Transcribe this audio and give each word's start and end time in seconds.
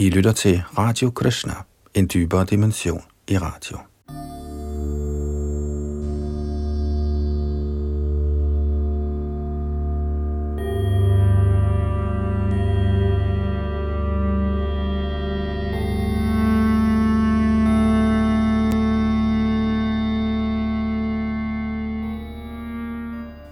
I 0.00 0.10
lytter 0.10 0.32
til 0.32 0.62
Radio 0.78 1.10
Krishna, 1.10 1.52
en 1.94 2.08
dybere 2.14 2.44
dimension 2.44 3.02
i 3.28 3.38
radio. 3.38 3.78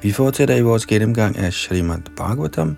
Vi 0.03 0.13
fortsætter 0.13 0.57
i 0.57 0.61
vores 0.61 0.87
gennemgang 0.87 1.37
af 1.37 1.53
Srimad 1.53 2.03
Bhagavatam, 2.17 2.77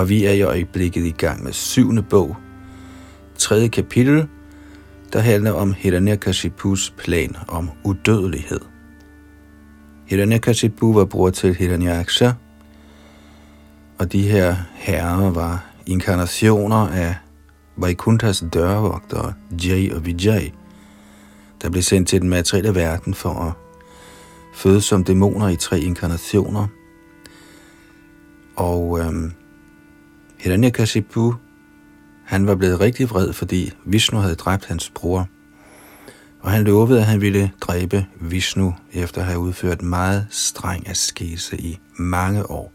og 0.00 0.08
vi 0.08 0.24
er 0.24 0.32
i 0.32 0.42
øjeblikket 0.42 1.04
i 1.04 1.10
gang 1.10 1.44
med 1.44 1.52
syvende 1.52 2.02
bog, 2.02 2.36
tredje 3.38 3.68
kapitel, 3.68 4.28
der 5.12 5.20
handler 5.20 5.52
om 5.52 5.72
Hiranyakashipus 5.72 6.94
plan 6.98 7.36
om 7.48 7.70
udødelighed. 7.84 8.60
Hiranyakashipu 10.06 10.92
var 10.94 11.04
bror 11.04 11.30
til 11.30 11.54
Hiranyaksha, 11.54 12.30
og 13.98 14.12
de 14.12 14.22
her 14.22 14.56
herrer 14.74 15.30
var 15.30 15.64
inkarnationer 15.86 16.88
af 16.88 17.14
Vaikunthas 17.76 18.44
dørvogtere, 18.54 19.32
Jay 19.64 19.92
og 19.92 20.06
Vijay, 20.06 20.50
der 21.62 21.70
blev 21.70 21.82
sendt 21.82 22.08
til 22.08 22.20
den 22.20 22.28
materielle 22.28 22.74
verden 22.74 23.14
for 23.14 23.30
at 23.30 23.52
fødes 24.54 24.84
som 24.84 25.04
dæmoner 25.04 25.48
i 25.48 25.56
tre 25.56 25.80
inkarnationer. 25.80 26.66
Og 28.56 29.00
øhm, 29.00 29.32
Hiranyakashipu, 30.40 31.34
han 32.26 32.46
var 32.46 32.54
blevet 32.54 32.80
rigtig 32.80 33.10
vred, 33.10 33.32
fordi 33.32 33.72
Vishnu 33.84 34.18
havde 34.18 34.34
dræbt 34.34 34.66
hans 34.66 34.90
bror. 34.94 35.28
Og 36.40 36.50
han 36.50 36.64
lovede, 36.64 36.98
at 37.00 37.06
han 37.06 37.20
ville 37.20 37.50
dræbe 37.60 38.06
Vishnu 38.20 38.74
efter 38.92 39.20
at 39.20 39.26
have 39.26 39.38
udført 39.38 39.82
meget 39.82 40.26
streng 40.30 40.88
askese 40.88 41.56
i 41.60 41.78
mange 41.98 42.50
år. 42.50 42.72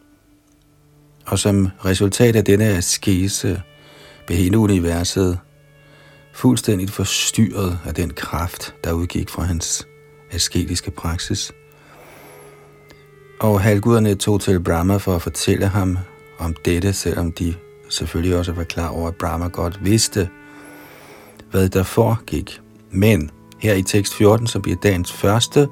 Og 1.26 1.40
som 1.40 1.70
resultat 1.86 2.36
af 2.36 2.46
denne 2.46 2.66
askese 2.66 3.62
blev 4.26 4.38
hele 4.38 4.58
universet 4.58 5.40
fuldstændigt 6.34 6.92
forstyrret 6.92 7.80
af 7.86 7.94
den 7.94 8.10
kraft, 8.10 8.76
der 8.84 8.94
udgik 8.94 9.30
fra 9.30 9.44
hans 9.44 9.88
asketiske 10.32 10.92
praksis. 10.92 11.52
Og 13.40 13.62
halvguderne 13.62 14.16
tog 14.16 14.42
til 14.42 14.64
Brahma 14.64 14.98
for 14.98 15.16
at 15.16 15.22
fortælle 15.22 15.68
ham 15.68 15.98
om 16.40 16.56
dette, 16.66 16.94
selvom 16.94 17.32
de 17.32 17.54
selvfølgelig 17.90 18.38
også 18.38 18.52
var 18.52 18.64
klar 18.64 18.88
over, 18.88 19.08
at 19.08 19.16
Brahma 19.16 19.48
godt 19.48 19.86
vidste, 19.86 20.30
hvad 21.52 21.70
der 21.70 21.84
foregik. 21.84 22.62
Men 22.92 23.32
her 23.60 23.74
i 23.74 23.82
tekst 23.82 24.16
14, 24.16 24.48
som 24.48 24.62
bliver 24.62 24.78
dagens 24.84 25.14
første, 25.14 25.68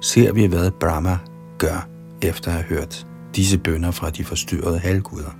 ser 0.00 0.32
vi, 0.32 0.46
hvad 0.46 0.70
Brahma 0.70 1.18
gør, 1.58 1.88
efter 2.22 2.48
at 2.50 2.54
have 2.54 2.64
hørt 2.64 3.06
disse 3.36 3.58
bønder 3.58 3.90
fra 3.90 4.10
de 4.10 4.24
forstyrrede 4.24 4.78
halvguder. 4.78 5.30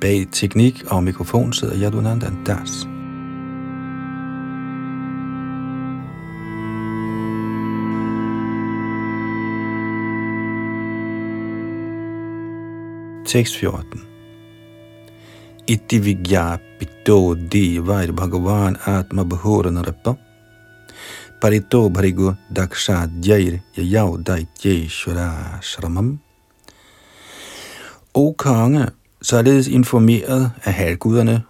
Bag 0.00 0.26
teknik 0.32 0.84
og 0.90 1.04
mikrofon 1.04 1.52
sidder 1.52 1.82
Yadunandan 1.82 2.44
Das. 2.46 2.95
Tekst 13.26 13.56
14. 13.56 14.00
Itti 15.66 15.98
vigyapito 15.98 17.34
devair 17.34 18.12
bhagavan 18.12 18.76
atma 18.86 19.24
bhahuranarapa 19.24 20.16
parito 21.40 21.88
bharigo 21.90 22.36
daksha 22.54 23.10
jair 23.20 23.60
yayav 23.76 24.22
daityeshvara 24.22 25.58
shramam. 25.62 26.18
O 28.14 28.32
konge, 28.32 28.86
således 29.22 29.68
informeret 29.68 30.50
af 30.64 30.72
halvguderne, 30.72 31.42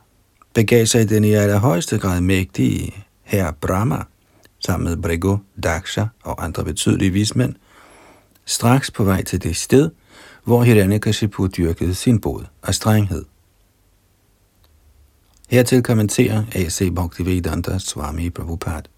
begav 0.55 0.87
sig 0.87 1.09
den 1.09 1.25
i 1.25 1.35
allerhøjeste 1.35 1.99
grad 1.99 2.21
mægtige 2.21 3.05
herre 3.23 3.53
Brahma, 3.53 4.03
sammen 4.59 4.89
med 4.89 4.97
Brigo, 4.97 5.37
Daksha 5.63 6.05
og 6.23 6.45
andre 6.45 6.65
betydelige 6.65 7.11
vismænd, 7.11 7.55
straks 8.45 8.91
på 8.91 9.05
vej 9.05 9.23
til 9.23 9.43
det 9.43 9.57
sted, 9.57 9.91
hvor 10.47 10.63
Hiranyakashipu 10.63 11.47
dyrkede 11.47 11.95
sin 11.95 12.21
bod 12.21 12.45
af 12.63 12.75
strenghed. 12.75 13.25
Hertil 15.49 15.83
kommenterer 15.83 16.45
A.C. 16.55 16.95
Bhaktivedanta 16.95 17.79
Swami 17.79 18.31
Prabhupada. 18.31 18.89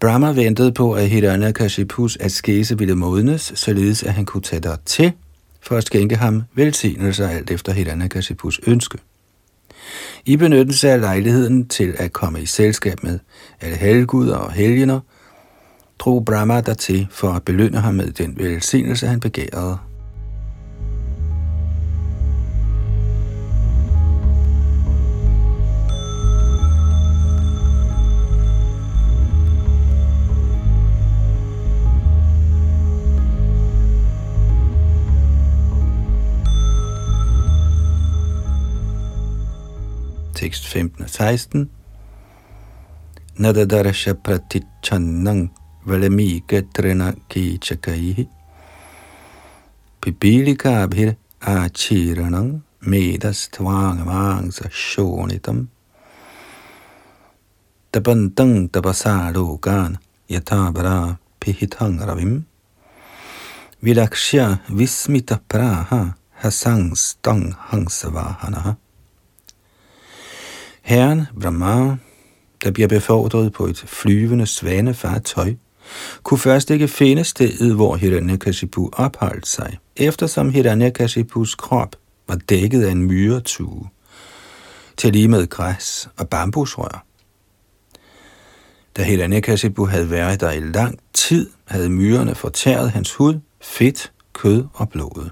Brahma 0.00 0.32
ventede 0.32 0.72
på, 0.72 0.92
at 0.92 1.08
Hiranyakashipus 1.08 2.16
askese 2.16 2.78
ville 2.78 2.94
modnes, 2.94 3.52
således 3.54 4.02
at 4.02 4.12
han 4.14 4.24
kunne 4.24 4.42
tage 4.42 4.60
der 4.60 4.76
til 4.86 5.12
for 5.60 5.76
at 5.76 5.86
skænke 5.86 6.16
ham 6.16 6.42
velsignelser 6.54 7.28
alt 7.28 7.50
efter 7.50 7.72
Hiranyakashipus 7.72 8.60
ønske. 8.66 8.98
I 10.24 10.36
benyttelse 10.36 10.90
af 10.90 11.00
lejligheden 11.00 11.68
til 11.68 11.94
at 11.98 12.12
komme 12.12 12.42
i 12.42 12.46
selskab 12.46 13.02
med 13.02 13.18
alle 13.60 13.76
helguder 13.76 14.36
og 14.36 14.52
helgener, 14.52 15.00
drog 16.04 16.24
Brahma 16.24 16.60
dertil 16.60 17.06
for 17.10 17.28
at 17.28 17.42
belønne 17.42 17.80
ham 17.80 17.94
med 17.94 18.12
den 18.12 18.38
velsignelse, 18.38 19.06
han 19.06 19.20
begærede. 19.20 19.78
Tekst 40.34 40.66
15 40.66 41.04
og 41.04 41.10
16. 41.10 41.70
Nadadarsha 43.36 44.12
pratichannang 44.12 45.61
valamika 45.86 46.62
trina 46.74 47.12
kichakaihi 47.28 48.28
pipilikabhir 50.00 51.16
achiranam 51.40 52.62
medas 52.80 53.48
tvangavangsa 53.50 54.68
shonitam. 54.70 55.68
Tapantang 57.92 58.68
tapasalokan 58.68 59.98
yathabara 60.28 61.18
pihitang 61.40 61.98
ravim. 62.02 62.44
Vilakshya 63.82 64.60
vismita 64.70 65.38
praha 65.48 66.14
hasang 66.42 66.96
stang 66.96 67.54
hangsavahanaha. 67.70 68.76
Herren 70.82 71.28
Brahma, 71.34 71.98
der 72.64 72.70
bliver 72.70 72.88
befordret 72.88 73.52
på 73.52 73.66
et 73.66 73.78
flyvende 73.78 74.46
svanefartøj, 74.46 75.54
kunne 76.22 76.38
først 76.38 76.70
ikke 76.70 76.88
finde 76.88 77.24
stedet, 77.24 77.74
hvor 77.74 77.96
Hiranyakashipu 77.96 78.90
opholdt 78.92 79.46
sig, 79.46 79.78
eftersom 79.96 80.50
Hiranyakashipus 80.50 81.54
krop 81.54 81.96
var 82.28 82.36
dækket 82.36 82.84
af 82.84 82.90
en 82.90 83.02
myretue, 83.02 83.88
til 84.96 85.12
lige 85.12 85.28
med 85.28 85.46
græs 85.46 86.08
og 86.18 86.28
bambusrør. 86.28 87.04
Da 88.96 89.02
Hiranyakashipu 89.02 89.86
havde 89.86 90.10
været 90.10 90.40
der 90.40 90.50
i 90.50 90.60
lang 90.60 90.98
tid, 91.12 91.50
havde 91.64 91.90
myrerne 91.90 92.34
fortæret 92.34 92.90
hans 92.90 93.14
hud, 93.14 93.40
fedt, 93.60 94.12
kød 94.32 94.64
og 94.74 94.88
blod. 94.88 95.30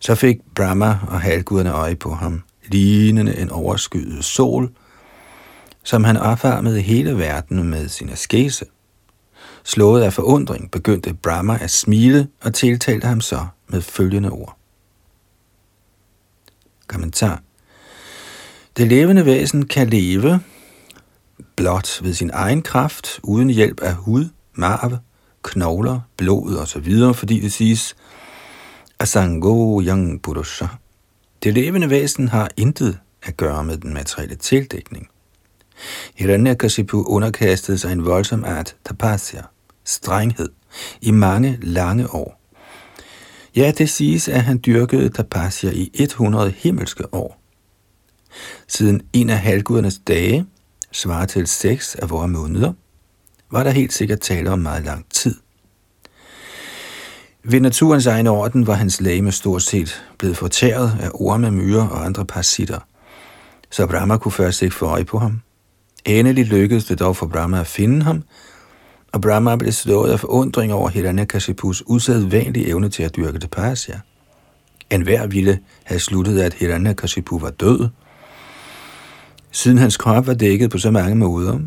Så 0.00 0.14
fik 0.14 0.36
Brahma 0.54 0.98
og 1.08 1.20
halvguderne 1.20 1.72
øje 1.72 1.96
på 1.96 2.14
ham, 2.14 2.42
lignende 2.66 3.38
en 3.38 3.50
overskyet 3.50 4.24
sol, 4.24 4.70
som 5.82 6.04
han 6.04 6.16
opvarmede 6.16 6.80
hele 6.80 7.18
verden 7.18 7.62
med 7.70 7.88
sin 7.88 8.08
askese. 8.08 8.64
Slået 9.68 10.02
af 10.02 10.12
forundring 10.12 10.70
begyndte 10.70 11.14
Brahma 11.14 11.58
at 11.60 11.70
smile 11.70 12.28
og 12.40 12.54
tiltalte 12.54 13.06
ham 13.06 13.20
så 13.20 13.46
med 13.66 13.82
følgende 13.82 14.30
ord. 14.30 14.56
Kommentar. 16.86 17.42
Det 18.76 18.88
levende 18.88 19.24
væsen 19.24 19.66
kan 19.66 19.88
leve 19.88 20.40
blot 21.56 22.02
ved 22.02 22.14
sin 22.14 22.30
egen 22.32 22.62
kraft, 22.62 23.20
uden 23.22 23.50
hjælp 23.50 23.80
af 23.80 23.94
hud, 23.94 24.28
marve, 24.54 24.98
knogler, 25.42 26.00
blod 26.16 26.56
osv., 26.56 27.14
fordi 27.14 27.40
det 27.40 27.52
siges, 27.52 27.96
Asango 28.98 29.82
Yang 29.82 30.22
Purusha. 30.22 30.66
Det 31.42 31.54
levende 31.54 31.90
væsen 31.90 32.28
har 32.28 32.50
intet 32.56 32.98
at 33.22 33.36
gøre 33.36 33.64
med 33.64 33.76
den 33.76 33.94
materielle 33.94 34.36
tildækning. 34.36 35.08
Hiranyakashipu 36.14 37.02
underkastede 37.02 37.78
sig 37.78 37.92
en 37.92 38.04
voldsom 38.04 38.44
art 38.44 38.76
tapasya, 38.84 39.42
strenghed, 39.88 40.48
i 41.00 41.10
mange 41.10 41.58
lange 41.62 42.14
år. 42.14 42.40
Ja, 43.56 43.72
det 43.78 43.90
siges, 43.90 44.28
at 44.28 44.42
han 44.42 44.60
dyrkede 44.66 45.08
tapasya 45.08 45.70
i 45.70 45.90
100 45.94 46.50
himmelske 46.50 47.14
år. 47.14 47.40
Siden 48.68 49.00
en 49.12 49.30
af 49.30 49.38
halvgudernes 49.38 50.00
dage, 50.06 50.46
svarer 50.92 51.26
til 51.26 51.46
seks 51.46 51.94
af 51.94 52.10
vores 52.10 52.30
måneder, 52.30 52.72
var 53.50 53.62
der 53.62 53.70
helt 53.70 53.92
sikkert 53.92 54.20
tale 54.20 54.50
om 54.50 54.58
meget 54.58 54.84
lang 54.84 55.06
tid. 55.10 55.34
Ved 57.44 57.60
naturens 57.60 58.06
egen 58.06 58.26
orden 58.26 58.66
var 58.66 58.74
hans 58.74 59.00
læme 59.00 59.32
stort 59.32 59.62
set 59.62 60.04
blevet 60.18 60.36
fortæret 60.36 60.98
af 61.00 61.10
orme, 61.14 61.50
myrer 61.50 61.88
og 61.88 62.04
andre 62.04 62.24
parasitter, 62.24 62.78
så 63.70 63.86
Brahma 63.86 64.16
kunne 64.16 64.32
først 64.32 64.62
ikke 64.62 64.74
få 64.74 64.86
øje 64.86 65.04
på 65.04 65.18
ham. 65.18 65.40
Endelig 66.04 66.44
lykkedes 66.44 66.84
det 66.84 66.98
dog 66.98 67.16
for 67.16 67.26
Brahma 67.26 67.60
at 67.60 67.66
finde 67.66 68.02
ham, 68.02 68.22
og 69.18 69.22
Brahma 69.22 69.56
blev 69.56 69.72
slået 69.72 70.10
af 70.10 70.20
forundring 70.20 70.72
over 70.72 70.88
Hiranyakashipus 70.88 71.82
usædvanlige 71.86 72.68
evne 72.68 72.88
til 72.88 73.02
at 73.02 73.16
dyrke 73.16 73.38
tapasya. 73.38 73.94
En 74.90 75.02
hver 75.02 75.26
ville 75.26 75.58
have 75.84 76.00
sluttet, 76.00 76.40
at 76.40 76.54
Hiranyakashipu 76.54 77.38
var 77.38 77.50
død, 77.50 77.88
siden 79.50 79.78
hans 79.78 79.96
krop 79.96 80.26
var 80.26 80.34
dækket 80.34 80.70
på 80.70 80.78
så 80.78 80.90
mange 80.90 81.14
måder. 81.16 81.58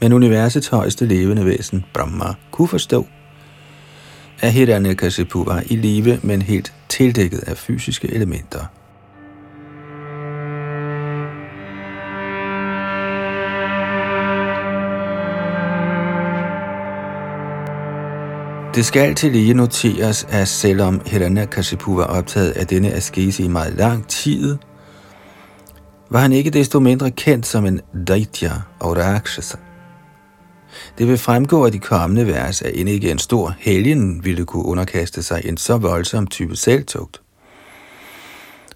Men 0.00 0.12
universets 0.12 0.68
højeste 0.68 1.06
levende 1.06 1.44
væsen, 1.44 1.84
Brahma, 1.94 2.34
kunne 2.50 2.68
forstå, 2.68 3.06
at 4.40 4.52
Hiranyakashipu 4.52 5.44
var 5.44 5.62
i 5.66 5.76
live, 5.76 6.20
men 6.22 6.42
helt 6.42 6.72
tildækket 6.88 7.38
af 7.38 7.56
fysiske 7.56 8.14
elementer. 8.14 8.64
Det 18.76 18.86
skal 18.86 19.14
til 19.14 19.32
lige 19.32 19.54
noteres, 19.54 20.26
at 20.30 20.48
selvom 20.48 21.00
Hiranyakashipu 21.06 21.96
var 21.96 22.04
optaget 22.04 22.50
af 22.50 22.66
denne 22.66 22.92
askese 22.92 23.42
i 23.42 23.48
meget 23.48 23.74
lang 23.74 24.08
tid, 24.08 24.56
var 26.10 26.20
han 26.20 26.32
ikke 26.32 26.50
desto 26.50 26.80
mindre 26.80 27.10
kendt 27.10 27.46
som 27.46 27.66
en 27.66 27.80
Daitya 28.08 28.52
og 28.80 28.96
Rakshasa. 28.96 29.56
Det 30.98 31.08
vil 31.08 31.18
fremgå 31.18 31.66
af 31.66 31.72
de 31.72 31.78
kommende 31.78 32.26
vers, 32.26 32.62
at 32.62 32.72
end 32.74 32.88
ikke 32.88 33.10
en 33.10 33.18
stor 33.18 33.54
helgen 33.58 34.24
ville 34.24 34.44
kunne 34.44 34.64
underkaste 34.64 35.22
sig 35.22 35.40
en 35.44 35.56
så 35.56 35.76
voldsom 35.76 36.26
type 36.26 36.56
selvtugt. 36.56 37.20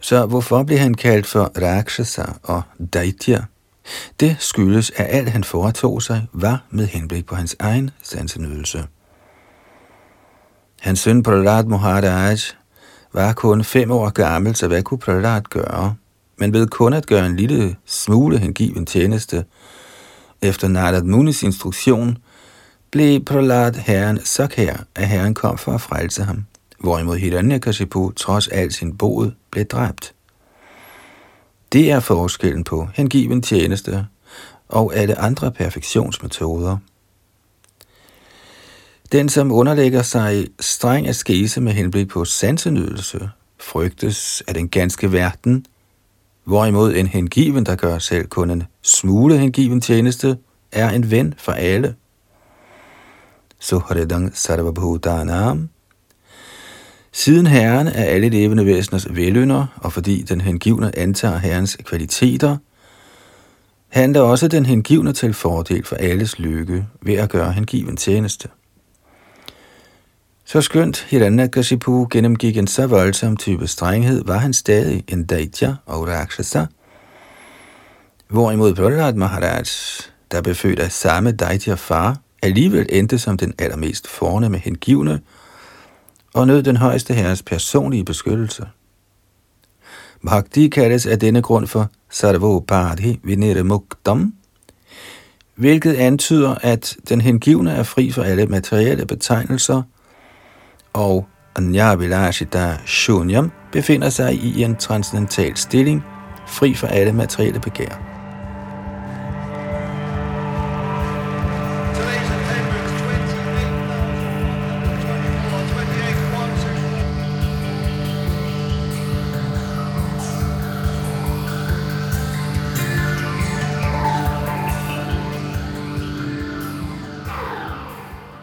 Så 0.01 0.27
hvorfor 0.27 0.63
blev 0.63 0.79
han 0.79 0.95
kaldt 0.95 1.27
for 1.27 1.53
Rakshasa 1.63 2.25
og 2.43 2.63
Daitya? 2.95 3.43
Det 4.21 4.37
skyldes, 4.39 4.93
at 4.97 5.07
alt 5.11 5.29
han 5.29 5.45
foretog 5.45 6.03
sig 6.03 6.27
var 6.33 6.65
med 6.71 6.87
henblik 6.87 7.27
på 7.27 7.35
hans 7.35 7.57
egen 7.59 7.91
sansenydelse. 8.03 8.85
Hans 10.81 11.01
søn 11.01 11.23
Prahlad 11.23 11.65
Maharaj 11.65 12.37
var 13.13 13.33
kun 13.33 13.65
fem 13.65 13.91
år 13.91 14.11
gammel, 14.11 14.57
så 14.57 14.69
hvad 14.69 14.83
kunne 14.83 14.99
Prahlad 14.99 15.43
gøre? 15.43 15.95
Men 16.37 16.53
ved 16.53 16.67
kun 16.67 16.93
at 16.93 17.07
gøre 17.07 17.27
en 17.27 17.37
lille 17.37 17.77
smule 17.87 18.39
hengiven 18.39 18.87
tjeneste, 18.87 19.45
efter 20.43 20.69
Narad 20.69 21.03
Munis 21.03 21.43
instruktion, 21.43 22.19
blev 22.91 23.25
Prahlad 23.25 23.73
herren 23.73 24.21
så 24.25 24.47
kær, 24.47 24.77
at 24.95 25.09
herren 25.09 25.35
kom 25.35 25.59
for 25.59 25.73
at 25.73 25.81
frelse 25.81 26.23
ham, 26.23 26.45
hvorimod 26.79 27.17
Hiranyakashipu 27.17 28.11
trods 28.11 28.49
al 28.49 28.73
sin 28.73 28.97
bod 28.97 29.31
blev 29.51 29.65
dræbt. 29.65 30.15
Det 31.73 31.91
er 31.91 32.01
forskellen 32.01 32.65
på 32.65 32.89
hengiven 32.95 33.43
tjeneste 33.43 34.07
og 34.69 34.97
alle 34.97 35.19
andre 35.19 35.53
perfektionsmetoder– 35.53 36.77
den, 39.13 39.29
som 39.29 39.53
underlægger 39.53 40.03
sig 40.03 40.47
streng 40.61 41.09
askese 41.09 41.61
med 41.61 41.73
henblik 41.73 42.09
på 42.09 42.25
sansenydelse, 42.25 43.31
frygtes 43.61 44.43
af 44.49 44.55
den 44.55 44.69
ganske 44.69 45.13
verden, 45.13 45.67
hvorimod 46.45 46.95
en 46.95 47.07
hengiven, 47.07 47.67
der 47.67 47.77
gør 47.77 47.99
selv 47.99 48.27
kun 48.27 48.51
en 48.51 48.63
smule 48.83 49.39
hengiven 49.39 49.81
tjeneste, 49.81 50.39
er 50.73 50.91
en 50.91 51.11
ven 51.11 51.35
for 51.39 51.53
alle. 51.53 51.95
Suharedang 53.59 54.37
Sarvabhutanam. 54.37 55.69
Siden 57.13 57.47
Herren 57.47 57.87
er 57.87 58.05
alle 58.05 58.29
levende 58.29 58.67
væseners 58.67 59.15
velynder, 59.15 59.67
og 59.77 59.93
fordi 59.93 60.23
den 60.23 60.41
hengivne 60.41 60.99
antager 60.99 61.39
Herrens 61.39 61.77
kvaliteter, 61.85 62.57
handler 63.89 64.21
også 64.21 64.49
den 64.49 64.67
hengivne 64.67 65.13
til 65.13 65.35
fordel 65.35 65.85
for 65.85 65.97
alles 65.97 66.39
lykke 66.39 66.87
ved 67.03 67.15
at 67.15 67.31
gøre 67.31 67.53
hengiven 67.53 67.97
tjeneste. 67.97 68.49
Så 70.51 70.61
skønt 70.61 71.07
Hiranyakashipu 71.09 72.07
gennemgik 72.11 72.57
en 72.57 72.67
så 72.67 72.87
voldsom 72.87 73.37
type 73.37 73.67
strenghed, 73.67 74.25
var 74.25 74.39
han 74.39 74.53
stadig 74.53 75.05
en 75.09 75.25
Daitya 75.25 75.75
og 75.87 76.09
Rakshasa, 76.09 76.67
hvorimod 78.29 78.75
Prahlad 78.75 79.13
Maharaj, 79.13 79.65
der 80.31 80.43
blev 80.43 80.55
af 80.79 80.93
samme 80.93 81.33
Daitya 81.33 81.75
far, 81.75 82.19
alligevel 82.43 82.87
endte 82.89 83.19
som 83.19 83.37
den 83.37 83.55
allermest 83.59 84.09
fornemme 84.09 84.59
hengivne 84.59 85.21
og 86.35 86.47
nød 86.47 86.63
den 86.63 86.77
højeste 86.77 87.15
herres 87.15 87.43
personlige 87.43 88.05
beskyttelse. 88.05 88.67
Bhakti 90.27 90.69
kaldes 90.69 91.07
af 91.07 91.19
denne 91.19 91.43
grund 91.43 91.67
for 91.67 91.91
Sarvopadhi 92.11 93.21
Vinere 93.23 93.65
Muktam, 93.65 94.35
hvilket 95.55 95.95
antyder, 95.95 96.55
at 96.63 96.97
den 97.09 97.21
hengivne 97.21 97.73
er 97.73 97.83
fri 97.83 98.13
for 98.13 98.23
alle 98.23 98.47
materielle 98.47 99.07
betegnelser– 99.07 99.83
og 100.93 101.27
Anyavilashita 101.57 102.77
Shunyam 102.87 103.53
befinder 103.73 104.11
sig 104.11 104.35
i 104.35 104.63
en 104.63 104.77
transcendental 104.77 105.57
stilling, 105.57 106.05
fri 106.47 106.75
for 106.75 106.87
alle 106.87 107.13
materielle 107.13 107.61
begær. 107.61 108.07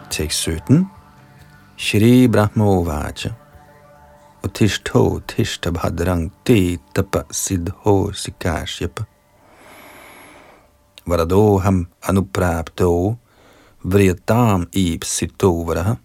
Tekst 0.10 0.40
17 0.40 0.97
Shri 1.80 2.28
Brahmovacha 2.28 3.36
Utishto 4.42 5.22
Tishta 5.22 5.72
Bhadrang 5.72 6.32
Te 6.44 6.80
Tapa 6.92 7.26
Siddho 7.30 8.10
Sikashyapa 8.10 9.06
Varadoham 11.06 11.86
Anuprapto 12.02 13.20
Vriyatam 13.86 14.66
Ipsito 14.72 15.64
Varaha 15.64 16.00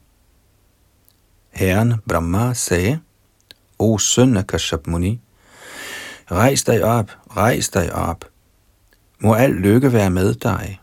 Herren 1.53 2.03
Brahma 2.07 2.55
sagde, 2.55 3.01
O 3.79 3.99
søn 3.99 4.37
af 4.37 4.47
Kashyap 4.47 4.87
Muni, 4.87 5.21
rejs 6.31 6.65
dig 6.65 6.85
op, 6.85 7.11
rejs 7.37 7.69
dig 7.69 7.95
op. 7.95 8.25
Må 9.21 9.35
al 9.35 9.51
lykke 9.51 9.93
være 9.93 10.11
med 10.11 10.35
dig. 10.35 10.81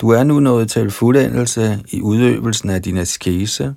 Du 0.00 0.10
er 0.10 0.24
nu 0.24 0.40
nået 0.40 0.70
til 0.70 0.90
fuldendelse 0.90 1.82
i 1.88 2.00
udøvelsen 2.02 2.70
af 2.70 2.82
din 2.82 2.96
askese, 2.96 3.74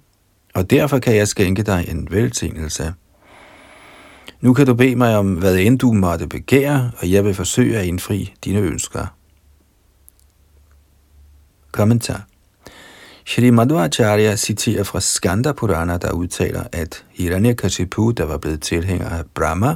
og 0.54 0.70
derfor 0.70 1.00
kan 1.00 1.16
jeg 1.16 1.28
skænke 1.28 1.64
dig 1.64 1.86
en 1.90 2.08
velsignelse. 2.12 2.94
Nu 4.42 4.54
kan 4.54 4.66
du 4.66 4.74
bede 4.74 4.96
mig 4.96 5.18
om, 5.18 5.34
hvad 5.34 5.58
end 5.58 5.80
du 5.80 5.92
måtte 5.92 6.28
begære, 6.28 6.92
og 6.98 7.12
jeg 7.12 7.26
vil 7.26 7.34
forsøge 7.34 7.78
at 7.78 7.86
indfri 7.86 8.34
dine 8.44 8.60
ønsker. 8.60 9.06
Kommentar 11.72 12.28
Shri 13.26 13.50
Madhvacharya 13.50 14.36
citerer 14.36 14.84
fra 14.84 15.00
Skanda 15.00 15.52
Purana, 15.52 15.98
der 15.98 16.12
udtaler, 16.12 16.64
at 16.72 17.06
Hiranyakashipu, 17.10 18.12
der 18.12 18.26
var 18.26 18.38
blevet 18.38 18.62
tilhænger 18.62 19.10
af 19.10 19.24
Brahma, 19.36 19.76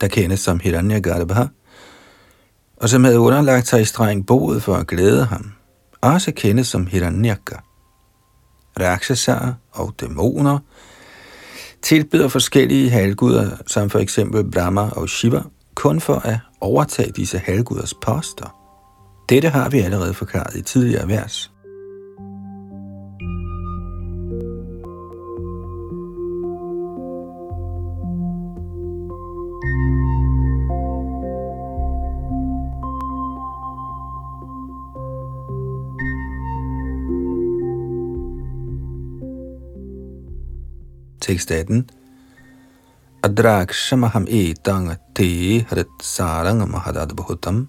der 0.00 0.08
kendes 0.08 0.40
som 0.40 0.60
Hiranyagarbha, 0.60 1.44
og 2.76 2.88
som 2.88 3.04
havde 3.04 3.18
underlagt 3.18 3.68
sig 3.68 3.80
i 3.80 3.84
streng 3.84 4.26
boet 4.26 4.62
for 4.62 4.74
at 4.74 4.86
glæde 4.86 5.24
ham, 5.24 5.52
også 6.00 6.32
kendes 6.32 6.66
som 6.66 6.86
Hiranyaka 6.86 7.56
rakshasar 8.80 9.54
og 9.72 9.94
dæmoner, 10.00 10.58
tilbyder 11.82 12.28
forskellige 12.28 12.90
halvguder, 12.90 13.50
som 13.66 13.90
for 13.90 13.98
eksempel 13.98 14.50
Brahma 14.50 14.88
og 14.88 15.08
Shiva, 15.08 15.42
kun 15.74 16.00
for 16.00 16.14
at 16.14 16.38
overtage 16.60 17.12
disse 17.12 17.38
halvguders 17.38 17.94
poster. 17.94 18.54
Dette 19.28 19.48
har 19.48 19.70
vi 19.70 19.78
allerede 19.78 20.14
forklaret 20.14 20.56
i 20.56 20.62
tidligere 20.62 21.08
vers. 21.08 21.50
Tekst 41.28 41.50
18. 41.50 41.90
Adrakshamaham 43.22 44.24
etang 44.30 44.96
te 45.14 45.60
harit 45.68 45.92
sarang 46.00 46.64
mahadad 46.70 47.12
bhutam. 47.12 47.68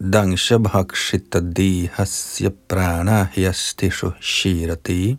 Dangshabhakshita 0.00 1.42
dehasya 1.52 2.50
prana 2.68 3.28
hyastishu 3.34 4.14
shirati. 4.20 5.18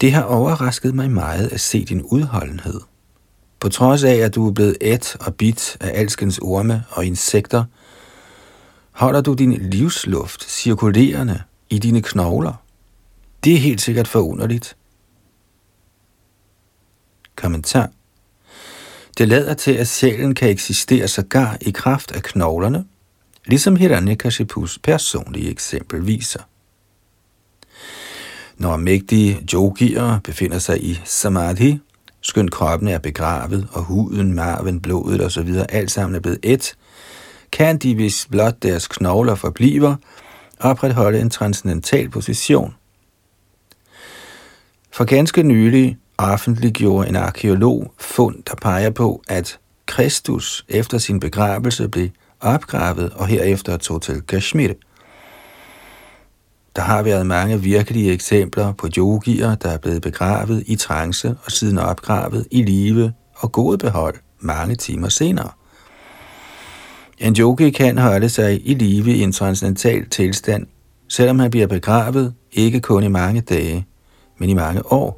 Det 0.00 0.12
har 0.12 0.22
overrasket 0.22 0.94
mig 0.94 1.10
meget 1.10 1.52
at 1.52 1.60
se 1.60 1.84
din 1.84 2.02
udholdenhed. 2.02 2.80
På 3.60 3.68
trods 3.68 4.04
af, 4.04 4.14
at 4.14 4.34
du 4.34 4.48
er 4.48 4.52
blevet 4.52 4.76
et 4.80 5.16
og 5.20 5.34
bit 5.34 5.76
af 5.80 6.00
alskens 6.00 6.38
orme 6.38 6.84
og 6.90 7.04
insekter, 7.04 7.64
holder 8.92 9.20
du 9.20 9.34
din 9.34 9.52
livsluft 9.52 10.50
cirkulerende 10.50 11.42
i 11.70 11.78
dine 11.78 12.02
knogler. 12.02 12.65
Det 13.46 13.54
er 13.54 13.58
helt 13.58 13.80
sikkert 13.80 14.08
forunderligt. 14.08 14.76
Kommentar. 17.36 17.90
Det 19.18 19.28
lader 19.28 19.54
til, 19.54 19.72
at 19.72 19.88
sjælen 19.88 20.34
kan 20.34 20.48
eksistere 20.48 21.08
sågar 21.08 21.58
i 21.60 21.70
kraft 21.70 22.12
af 22.12 22.22
knoglerne, 22.22 22.84
ligesom 23.44 23.76
Hiranyakashipus 23.76 24.78
personlige 24.78 25.50
eksempel 25.50 26.06
viser. 26.06 26.40
Når 28.56 28.76
mægtige 28.76 29.48
yogier 29.54 30.20
befinder 30.24 30.58
sig 30.58 30.84
i 30.84 31.00
samadhi, 31.04 31.78
skønt 32.20 32.52
kroppen 32.52 32.88
er 32.88 32.98
begravet, 32.98 33.68
og 33.72 33.82
huden, 33.82 34.34
marven, 34.34 34.80
blodet 34.80 35.24
osv. 35.24 35.54
alt 35.68 35.90
sammen 35.90 36.14
er 36.14 36.20
blevet 36.20 36.40
et, 36.42 36.76
kan 37.52 37.78
de, 37.78 37.94
hvis 37.94 38.26
blot 38.30 38.62
deres 38.62 38.88
knogler 38.88 39.34
forbliver, 39.34 39.96
opretholde 40.60 41.20
en 41.20 41.30
transcendental 41.30 42.10
position. 42.10 42.74
For 44.92 45.04
ganske 45.04 45.42
nylig 45.42 45.98
offentliggjorde 46.18 47.08
en 47.08 47.16
arkeolog 47.16 47.92
fund, 47.98 48.42
der 48.46 48.54
peger 48.62 48.90
på, 48.90 49.22
at 49.28 49.58
Kristus 49.86 50.64
efter 50.68 50.98
sin 50.98 51.20
begravelse 51.20 51.88
blev 51.88 52.08
opgravet 52.40 53.12
og 53.12 53.26
herefter 53.26 53.76
tog 53.76 54.02
til 54.02 54.22
Kashmir. 54.22 54.72
Der 56.76 56.82
har 56.82 57.02
været 57.02 57.26
mange 57.26 57.62
virkelige 57.62 58.12
eksempler 58.12 58.72
på 58.72 58.88
yogier, 58.98 59.54
der 59.54 59.68
er 59.68 59.78
blevet 59.78 60.02
begravet 60.02 60.62
i 60.66 60.76
trance 60.76 61.36
og 61.44 61.52
siden 61.52 61.78
opgravet 61.78 62.46
i 62.50 62.62
live 62.62 63.12
og 63.34 63.52
god 63.52 63.78
behold 63.78 64.14
mange 64.40 64.74
timer 64.74 65.08
senere. 65.08 65.50
En 67.18 67.36
yogi 67.38 67.70
kan 67.70 67.98
holde 67.98 68.28
sig 68.28 68.68
i 68.68 68.74
live 68.74 69.16
i 69.16 69.22
en 69.22 69.32
transcendental 69.32 70.08
tilstand, 70.08 70.66
selvom 71.08 71.38
han 71.38 71.50
bliver 71.50 71.66
begravet 71.66 72.34
ikke 72.52 72.80
kun 72.80 73.04
i 73.04 73.08
mange 73.08 73.40
dage, 73.40 73.86
men 74.38 74.50
i 74.50 74.54
mange 74.54 74.82
år. 74.92 75.16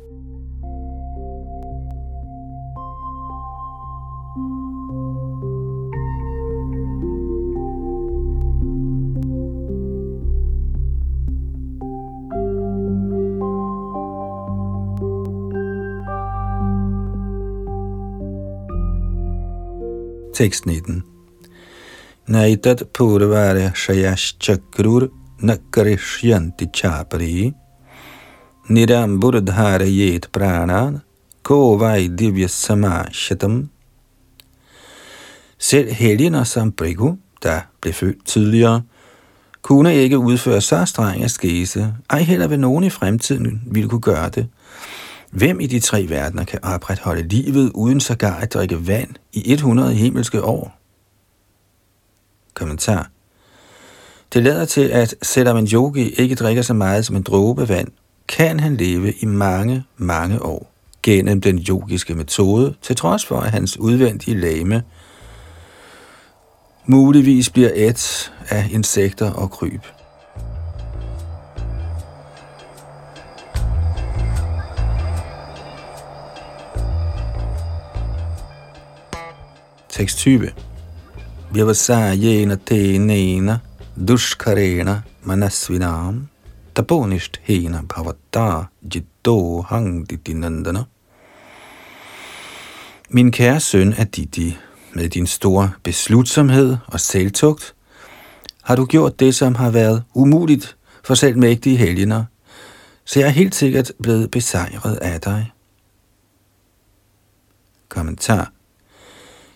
Tekst 20.39 20.67
19 20.67 21.03
Naitat 22.29 22.93
purvare 22.95 23.73
shayaschakrur 23.75 25.09
nakarishyanti 25.43 26.69
chapari 26.73 27.53
Niramburdharajet 28.69 30.29
pranan 30.33 30.99
kovai 31.43 32.09
divya 32.09 32.47
samashatam 32.47 33.69
Selv 35.59 35.93
helgener 35.93 36.45
som 36.45 36.73
Brigu, 36.73 37.19
der 37.43 37.61
blev 37.81 37.95
født 37.95 38.27
tidligere, 38.27 38.83
kunne 39.63 39.95
ikke 39.95 40.19
udføre 40.19 40.61
så 40.61 40.85
streng 40.85 41.25
askese, 41.25 41.95
ej 42.11 42.23
heller 42.23 42.47
ved 42.47 42.57
nogen 42.57 42.85
i 42.85 42.91
fremtiden 42.91 43.63
ville 43.67 43.89
kunne 43.89 44.01
gøre 44.01 44.29
det. 44.29 44.49
Hvem 45.31 45.61
i 45.61 45.67
de 45.67 45.81
tre 45.81 46.07
verdener 46.09 46.45
kan 46.45 46.65
opretholde 46.65 47.23
livet 47.23 47.71
uden 47.75 48.01
sågar 48.01 48.37
at 48.37 48.55
drikke 48.55 48.87
vand 48.87 49.15
i 49.33 49.53
100 49.53 49.95
himmelske 49.95 50.43
år? 50.43 50.79
Kommentar. 52.55 53.11
Det 54.33 54.43
lader 54.43 54.65
til, 54.65 54.89
at 54.89 55.15
selvom 55.23 55.57
en 55.57 55.69
yogi 55.73 56.09
ikke 56.09 56.35
drikker 56.35 56.63
så 56.63 56.75
meget 56.75 57.07
som 57.07 57.17
en 57.17 57.23
dråbe 57.23 57.69
vand, 57.69 57.89
kan 58.29 58.61
han 58.61 58.77
leve 58.77 59.13
i 59.13 59.27
mange, 59.27 59.85
mange 59.97 60.43
år 60.43 60.75
gennem 61.03 61.41
den 61.41 61.59
yogiske 61.59 62.15
metode, 62.15 62.75
til 62.83 62.97
trods 62.97 63.27
for, 63.27 63.41
at 63.41 63.51
hans 63.51 63.79
udvendige 63.79 64.41
lame 64.41 64.83
muligvis 66.87 67.51
bliver 67.51 67.71
et 67.75 68.33
af 68.49 68.69
insekter 68.73 69.31
og 69.31 69.51
kryb. 69.51 69.83
Tekst 79.89 80.19
20. 80.19 80.51
Vyavasayena 81.53 82.57
tenena 82.67 83.59
dushkarena 84.09 85.01
manasvinam 85.23 86.29
taponisthena 86.79 87.83
bhavata 87.83 88.69
jitto 88.95 89.63
hangditi 89.63 90.33
nandana. 90.33 90.85
Min 93.11 93.33
kære 93.33 93.61
søn 93.61 93.95
Aditi, 93.99 94.57
med 94.93 95.09
din 95.09 95.27
store 95.27 95.71
beslutsomhed 95.83 96.77
og 96.87 97.01
selvtugt, 97.01 97.75
har 98.63 98.77
du 98.77 98.85
gjort 98.87 99.21
det, 99.21 99.35
som 99.35 99.55
har 99.55 99.71
været 99.71 100.05
umuligt 100.15 100.77
for 101.05 101.15
selv 101.15 101.39
mægtige 101.39 101.77
helgener, 101.77 102.25
så 103.05 103.21
jeg 103.21 103.27
er 103.27 103.31
helt 103.31 103.55
sikkert 103.55 103.93
blevet 104.03 104.31
besejret 104.31 104.97
af 104.97 105.21
dig. 105.21 105.53
Kommentar 107.89 108.53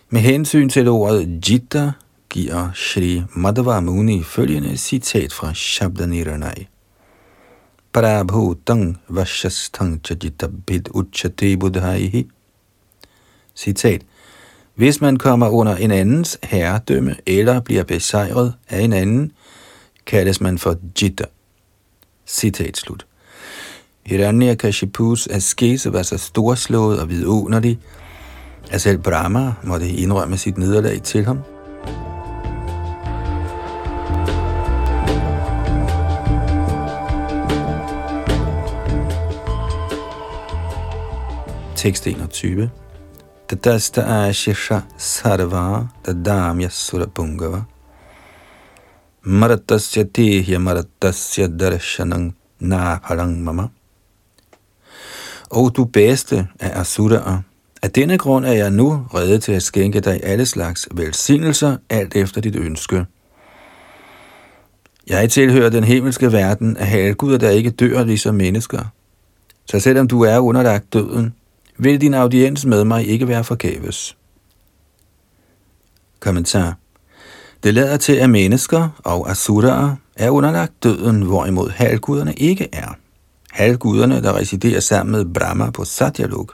med 0.09 0.21
hensyn 0.21 0.69
til 0.69 0.87
ordet 0.87 1.49
jitta 1.49 1.91
giver 2.29 2.71
Shri 2.73 3.23
Madhava 3.35 3.79
Muni 3.79 4.23
følgende 4.23 4.77
citat 4.77 5.33
fra 5.33 5.53
Shabdaniranai. 5.53 6.67
Prabhutang 7.93 8.97
vashastang 9.09 10.01
chajitabhid 10.03 10.89
uchate 10.93 11.57
buddhaihi. 11.57 12.29
Citat. 13.55 14.01
Hvis 14.75 15.01
man 15.01 15.17
kommer 15.17 15.49
under 15.49 15.75
en 15.75 15.91
andens 15.91 16.39
herredømme 16.43 17.15
eller 17.25 17.59
bliver 17.59 17.83
besejret 17.83 18.53
af 18.69 18.79
en 18.81 18.93
anden, 18.93 19.31
kaldes 20.05 20.41
man 20.41 20.57
for 20.57 20.75
jitta. 21.01 21.23
Citat 22.27 22.77
slut. 22.77 23.05
Hiranyakashipus 24.05 25.27
askese 25.27 25.93
var 25.93 26.03
så 26.03 26.17
storslået 26.17 26.99
og 26.99 27.09
vidunderlig, 27.09 27.79
at 28.71 28.81
selv 28.81 28.97
Brahma 28.97 29.53
måtte 29.63 29.89
indrømme 29.89 30.37
sit 30.37 30.57
nederlag 30.57 31.01
til 31.01 31.25
ham. 31.25 31.52
Tekst 41.83 42.07
21 42.07 42.69
Tatasta 43.47 44.01
ashisha 44.01 44.81
sarva 44.97 45.87
tadamya 46.03 46.69
surapungava 46.69 47.65
Maratasya 49.25 50.03
tehya 50.03 50.59
maratasya 50.59 51.47
darshanang 51.47 52.35
napalang 52.59 53.43
mama 53.43 53.67
Og 55.49 55.75
du 55.75 55.83
bedste 55.85 56.47
af 56.59 56.79
asuraer, 56.79 57.41
af 57.81 57.91
denne 57.91 58.17
grund 58.17 58.45
er 58.45 58.53
jeg 58.53 58.71
nu 58.71 59.05
reddet 59.13 59.43
til 59.43 59.51
at 59.51 59.63
skænke 59.63 59.99
dig 59.99 60.19
alle 60.23 60.45
slags 60.45 60.87
velsignelser, 60.91 61.77
alt 61.89 62.15
efter 62.15 62.41
dit 62.41 62.55
ønske. 62.55 63.05
Jeg 65.07 65.31
tilhører 65.31 65.69
den 65.69 65.83
himmelske 65.83 66.31
verden 66.31 66.77
af 66.77 66.87
halvguder, 66.87 67.37
der 67.37 67.49
ikke 67.49 67.69
dør 67.69 68.03
ligesom 68.03 68.35
mennesker. 68.35 68.79
Så 69.65 69.79
selvom 69.79 70.07
du 70.07 70.21
er 70.21 70.39
underlagt 70.39 70.93
døden, 70.93 71.33
vil 71.77 72.01
din 72.01 72.13
audiens 72.13 72.65
med 72.65 72.83
mig 72.83 73.07
ikke 73.07 73.27
være 73.27 73.43
forgæves. 73.43 74.17
Kommentar. 76.19 76.77
Det 77.63 77.73
lader 77.73 77.97
til, 77.97 78.13
at 78.13 78.29
mennesker 78.29 78.89
og 79.03 79.31
asuraer 79.31 79.95
er 80.15 80.29
underlagt 80.29 80.83
døden, 80.83 81.21
hvorimod 81.21 81.69
halvguderne 81.69 82.33
ikke 82.33 82.67
er. 82.73 82.95
Halvguderne, 83.51 84.23
der 84.23 84.35
residerer 84.35 84.79
sammen 84.79 85.11
med 85.11 85.33
Brahma 85.33 85.69
på 85.69 85.85
Satyalok, 85.85 86.53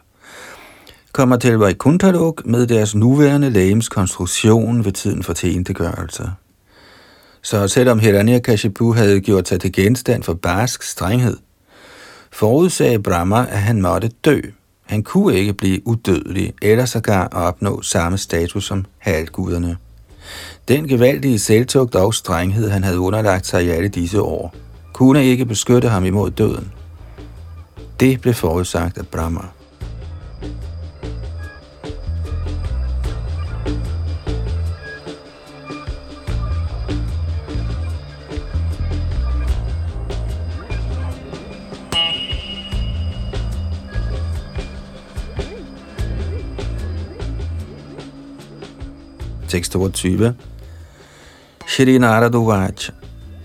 kommer 1.11 1.37
til 1.37 1.57
Vaikunthalok 1.57 2.45
med 2.45 2.67
deres 2.67 2.95
nuværende 2.95 3.49
lægems 3.49 3.89
konstruktion 3.89 4.85
ved 4.85 4.91
tiden 4.91 5.23
for 5.23 5.33
tilintetgørelse. 5.33 6.31
Så 7.41 7.67
selvom 7.67 7.99
Hiranyakashipu 7.99 8.93
havde 8.93 9.21
gjort 9.21 9.47
sig 9.47 9.61
til 9.61 9.71
genstand 9.71 10.23
for 10.23 10.33
barsk 10.33 10.83
strenghed, 10.83 11.37
forudsagde 12.31 13.03
Brahma, 13.03 13.45
at 13.49 13.59
han 13.59 13.81
måtte 13.81 14.07
dø. 14.25 14.41
Han 14.89 15.03
kunne 15.03 15.35
ikke 15.35 15.53
blive 15.53 15.87
udødelig, 15.87 16.53
eller 16.61 16.85
sågar 16.85 17.27
opnå 17.27 17.81
samme 17.81 18.17
status 18.17 18.65
som 18.65 18.85
halvguderne. 18.97 19.77
Den 20.67 20.87
gevaldige 20.87 21.39
selvtugt 21.39 21.95
og 21.95 22.13
strenghed, 22.13 22.69
han 22.69 22.83
havde 22.83 22.99
underlagt 22.99 23.47
sig 23.47 23.65
i 23.65 23.69
alle 23.69 23.87
disse 23.87 24.21
år, 24.21 24.55
kunne 24.93 25.25
ikke 25.25 25.45
beskytte 25.45 25.89
ham 25.89 26.05
imod 26.05 26.31
døden. 26.31 26.71
Det 27.99 28.21
blev 28.21 28.33
forudsagt 28.33 28.97
af 28.97 29.07
Brahma. 29.07 29.58
622. 49.49 50.35
Shri 51.65 51.97
Naraduvac 51.99 52.91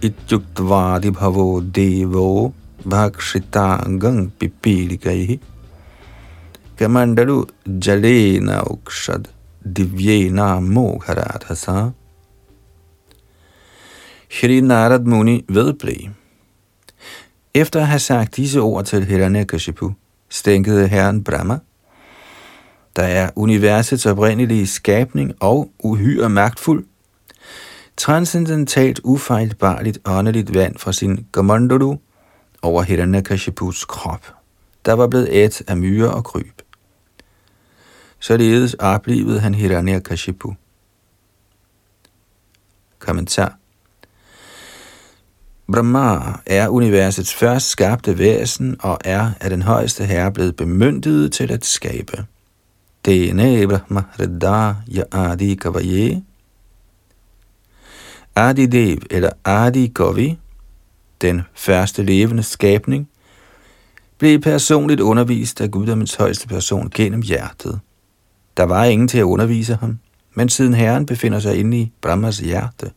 Ityuktvadi 0.04 1.10
bhavo 1.10 1.60
devo 1.60 2.52
bhakshitangang 2.84 4.30
pipilikai 4.38 5.40
kamandalu 6.76 7.46
jalena 7.64 8.60
ukshad 8.68 9.28
divyena 9.64 10.60
mogharadhasa 10.60 11.94
Shri 14.28 14.60
Narad 14.60 15.06
Muni 15.06 15.44
vedblev. 15.48 16.10
Efter 17.54 17.80
at 17.80 17.86
have 17.86 18.00
sagt 18.00 18.36
disse 18.36 18.60
ord 18.60 18.84
til 18.84 19.04
Hiranyakashipu, 19.04 19.92
stænkede 20.28 20.88
herren 20.88 21.24
Brahma 21.24 21.58
der 22.96 23.02
er 23.02 23.30
universets 23.36 24.06
oprindelige 24.06 24.66
skabning 24.66 25.32
og 25.40 25.70
uhyre 25.78 26.28
magtfuld, 26.28 26.86
transcendentalt 27.96 29.00
ufejlbarligt 29.04 29.98
åndeligt 30.04 30.54
vand 30.54 30.78
fra 30.78 30.92
sin 30.92 31.26
Gamandalu 31.32 31.96
over 32.62 32.82
Hiranyakashiputs 32.82 33.84
krop, 33.84 34.34
der 34.84 34.92
var 34.92 35.06
blevet 35.06 35.44
et 35.44 35.62
af 35.68 35.76
myrer 35.76 36.10
og 36.10 36.24
kryb. 36.24 36.62
Således 38.18 38.74
oplevede 38.74 39.40
han 39.40 39.54
Hiranyakashipu. 39.54 40.54
Kommentar 42.98 43.58
Brahma 45.72 46.32
er 46.46 46.68
universets 46.68 47.34
først 47.34 47.68
skabte 47.68 48.18
væsen 48.18 48.76
og 48.80 48.98
er 49.04 49.30
af 49.40 49.50
den 49.50 49.62
højeste 49.62 50.04
herre 50.04 50.32
blevet 50.32 50.56
bemyndiget 50.56 51.32
til 51.32 51.52
at 51.52 51.64
skabe. 51.64 52.26
Tene 53.04 53.66
Brahma 53.66 54.02
Hridda 54.16 54.76
Ya 54.88 55.02
Adi 55.12 55.54
Kavaye. 55.54 56.22
Adi 58.36 58.66
Dev 58.66 58.98
eller 59.10 59.30
Adi 59.44 59.86
Kavi, 59.86 60.38
den 61.20 61.42
første 61.54 62.02
levende 62.02 62.42
skabning, 62.42 63.08
blev 64.18 64.40
personligt 64.40 65.00
undervist 65.00 65.60
af 65.60 65.70
guddommens 65.70 66.14
højeste 66.14 66.48
person 66.48 66.90
gennem 66.94 67.22
hjertet. 67.22 67.80
Der 68.56 68.64
var 68.64 68.84
ingen 68.84 69.08
til 69.08 69.18
at 69.18 69.22
undervise 69.22 69.74
ham, 69.74 69.98
men 70.34 70.48
siden 70.48 70.74
Herren 70.74 71.06
befinder 71.06 71.40
sig 71.40 71.56
inde 71.56 71.78
i 71.78 71.92
Brahmas 72.00 72.38
hjerte, 72.38 72.90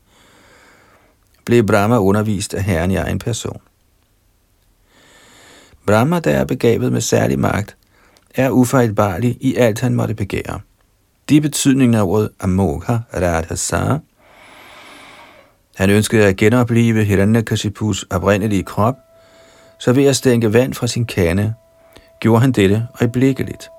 blev 1.46 1.66
Brahma 1.66 1.98
undervist 1.98 2.54
af 2.54 2.64
Herren 2.64 2.92
i 2.92 2.96
egen 2.96 3.20
person. 3.20 3.62
Brahma, 5.86 6.20
der 6.20 6.32
er 6.32 6.46
begavet 6.46 6.92
med 6.92 7.02
særlig 7.02 7.40
magt, 7.40 7.78
er 8.38 8.50
ufejlbarlig 8.50 9.38
i 9.42 9.56
alt, 9.56 9.82
han 9.82 9.96
måtte 9.96 10.16
begære. 10.16 10.60
De 11.30 11.42
betydningen 11.42 11.96
af 11.96 12.04
ordet 12.04 12.30
Amokha 12.40 12.98
Radhasa. 13.14 13.98
Han 15.76 15.90
ønskede 15.90 16.26
at 16.26 16.38
genopleve 16.38 17.04
Hiranyakashipus 17.04 18.04
oprindelige 18.04 18.64
krop, 18.64 18.96
så 19.80 19.94
ved 19.94 20.06
at 20.06 20.16
stænke 20.16 20.54
vand 20.54 20.74
fra 20.74 20.88
sin 20.88 21.06
kande, 21.06 21.54
gjorde 22.20 22.42
han 22.42 22.52
dette 22.52 22.88
øjeblikkeligt. 23.02 23.70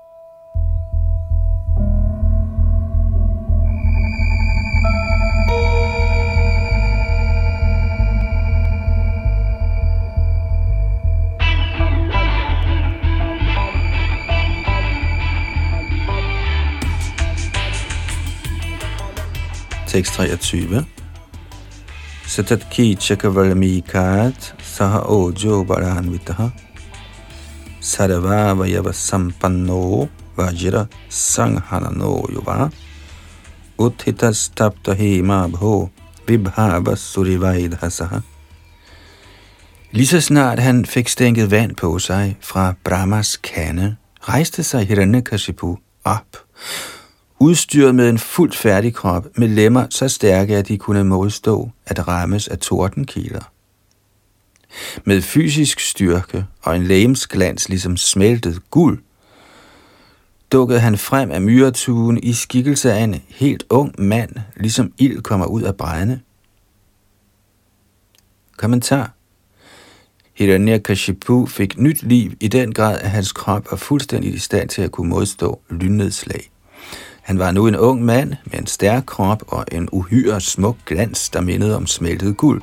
Tekst 19.89 20.13
23. 20.13 20.85
Satat 22.29 22.69
ki 22.69 22.95
chakavalmikat 22.95 24.53
saha 24.61 25.01
ojo 25.09 25.63
baranvitaha 25.65 26.51
sarva 27.81 28.53
vayava 28.53 28.93
sampanno 28.93 30.07
vajra 30.37 30.85
sanghanano 31.09 32.29
yuva. 32.29 32.69
Uthitas 33.79 34.51
tapta 34.53 34.93
hema 34.93 35.47
bho 35.49 35.89
vibhava 36.27 36.95
surivaidhasaha 36.95 38.21
Lige 39.91 40.07
så 40.07 40.21
snart 40.21 40.59
han 40.59 40.85
fik 40.85 41.09
stænket 41.09 41.51
vand 41.51 41.75
på 41.75 41.99
sig 41.99 42.37
fra 42.41 42.73
Brahmas 42.83 43.37
kande, 43.37 43.95
rejste 44.21 44.63
sig 44.63 44.87
Hiranyakashipu 44.87 45.77
op 46.03 46.37
udstyret 47.39 47.95
med 47.95 48.09
en 48.09 48.19
fuldt 48.19 48.55
færdig 48.55 48.93
krop 48.93 49.27
med 49.35 49.47
lemmer 49.47 49.87
så 49.89 50.07
stærke, 50.07 50.57
at 50.57 50.67
de 50.67 50.77
kunne 50.77 51.03
modstå 51.03 51.69
at 51.85 52.07
rammes 52.07 52.47
af 52.47 52.57
tordenkiler. 52.57 53.51
Med 55.03 55.21
fysisk 55.21 55.79
styrke 55.79 56.45
og 56.61 56.75
en 56.75 56.83
lægemsglans 56.83 57.69
ligesom 57.69 57.97
smeltet 57.97 58.69
guld, 58.69 58.99
dukkede 60.51 60.79
han 60.79 60.97
frem 60.97 61.31
af 61.31 61.41
myretuen 61.41 62.17
i 62.23 62.33
skikkelse 62.33 62.93
af 62.93 63.03
en 63.03 63.21
helt 63.27 63.63
ung 63.69 63.95
mand, 63.97 64.35
ligesom 64.55 64.93
ild 64.97 65.21
kommer 65.21 65.45
ud 65.45 65.61
af 65.61 65.75
brænde. 65.75 66.19
Kommentar 68.57 69.13
Hiranyakashipu 70.33 71.45
fik 71.45 71.77
nyt 71.77 72.03
liv 72.03 72.31
i 72.39 72.47
den 72.47 72.73
grad, 72.73 72.99
at 73.01 73.09
hans 73.09 73.31
krop 73.31 73.71
var 73.71 73.77
fuldstændig 73.77 74.33
i 74.33 74.37
stand 74.37 74.69
til 74.69 74.81
at 74.81 74.91
kunne 74.91 75.09
modstå 75.09 75.61
lynnedslag. 75.69 76.49
Han 77.29 77.39
var 77.39 77.51
nu 77.51 77.67
en 77.67 77.75
ung 77.75 78.05
mand 78.05 78.33
med 78.45 78.59
en 78.59 78.67
stærk 78.67 79.03
krop 79.05 79.43
og 79.47 79.65
en 79.71 79.89
uhyre 79.91 80.41
smuk 80.41 80.77
glans, 80.85 81.29
der 81.29 81.41
mindede 81.41 81.75
om 81.75 81.87
smeltet 81.87 82.37
guld. 82.37 82.61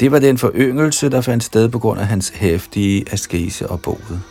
Det 0.00 0.12
var 0.12 0.18
den 0.18 0.38
foryngelse, 0.38 1.08
der 1.08 1.20
fandt 1.20 1.44
sted 1.44 1.68
på 1.68 1.78
grund 1.78 2.00
af 2.00 2.06
hans 2.06 2.28
hæftige 2.28 3.04
askese 3.12 3.68
og 3.68 3.80
boet. 3.82 4.22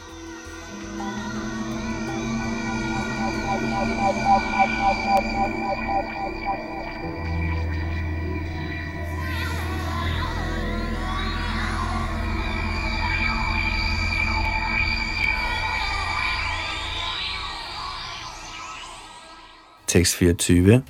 Tekst 19.91 20.15
24. 20.15 20.83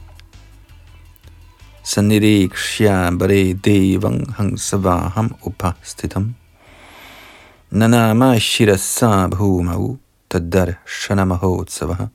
Sanirikshya 1.84 3.18
bare 3.18 3.54
devang 3.54 4.30
hangsavaham 4.38 5.36
upastitam. 5.42 6.36
Nanama 7.72 8.38
shirasa 8.38 9.28
bhumau 9.28 9.98
tadar 10.30 10.78
shanamahotsavaha. 10.86 12.06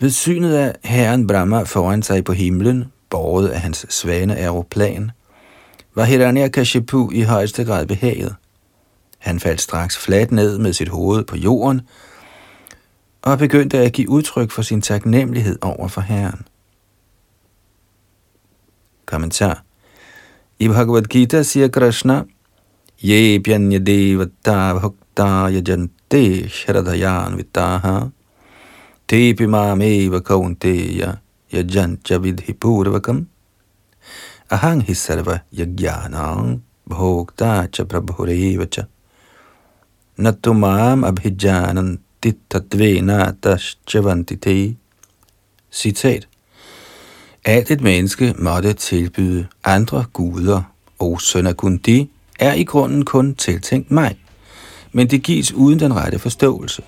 Ved 0.00 0.10
synet 0.10 0.54
af 0.54 0.74
herren 0.84 1.26
Brahma 1.26 1.62
foran 1.62 2.02
sig 2.02 2.24
på 2.24 2.32
himlen, 2.32 2.92
båret 3.10 3.48
af 3.48 3.60
hans 3.60 3.86
svane 3.88 4.36
aeroplan, 4.36 5.10
var 5.94 6.04
Hiranyakashipu 6.04 7.10
i 7.12 7.22
højeste 7.22 7.64
grad 7.64 7.86
behaget. 7.86 8.34
Han 9.18 9.40
faldt 9.40 9.60
straks 9.60 9.98
fladt 9.98 10.32
ned 10.32 10.58
med 10.58 10.72
sit 10.72 10.88
hoved 10.88 11.24
på 11.24 11.36
jorden, 11.36 11.80
og 13.22 13.38
begyndte 13.38 13.78
at 13.78 13.92
give 13.92 14.08
udtryk 14.08 14.50
for 14.50 14.62
sin 14.62 14.82
taknemmelighed 14.82 15.58
over 15.62 15.88
for 15.88 16.00
Herren. 16.00 16.46
Kommentar 19.06 19.62
I 20.58 20.68
Bhagavad 20.68 21.02
Gita 21.02 21.42
siger 21.42 21.68
Krishna, 21.68 22.24
Ye 23.04 23.38
pyanya 23.38 23.78
devata 23.78 24.74
bhakta 24.74 25.50
yajante 25.50 26.48
sharadayan 26.48 27.36
vitaha 27.36 28.10
tepi 29.08 29.44
eva 29.44 30.20
kaunteya 30.20 31.18
yajancha 31.50 32.18
vidhi 32.22 32.54
purvakam 32.54 33.26
ahang 34.50 34.80
hi 34.86 34.94
sarva 34.94 35.42
yagyanang 35.52 36.60
bhokta 36.88 37.66
cha 37.72 37.84
prabhurevacha. 37.84 38.86
Natumam 40.18 41.02
abhijanan 42.26 43.34
dittadvena 43.42 44.36
te. 44.40 44.76
Citat. 45.70 46.28
Alt 47.44 47.70
et 47.70 47.80
menneske 47.80 48.34
måtte 48.38 48.72
tilbyde 48.72 49.46
andre 49.64 50.04
guder, 50.12 50.62
og 50.98 51.20
Sønakundi 51.20 52.10
er 52.38 52.54
i 52.54 52.64
grunden 52.64 53.04
kun 53.04 53.34
tiltænkt 53.34 53.90
mig, 53.90 54.16
men 54.92 55.10
det 55.10 55.22
gives 55.22 55.52
uden 55.52 55.80
den 55.80 55.96
rette 55.96 56.18
forståelse. 56.18 56.82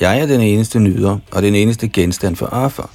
Jeg 0.00 0.20
er 0.20 0.26
den 0.26 0.40
eneste 0.40 0.80
nyder 0.80 1.18
og 1.30 1.42
den 1.42 1.54
eneste 1.54 1.88
genstand 1.88 2.36
for 2.36 2.46
offer. 2.46 2.90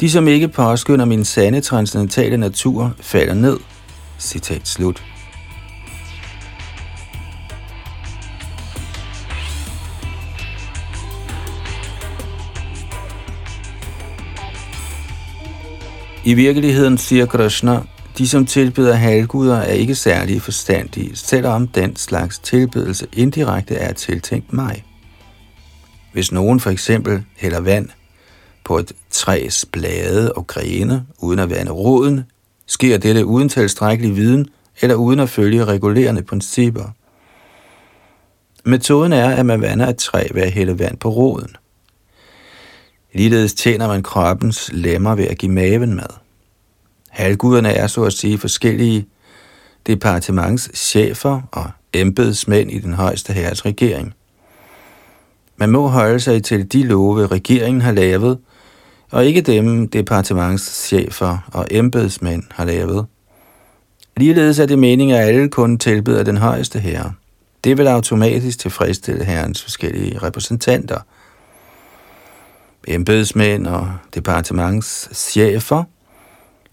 De, 0.00 0.10
som 0.10 0.28
ikke 0.28 0.48
påskynder 0.48 1.04
min 1.04 1.24
sande 1.24 1.60
transcendentale 1.60 2.36
natur, 2.36 2.94
falder 3.00 3.34
ned. 3.34 3.58
Citat 4.18 4.68
slut. 4.68 5.11
I 16.24 16.34
virkeligheden, 16.34 16.98
siger 16.98 17.26
Krishna, 17.26 17.80
de 18.18 18.28
som 18.28 18.46
tilbeder 18.46 18.94
halvguder 18.94 19.56
er 19.56 19.72
ikke 19.72 19.94
særlig 19.94 20.42
forstandige, 20.42 21.16
selvom 21.16 21.68
den 21.68 21.96
slags 21.96 22.38
tilbedelse 22.38 23.06
indirekte 23.12 23.74
er 23.74 23.92
tiltænkt 23.92 24.52
mig. 24.52 24.84
Hvis 26.12 26.32
nogen 26.32 26.60
for 26.60 26.70
eksempel 26.70 27.24
hælder 27.36 27.60
vand 27.60 27.88
på 28.64 28.78
et 28.78 28.92
træs 29.10 29.64
blade 29.72 30.32
og 30.32 30.46
grene, 30.46 31.06
uden 31.18 31.38
at 31.38 31.50
vande 31.50 31.72
roden, 31.72 32.24
sker 32.66 32.98
dette 32.98 33.26
uden 33.26 33.48
tilstrækkelig 33.48 34.16
viden 34.16 34.46
eller 34.80 34.94
uden 34.94 35.20
at 35.20 35.28
følge 35.28 35.64
regulerende 35.64 36.22
principper. 36.22 36.84
Metoden 38.64 39.12
er, 39.12 39.28
at 39.28 39.46
man 39.46 39.60
vander 39.60 39.86
et 39.86 39.96
træ 39.96 40.26
ved 40.34 40.42
at 40.42 40.52
hælde 40.52 40.78
vand 40.78 40.98
på 40.98 41.08
roden. 41.08 41.56
Ligeledes 43.12 43.54
tjener 43.54 43.88
man 43.88 44.02
kroppens 44.02 44.70
lemmer 44.72 45.14
ved 45.14 45.24
at 45.24 45.38
give 45.38 45.52
maven 45.52 45.94
mad. 45.94 46.16
Halvguderne 47.10 47.72
er 47.72 47.86
så 47.86 48.02
at 48.04 48.12
sige 48.12 48.38
forskellige 48.38 49.06
departementschefer 49.86 51.40
og 51.52 51.70
embedsmænd 51.92 52.70
i 52.70 52.78
den 52.78 52.92
højeste 52.92 53.32
herres 53.32 53.64
regering. 53.64 54.14
Man 55.56 55.70
må 55.70 55.88
holde 55.88 56.20
sig 56.20 56.44
til 56.44 56.72
de 56.72 56.82
love, 56.82 57.26
regeringen 57.26 57.80
har 57.80 57.92
lavet, 57.92 58.38
og 59.10 59.26
ikke 59.26 59.40
dem 59.40 59.88
departementschefer 59.88 61.38
og 61.52 61.66
embedsmænd 61.70 62.42
har 62.50 62.64
lavet. 62.64 63.06
Ligeledes 64.16 64.58
er 64.58 64.66
det 64.66 64.78
meningen, 64.78 65.16
at 65.16 65.28
alle 65.28 65.48
kun 65.48 65.78
tilbyder 65.78 66.22
den 66.22 66.36
højeste 66.36 66.78
herre. 66.78 67.12
Det 67.64 67.78
vil 67.78 67.86
automatisk 67.86 68.58
tilfredsstille 68.58 69.24
herrens 69.24 69.62
forskellige 69.62 70.18
repræsentanter. 70.18 70.98
Embedsmænd 72.88 73.66
og 73.66 73.92
departementschefer 74.14 75.84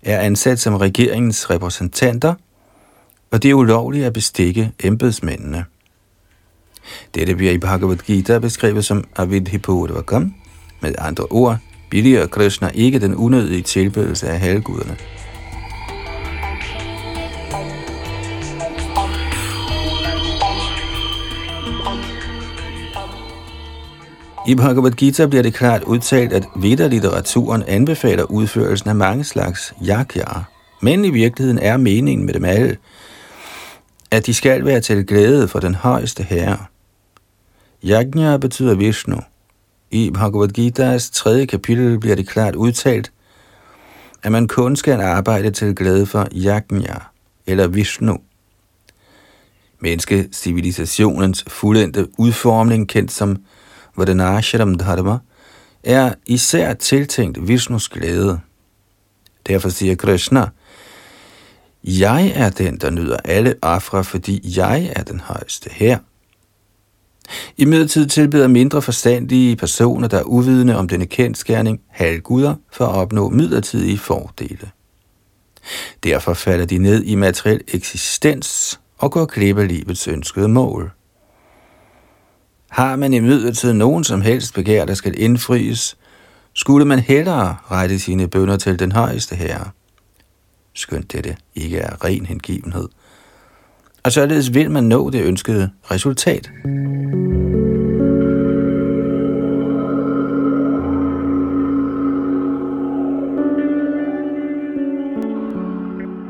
er 0.02 0.20
ansat 0.20 0.60
som 0.60 0.76
regeringens 0.76 1.50
repræsentanter, 1.50 2.34
og 3.32 3.44
det 3.44 3.50
er 3.50 3.54
ulovligt 3.54 4.06
at 4.06 4.14
bestikke 4.14 4.72
embedsmændene. 4.84 5.66
Dette 7.16 7.36
bliver 7.36 7.52
i 7.52 7.58
Bhagavad 7.58 7.98
Gita 7.98 8.40
beskrevet 8.40 8.86
som 8.86 9.04
avidhipodvakam, 9.16 10.34
Med 10.82 10.96
andre 10.98 11.24
ord, 11.24 11.58
billiger 11.90 12.28
Krishna 12.28 12.72
ikke 12.74 13.00
den 13.00 13.16
unødige 13.16 13.62
tilbedelse 13.62 14.30
af 14.30 14.40
halvguderne. 14.40 14.98
I 24.50 24.56
Bhagavad 24.56 24.92
Gita 24.92 25.26
bliver 25.26 25.44
det 25.44 25.54
klart 25.54 25.84
udtalt, 25.84 26.34
at 26.34 26.46
Veda-litteraturen 26.56 27.64
anbefaler 27.68 28.24
udførelsen 28.24 28.90
af 28.90 28.96
mange 28.96 29.24
slags 29.24 29.74
yakyaer. 29.88 30.44
Men 30.82 31.06
i 31.06 31.10
virkeligheden 31.10 31.60
er 31.60 31.78
meningen 31.78 32.26
med 32.26 32.34
dem 32.34 32.46
alle, 32.46 32.78
at 34.12 34.26
de 34.26 34.34
skal 34.34 34.66
være 34.66 34.82
til 34.82 35.06
glæde 35.06 35.48
for 35.48 35.60
den 35.60 35.76
højeste 35.76 36.24
herre. 36.24 36.58
Yajna 37.86 38.38
betyder 38.38 38.76
Vishnu. 38.76 39.18
I 39.92 40.12
Bhagavad 40.14 40.58
Gita's 40.60 41.12
tredje 41.14 41.46
kapitel 41.46 42.00
bliver 42.00 42.16
det 42.16 42.28
klart 42.28 42.56
udtalt, 42.56 43.12
at 44.24 44.32
man 44.32 44.48
kun 44.48 44.76
skal 44.76 45.02
arbejde 45.02 45.52
til 45.52 45.76
glæde 45.76 46.06
for 46.06 46.28
Yajna, 46.36 46.96
eller 47.48 47.68
Vishnu. 47.68 48.18
Menneskecivilisationens 49.80 51.46
fuldendte 51.48 52.08
udformning, 52.18 52.90
kendt 52.90 53.12
som 53.12 53.38
Vadanasharam 54.00 54.76
Dharma, 54.76 55.18
er 55.84 56.14
især 56.26 56.74
tiltænkt 56.74 57.48
Vishnus 57.48 57.90
glæde. 57.90 58.40
Derfor 59.48 59.70
siger 59.70 59.96
Krishna, 59.96 60.48
jeg 61.84 62.32
er 62.36 62.50
den, 62.50 62.78
der 62.78 62.90
nyder 62.90 63.18
alle 63.26 63.56
afra, 63.62 64.02
fordi 64.02 64.58
jeg 64.58 64.94
er 64.96 65.04
den 65.04 65.20
højeste 65.20 65.70
her. 65.74 65.98
I 67.58 67.66
midlertid 67.66 68.08
tilbeder 68.08 68.48
mindre 68.48 68.82
forstandige 68.82 69.56
personer, 69.56 70.08
der 70.08 70.18
er 70.18 70.24
uvidende 70.24 70.78
om 70.78 70.88
denne 70.88 71.06
kendskærning, 71.06 71.82
halvguder 71.88 72.56
for 72.72 72.86
at 72.86 72.96
opnå 72.96 73.30
midlertidige 73.30 73.98
fordele. 73.98 74.70
Derfor 76.04 76.34
falder 76.34 76.66
de 76.66 76.78
ned 76.78 77.04
i 77.04 77.16
materiel 77.16 77.62
eksistens 77.68 78.80
og 78.98 79.12
går 79.12 79.26
glip 79.26 79.58
af 79.58 79.68
livets 79.68 80.08
ønskede 80.08 80.48
mål. 80.48 80.92
Har 82.70 82.96
man 82.96 83.14
i 83.14 83.20
midlertid 83.20 83.74
nogen 83.74 84.04
som 84.04 84.22
helst 84.22 84.54
begær, 84.54 84.86
der 84.86 84.94
skal 84.94 85.22
indfries, 85.22 85.98
skulle 86.54 86.86
man 86.86 87.00
hellere 87.00 87.58
rette 87.72 88.00
sine 88.00 88.28
bønder 88.28 88.58
til 88.58 88.80
den 88.80 88.92
højeste 88.92 89.36
herre. 89.36 89.70
Skønt 90.74 91.12
dette 91.12 91.36
ikke 91.56 91.78
er 91.78 92.06
ren 92.06 92.26
hengivenhed. 92.26 92.88
Og 94.04 94.12
således 94.12 94.54
vil 94.54 94.72
man 94.72 94.84
nå 94.84 95.10
det 95.10 95.24
ønskede 95.24 95.70
resultat. 95.92 96.50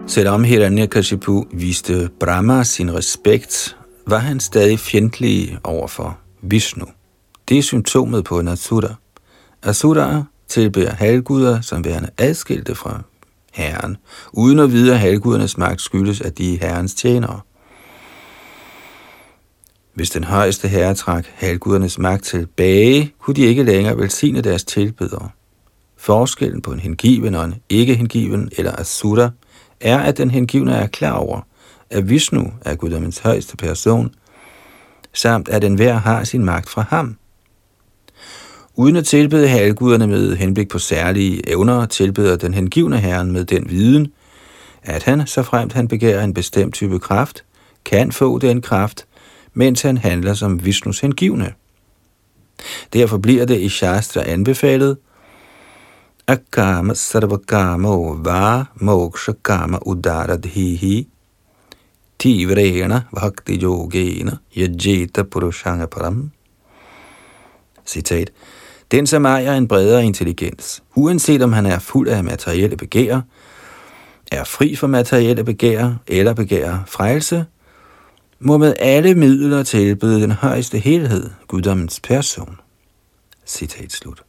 Selvom 0.08 0.44
Hiranyakashipu 0.44 1.46
viste 1.52 2.10
Brahma 2.20 2.64
sin 2.64 2.94
respekt, 2.94 3.78
var 4.08 4.18
han 4.18 4.40
stadig 4.40 4.80
fjendtlig 4.80 5.58
overfor 5.64 6.20
Vishnu. 6.42 6.86
Det 7.50 7.58
er 7.58 7.62
symptomet 7.62 8.24
på 8.24 8.40
en 8.40 8.48
asura. 8.48 8.96
Asuraer 9.64 10.24
tilbærer 10.48 10.96
halvguder 10.96 11.62
som 11.62 11.86
værende 11.86 12.10
adskilte 12.18 12.76
fra 12.76 13.02
herren, 13.54 13.98
uden 14.32 14.60
at 14.60 14.72
vide, 14.72 14.94
at 14.94 15.00
halvgudernes 15.00 15.58
magt 15.58 15.82
skyldes, 15.82 16.22
at 16.22 16.38
de 16.38 16.54
er 16.54 16.68
herrens 16.68 16.94
tjenere. 16.94 17.40
Hvis 19.94 20.10
den 20.10 20.24
højeste 20.24 20.68
herre 20.68 20.96
trak 20.96 21.26
halvgudernes 21.34 21.98
magt 21.98 22.24
tilbage, 22.24 23.14
kunne 23.20 23.36
de 23.36 23.42
ikke 23.42 23.64
længere 23.64 23.98
velsigne 23.98 24.42
deres 24.42 24.64
tilbedere. 24.64 25.30
Forskellen 25.98 26.62
på 26.62 26.72
en 26.72 26.80
hengiven 26.80 27.36
og 27.36 27.46
en 27.46 27.56
ikke 27.70 27.96
hengiven 27.96 28.52
eller 28.58 28.80
asura 28.80 29.30
er, 29.80 30.00
at 30.00 30.18
den 30.18 30.32
hengivne 30.32 30.74
er 30.74 30.88
klar 30.88 31.14
over, 31.14 31.42
at 31.90 32.10
Vishnu 32.10 32.54
er 32.62 32.76
guddommens 32.76 33.20
højeste 33.20 33.58
person, 33.58 34.14
samt 35.14 35.50
at 35.50 35.64
enhver 35.64 35.94
har 35.94 36.24
sin 36.24 36.46
magt 36.46 36.70
fra 36.70 36.86
ham. 36.90 37.18
Uden 38.76 38.96
at 38.96 39.06
tilbede 39.06 39.48
halvguderne 39.48 40.08
med 40.08 40.36
henblik 40.36 40.70
på 40.70 40.80
særlige 40.80 41.50
evner, 41.50 41.86
tilbeder 41.86 42.36
den 42.36 42.54
hengivne 42.54 42.98
herren 42.98 43.32
med 43.32 43.46
den 43.46 43.70
viden, 43.70 44.08
at 44.84 45.04
han, 45.04 45.28
så 45.28 45.44
fremt 45.44 45.74
han 45.74 45.88
begærer 45.88 46.24
en 46.24 46.34
bestemt 46.34 46.74
type 46.74 47.00
kraft, 47.00 47.44
kan 47.86 48.12
få 48.12 48.40
den 48.40 48.62
kraft, 48.62 49.06
mens 49.54 49.82
han 49.82 49.98
handler 49.98 50.34
som 50.34 50.66
Vishnus 50.66 51.00
hengivne. 51.00 51.54
Derfor 52.94 53.18
bliver 53.18 53.46
det 53.46 53.60
i 53.60 53.70
Shastra 53.70 54.24
anbefalet, 54.24 54.98
Akama 56.28 56.94
sarvakamo 56.94 58.24
va 58.24 58.66
moksha 58.76 59.34
kama 59.44 59.80
udaradhihi 59.86 61.08
tivrena 62.20 63.02
bhakti 63.16 63.60
yogena 63.64 64.38
yajeta 64.58 65.24
purushanga 65.24 65.86
param. 65.86 66.32
Citat. 67.86 68.32
Den, 68.92 69.08
som 69.08 69.26
ejer 69.26 69.54
en 69.54 69.68
bredere 69.68 70.06
intelligens, 70.06 70.84
uanset 70.96 71.42
om 71.42 71.54
han 71.54 71.66
er 71.66 71.80
fuld 71.80 72.08
af 72.08 72.24
materielle 72.24 72.78
begær, 72.78 73.22
er 74.32 74.44
fri 74.44 74.76
for 74.76 74.88
materielle 74.88 75.44
begær 75.44 75.92
eller 76.08 76.34
begær 76.34 76.84
frelse, 76.88 77.46
må 78.40 78.58
med 78.58 78.74
alle 78.80 79.16
midler 79.16 79.64
tilbyde 79.64 80.22
den 80.22 80.32
højeste 80.32 80.78
helhed, 80.80 81.30
guddommens 81.48 82.00
person. 82.00 82.56
Citat 83.46 83.92
slut. 83.92 84.29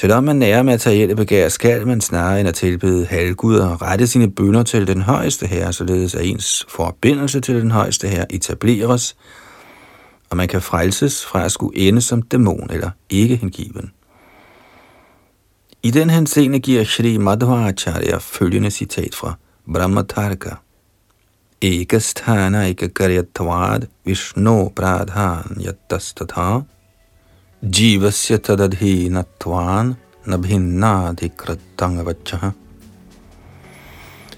Selvom 0.00 0.24
man 0.24 0.36
nærer 0.36 0.62
materielle 0.62 1.16
begær, 1.16 1.48
skal 1.48 1.86
man 1.86 2.00
snarere 2.00 2.40
end 2.40 2.48
at 2.48 2.54
tilbede 2.54 3.06
halvguder 3.06 3.82
rette 3.82 4.06
sine 4.06 4.30
bønder 4.30 4.62
til 4.62 4.86
den 4.86 5.02
højeste 5.02 5.46
herre, 5.46 5.72
således 5.72 6.14
at 6.14 6.26
ens 6.26 6.66
forbindelse 6.68 7.40
til 7.40 7.54
den 7.54 7.70
højeste 7.70 8.08
herre 8.08 8.32
etableres, 8.34 9.16
og 10.30 10.36
man 10.36 10.48
kan 10.48 10.62
frelses 10.62 11.26
fra 11.26 11.44
at 11.44 11.52
skulle 11.52 11.78
ende 11.78 12.00
som 12.00 12.22
dæmon 12.22 12.70
eller 12.70 12.90
ikke 13.10 13.36
hengiven. 13.36 13.92
I 15.82 15.90
den 15.90 16.10
henseende 16.10 16.60
giver 16.60 16.84
Shri 16.84 17.16
Madhvacharya 17.16 18.16
følgende 18.18 18.70
citat 18.70 19.14
fra 19.14 19.34
Brahmatarka. 19.74 20.50
Ekasthana 21.62 22.68
ekakaryatvad 22.68 23.80
Vishnu 24.04 24.68
pradhan 24.68 25.62
yattastatha 25.66 26.60
Jivasya 27.62 28.36
tadadhinatvan 28.36 29.94
nabhinnadikratangavachaha. 30.24 32.50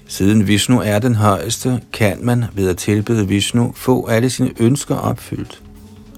Siden 0.07 0.47
Vishnu 0.47 0.79
er 0.79 0.99
den 0.99 1.15
højeste, 1.15 1.81
kan 1.93 2.17
man 2.21 2.45
ved 2.53 2.69
at 2.69 2.77
tilbede 2.77 3.27
Vishnu 3.27 3.71
få 3.75 4.07
alle 4.07 4.29
sine 4.29 4.51
ønsker 4.59 4.95
opfyldt. 4.95 5.61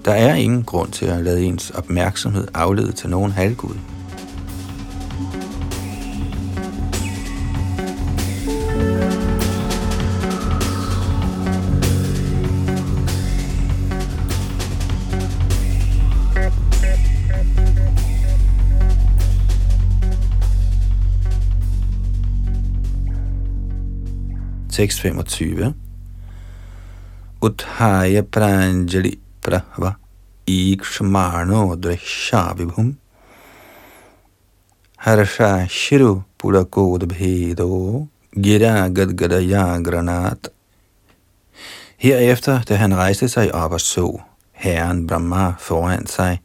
Der 0.04 0.12
er 0.12 0.34
ingen 0.34 0.62
grund 0.62 0.90
til 0.90 1.06
at 1.06 1.24
lade 1.24 1.42
ens 1.42 1.70
opmærksomhed 1.70 2.48
aflede 2.54 2.92
til 2.92 3.10
nogen 3.10 3.32
halvgud. 3.32 3.74
6.25 24.76 25.72
Uthaya 27.40 28.22
pranjali 28.22 29.18
prahva 29.42 29.96
ikshmano 30.46 31.76
drishavibhum 31.76 32.96
harsha 34.98 35.66
shiru 35.68 36.24
pulakodabhedo 36.38 38.08
gira 38.36 38.88
gadgadaya 38.92 39.80
granat. 39.82 40.48
Herefter, 41.96 42.62
da 42.68 42.76
han 42.76 42.96
rejste 42.96 43.28
sig 43.28 43.54
op 43.54 43.72
og 43.72 43.80
så 43.80 44.20
herren 44.52 45.06
Brahma 45.06 45.54
foran 45.58 46.06
sig, 46.06 46.40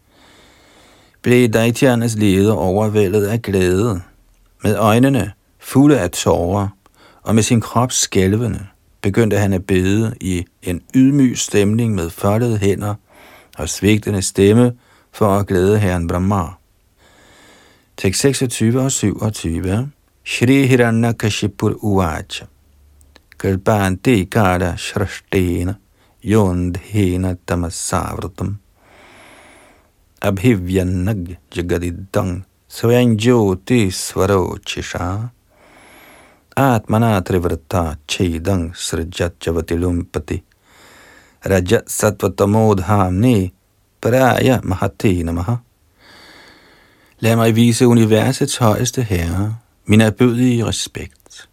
blev 1.22 1.50
Daityanas 1.50 2.16
leder 2.16 2.54
overvældet 2.54 3.28
af 3.28 3.42
glæde. 3.42 4.02
Med 4.64 4.78
øjnene 4.78 5.32
fulde 5.60 6.00
af 6.00 6.12
tårer 6.12 6.68
og 7.24 7.36
med 7.36 7.44
sin 7.44 7.62
krop 7.62 7.92
skælvende 7.92 8.68
begyndte 9.02 9.38
han 9.38 9.54
at 9.54 9.66
bede 9.66 10.16
i 10.22 10.46
en 10.62 10.82
ydmyg 10.96 11.38
stemning 11.38 11.96
med 11.96 12.10
foldede 12.10 12.58
hænder 12.58 12.96
og 13.58 13.70
svigtende 13.70 14.22
stemme 14.22 14.74
for 15.12 15.28
at 15.28 15.48
glæde 15.48 15.80
herren 15.80 16.08
Brahma. 16.08 16.44
Tekst 17.98 18.22
26 18.22 18.82
og 18.82 18.92
27 18.92 19.92
Shri 20.26 20.66
Hiranyakashipur 20.66 21.74
Uvacha. 21.84 22.46
Kalpanti 23.40 24.24
Kada 24.24 24.76
Shrashtena 24.78 25.74
Yondhena 26.26 27.36
Tamasavratam. 27.48 28.58
Abhivyanag 30.22 31.38
Jagadidang 31.56 32.46
Svayanjoti 32.68 33.92
Svarochisha 33.92 35.18
Atmana 36.58 37.22
trivrata 37.22 37.96
chedang 38.08 38.76
srijat 38.76 39.34
javatilumpati 39.48 40.44
Rajat 41.46 41.84
sattvatamodhamni 41.88 43.54
paraya 44.02 44.60
mahati 44.64 45.24
namaha. 45.24 45.56
Lad 47.20 47.36
mig 47.36 47.56
vise 47.56 47.88
universets 47.88 48.58
højeste 48.58 49.02
herre 49.02 49.56
min 49.86 50.02
erbødige 50.02 50.66
respekt. 50.66 51.50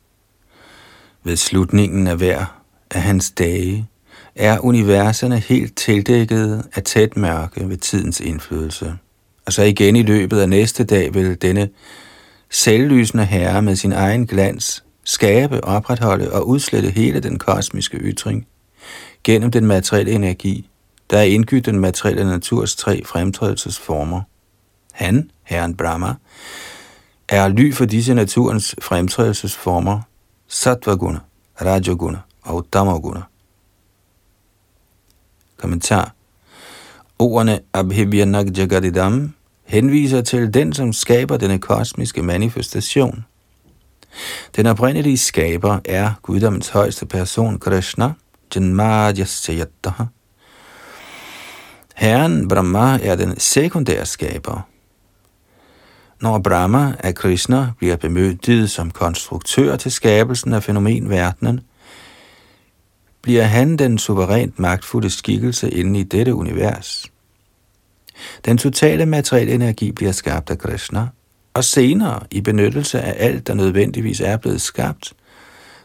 Ved 1.24 1.36
slutningen 1.36 2.06
af 2.06 2.16
hver 2.16 2.62
af 2.90 3.02
hans 3.02 3.30
dage 3.30 3.86
er 4.34 4.58
universerne 4.64 5.38
helt 5.38 5.76
tildækket 5.76 6.64
af 6.74 6.82
tæt 6.82 7.16
mørke 7.16 7.68
ved 7.68 7.76
tidens 7.76 8.20
indflydelse. 8.20 8.98
Og 9.46 9.52
så 9.52 9.62
igen 9.62 9.96
i 9.96 10.02
løbet 10.02 10.40
af 10.40 10.48
næste 10.48 10.84
dag 10.84 11.14
vil 11.14 11.42
denne 11.42 11.68
selvlysende 12.50 13.24
herre 13.24 13.62
med 13.62 13.76
sin 13.76 13.92
egen 13.92 14.26
glans 14.26 14.84
skabe, 15.08 15.64
opretholde 15.64 16.32
og 16.32 16.48
udslette 16.48 16.90
hele 16.90 17.20
den 17.20 17.38
kosmiske 17.38 17.96
ytring 17.96 18.46
gennem 19.24 19.50
den 19.50 19.66
materielle 19.66 20.12
energi, 20.12 20.68
der 21.10 21.18
er 21.18 21.22
indgydt 21.22 21.66
den 21.66 21.78
materielle 21.78 22.24
naturs 22.24 22.76
tre 22.76 23.04
fremtrædelsesformer. 23.04 24.22
Han, 24.92 25.30
Herren 25.42 25.76
Brahma, 25.76 26.14
er 27.28 27.48
ly 27.48 27.74
for 27.74 27.84
disse 27.84 28.14
naturens 28.14 28.74
fremtrædelsesformer, 28.82 30.00
Sattvaguna, 30.48 31.18
Rajaguna 31.60 32.18
og 32.42 32.66
Tamaguna. 32.72 33.22
Kommentar 35.56 36.14
Ordene 37.18 37.60
Abhivyanak 37.72 38.58
Jagadidam 38.58 39.34
henviser 39.64 40.20
til 40.20 40.54
den, 40.54 40.72
som 40.72 40.92
skaber 40.92 41.36
denne 41.36 41.58
kosmiske 41.58 42.22
manifestation– 42.22 43.24
den 44.56 44.66
oprindelige 44.66 45.18
skaber 45.18 45.78
er 45.84 46.12
guddommens 46.22 46.68
højeste 46.68 47.06
person, 47.06 47.58
Krishna, 47.58 48.12
Janmadyasyataha. 48.54 50.04
Herren 51.94 52.48
Brahma 52.48 52.98
er 53.02 53.16
den 53.16 53.40
sekundære 53.40 54.06
skaber. 54.06 54.68
Når 56.20 56.38
Brahma 56.38 56.94
af 56.98 57.14
Krishna 57.14 57.70
bliver 57.78 57.96
bemyndiget 57.96 58.70
som 58.70 58.90
konstruktør 58.90 59.76
til 59.76 59.92
skabelsen 59.92 60.52
af 60.52 60.62
fænomenverdenen, 60.62 61.60
bliver 63.22 63.42
han 63.42 63.76
den 63.76 63.98
suverænt 63.98 64.58
magtfulde 64.58 65.10
skikkelse 65.10 65.70
inde 65.70 66.00
i 66.00 66.02
dette 66.02 66.34
univers. 66.34 67.06
Den 68.44 68.58
totale 68.58 69.06
materielle 69.06 69.54
energi 69.54 69.92
bliver 69.92 70.12
skabt 70.12 70.50
af 70.50 70.58
Krishna, 70.58 71.06
og 71.54 71.64
senere 71.64 72.20
i 72.30 72.40
benyttelse 72.40 73.00
af 73.00 73.26
alt, 73.26 73.46
der 73.46 73.54
nødvendigvis 73.54 74.20
er 74.20 74.36
blevet 74.36 74.60
skabt, 74.60 75.12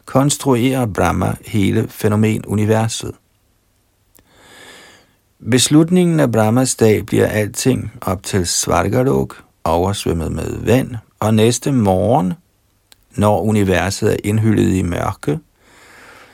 konstruerer 0.06 0.86
Brahma 0.86 1.36
hele 1.45 1.88
fænomenuniverset. 1.89 3.12
Ved 5.39 5.60
slutningen 5.60 6.19
af 6.19 6.32
Brahmas 6.32 6.76
dag 6.76 7.06
bliver 7.06 7.28
alting 7.28 7.91
op 8.02 8.23
til 8.23 8.47
Svargalok 8.47 9.43
oversvømmet 9.63 10.32
med 10.32 10.58
vand, 10.58 10.95
og 11.19 11.34
næste 11.34 11.71
morgen, 11.71 12.34
når 13.15 13.41
universet 13.41 14.13
er 14.13 14.17
indhyllet 14.23 14.73
i 14.73 14.82
mørke, 14.82 15.39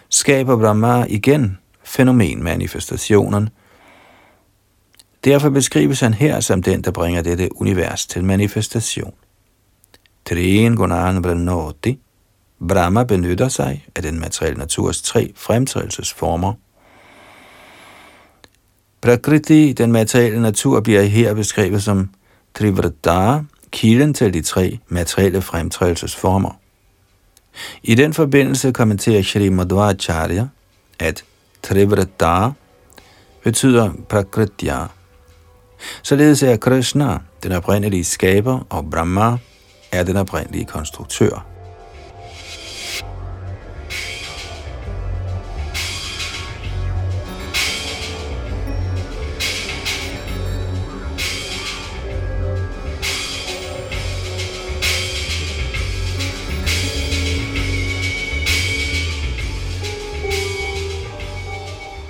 skaber 0.10 0.58
Brahma 0.58 1.06
igen 1.10 1.58
fænomenmanifestationen. 1.84 3.50
Derfor 5.23 5.49
beskrives 5.49 5.99
han 5.99 6.13
her 6.13 6.39
som 6.39 6.63
den, 6.63 6.82
der 6.82 6.91
bringer 6.91 7.21
dette 7.21 7.49
univers 7.62 8.05
til 8.05 8.23
manifestation. 8.23 9.13
Trien 10.25 10.75
Gunan 10.75 11.21
Brannoti. 11.21 11.99
Brahma 12.67 13.03
benytter 13.03 13.47
sig 13.47 13.86
af 13.95 14.03
den 14.03 14.19
materielle 14.19 14.60
naturs 14.60 15.01
tre 15.01 15.34
fremtrædelsesformer. 15.36 16.53
Prakriti, 19.01 19.73
den 19.73 19.91
materielle 19.91 20.41
natur, 20.41 20.82
bliver 20.82 21.01
her 21.01 21.34
beskrevet 21.34 21.84
som 21.84 22.10
Trivrata, 22.55 23.43
kilden 23.71 24.13
til 24.13 24.34
de 24.34 24.41
tre 24.41 24.79
materielle 24.88 25.41
fremtrædelsesformer. 25.41 26.51
I 27.84 27.95
den 27.95 28.13
forbindelse 28.13 28.71
kommenterer 28.71 29.21
Shri 29.21 29.49
Madhvacharya, 29.49 30.47
at 30.99 31.23
Trivrata 31.63 32.49
betyder 33.43 33.91
Prakritya. 34.10 34.99
Således 36.04 36.44
er 36.44 36.58
Krishna, 36.58 37.18
den 37.44 37.52
oprindelige 37.52 38.04
skaber, 38.04 38.65
og 38.70 38.89
Brahma, 38.92 39.38
er 39.92 40.04
den 40.04 40.18
oprindelige 40.18 40.65
konstruktør. 40.65 41.46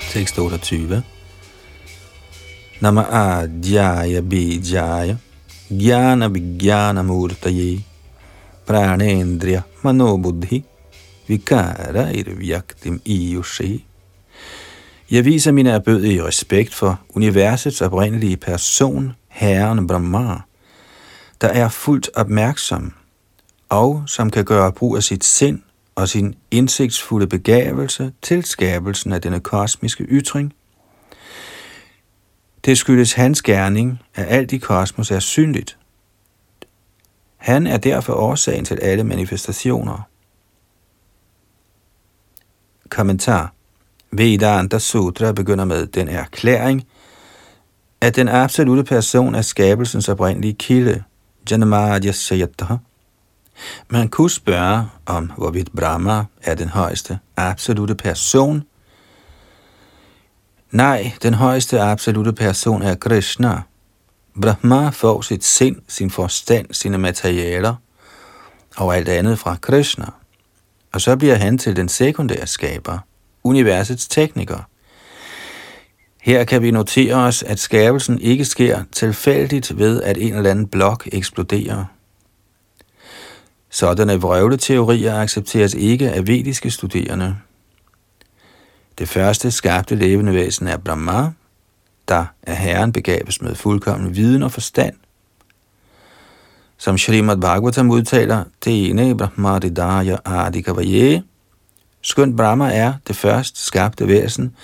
Tekst 0.10 0.40
28. 0.40 1.04
Nama 2.82 3.04
Adhyaya 3.04 4.22
Bijaya 4.22 5.18
Jnana 5.70 6.30
Vijnana 6.30 7.04
Murtaye 7.04 7.84
Pranendriya 8.66 9.64
Manobuddhi 9.84 10.64
Vikara 11.28 12.12
Irvyaktim 12.12 13.02
Iyushe 13.06 13.86
Jeg 15.12 15.26
viser 15.26 15.52
min 15.52 15.68
erbødige 15.68 16.24
respekt 16.24 16.76
for 16.76 17.00
universets 17.16 17.82
oprindelige 17.82 18.38
person, 18.38 19.12
Herren 19.28 19.88
Brahma, 19.88 20.42
der 21.42 21.48
er 21.48 21.70
fuldt 21.70 22.10
opmærksom, 22.16 22.94
og 23.70 24.04
som 24.08 24.30
kan 24.30 24.46
gøre 24.46 24.72
brug 24.72 24.96
af 24.96 25.04
sit 25.04 25.24
sind 25.24 25.60
og 25.96 26.10
sin 26.10 26.36
indsigtsfulde 26.52 27.28
begavelse 27.28 28.12
til 28.22 28.44
skabelsen 28.44 29.14
af 29.14 29.22
denne 29.22 29.40
kosmiske 29.40 30.04
ytring. 30.04 30.54
Det 32.66 32.78
skyldes 32.78 33.14
hans 33.14 33.42
gerning, 33.42 34.00
at 34.16 34.26
alt 34.30 34.52
i 34.52 34.58
kosmos 34.58 35.12
er 35.12 35.20
synligt. 35.20 35.78
Han 37.38 37.68
er 37.68 37.78
derfor 37.78 38.14
årsagen 38.14 38.66
til 38.66 38.80
alle 38.82 39.04
manifestationer. 39.04 40.02
Kommentar 42.90 43.54
Vedanta 44.12 44.80
Sutra 44.80 45.32
begynder 45.32 45.66
med 45.66 45.88
den 45.88 46.08
erklæring, 46.08 46.88
at 48.02 48.16
den 48.16 48.28
absolute 48.28 48.84
person 48.84 49.36
er 49.36 49.42
skabelsens 49.42 50.10
oprindelige 50.10 50.54
kilde, 50.54 51.04
Janamadya 51.52 52.12
Sayataha. 52.12 52.76
Man 53.90 54.08
kunne 54.08 54.30
spørge 54.30 54.86
om, 55.06 55.32
hvorvidt 55.38 55.76
Brahma 55.76 56.26
er 56.44 56.56
den 56.56 56.70
højeste 56.70 57.20
absolute 57.38 57.96
person. 57.96 58.64
Nej, 60.72 61.12
den 61.24 61.34
højeste 61.34 61.82
absolute 61.82 62.34
person 62.34 62.82
er 62.82 62.96
Krishna. 62.96 63.62
Brahma 64.42 64.90
får 64.90 65.22
sit 65.22 65.44
sind, 65.44 65.76
sin 65.88 66.10
forstand, 66.10 66.68
sine 66.72 66.98
materialer 66.98 67.76
og 68.78 68.96
alt 68.96 69.10
andet 69.10 69.40
fra 69.40 69.56
Krishna. 69.62 70.06
Og 70.94 71.02
så 71.02 71.16
bliver 71.16 71.36
han 71.36 71.58
til 71.58 71.76
den 71.76 71.90
sekundære 71.90 72.48
skaber, 72.48 72.98
universets 73.44 74.08
tekniker. 74.08 74.60
Her 76.22 76.44
kan 76.44 76.62
vi 76.62 76.72
notere 76.72 77.16
os, 77.16 77.44
at 77.44 77.60
skabelsen 77.60 78.22
ikke 78.22 78.46
sker 78.46 78.84
tilfældigt 78.92 79.78
ved, 79.78 80.04
at 80.04 80.18
en 80.18 80.34
eller 80.34 80.52
anden 80.52 80.68
blok 80.68 81.08
eksploderer. 81.12 81.86
Sådanne 83.70 84.22
vrøvleteorier 84.22 85.16
accepteres 85.16 85.74
ikke 85.74 86.12
af 86.12 86.28
vediske 86.28 86.72
studerende. 86.72 87.36
Det 89.00 89.10
første 89.10 89.52
skabte 89.52 89.96
levende 89.96 90.34
væsen 90.34 90.68
er 90.68 90.78
Brahma, 90.78 91.32
der 92.08 92.26
er 92.44 92.54
Herren 92.54 92.92
begabes 92.92 93.42
med 93.42 93.56
fuldkommen 93.56 94.16
viden 94.16 94.44
og 94.44 94.52
forstand. 94.52 94.96
Som 96.78 96.98
Srimad 96.98 97.38
Bhagavatam 97.38 97.92
udtaler, 97.92 98.44
det 98.66 98.90
ene 98.90 99.18
Brahma 99.18 99.58
Ridaya 99.58 100.18
Adikavaye, 100.26 101.24
skønt 102.02 102.38
Brahma 102.38 102.74
er 102.74 102.94
det 103.08 103.16
første 103.16 103.60
skabte 103.60 104.08
væsen, 104.08 104.56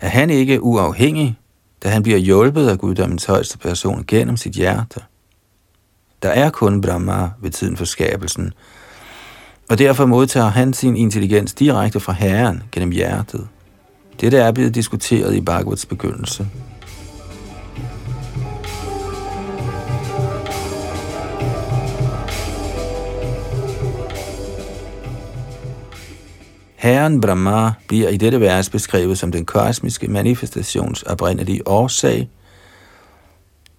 er 0.00 0.08
han 0.08 0.30
ikke 0.30 0.62
uafhængig, 0.62 1.38
da 1.82 1.88
han 1.88 2.02
bliver 2.02 2.18
hjulpet 2.18 2.68
af 2.68 2.78
guddommens 2.78 3.24
højeste 3.24 3.58
person 3.58 4.04
gennem 4.06 4.36
sit 4.36 4.52
hjerte. 4.52 5.00
Der 6.22 6.28
er 6.28 6.50
kun 6.50 6.80
Brahma 6.80 7.30
ved 7.40 7.50
tiden 7.50 7.76
for 7.76 7.84
skabelsen, 7.84 8.52
og 9.70 9.78
derfor 9.78 10.06
modtager 10.06 10.48
han 10.48 10.72
sin 10.72 10.96
intelligens 10.96 11.54
direkte 11.54 12.00
fra 12.00 12.12
Herren 12.12 12.62
gennem 12.72 12.90
hjertet. 12.90 13.48
Dette 14.20 14.38
er 14.38 14.52
blevet 14.52 14.74
diskuteret 14.74 15.34
i 15.34 15.40
Bhagavats 15.40 15.86
begyndelse. 15.86 16.46
Herren 26.76 27.20
Brahma 27.20 27.72
bliver 27.88 28.08
i 28.08 28.16
dette 28.16 28.40
vers 28.40 28.70
beskrevet 28.70 29.18
som 29.18 29.32
den 29.32 29.44
kosmiske 29.44 30.08
manifestations 30.08 31.02
oprindelige 31.02 31.68
årsag, 31.68 32.28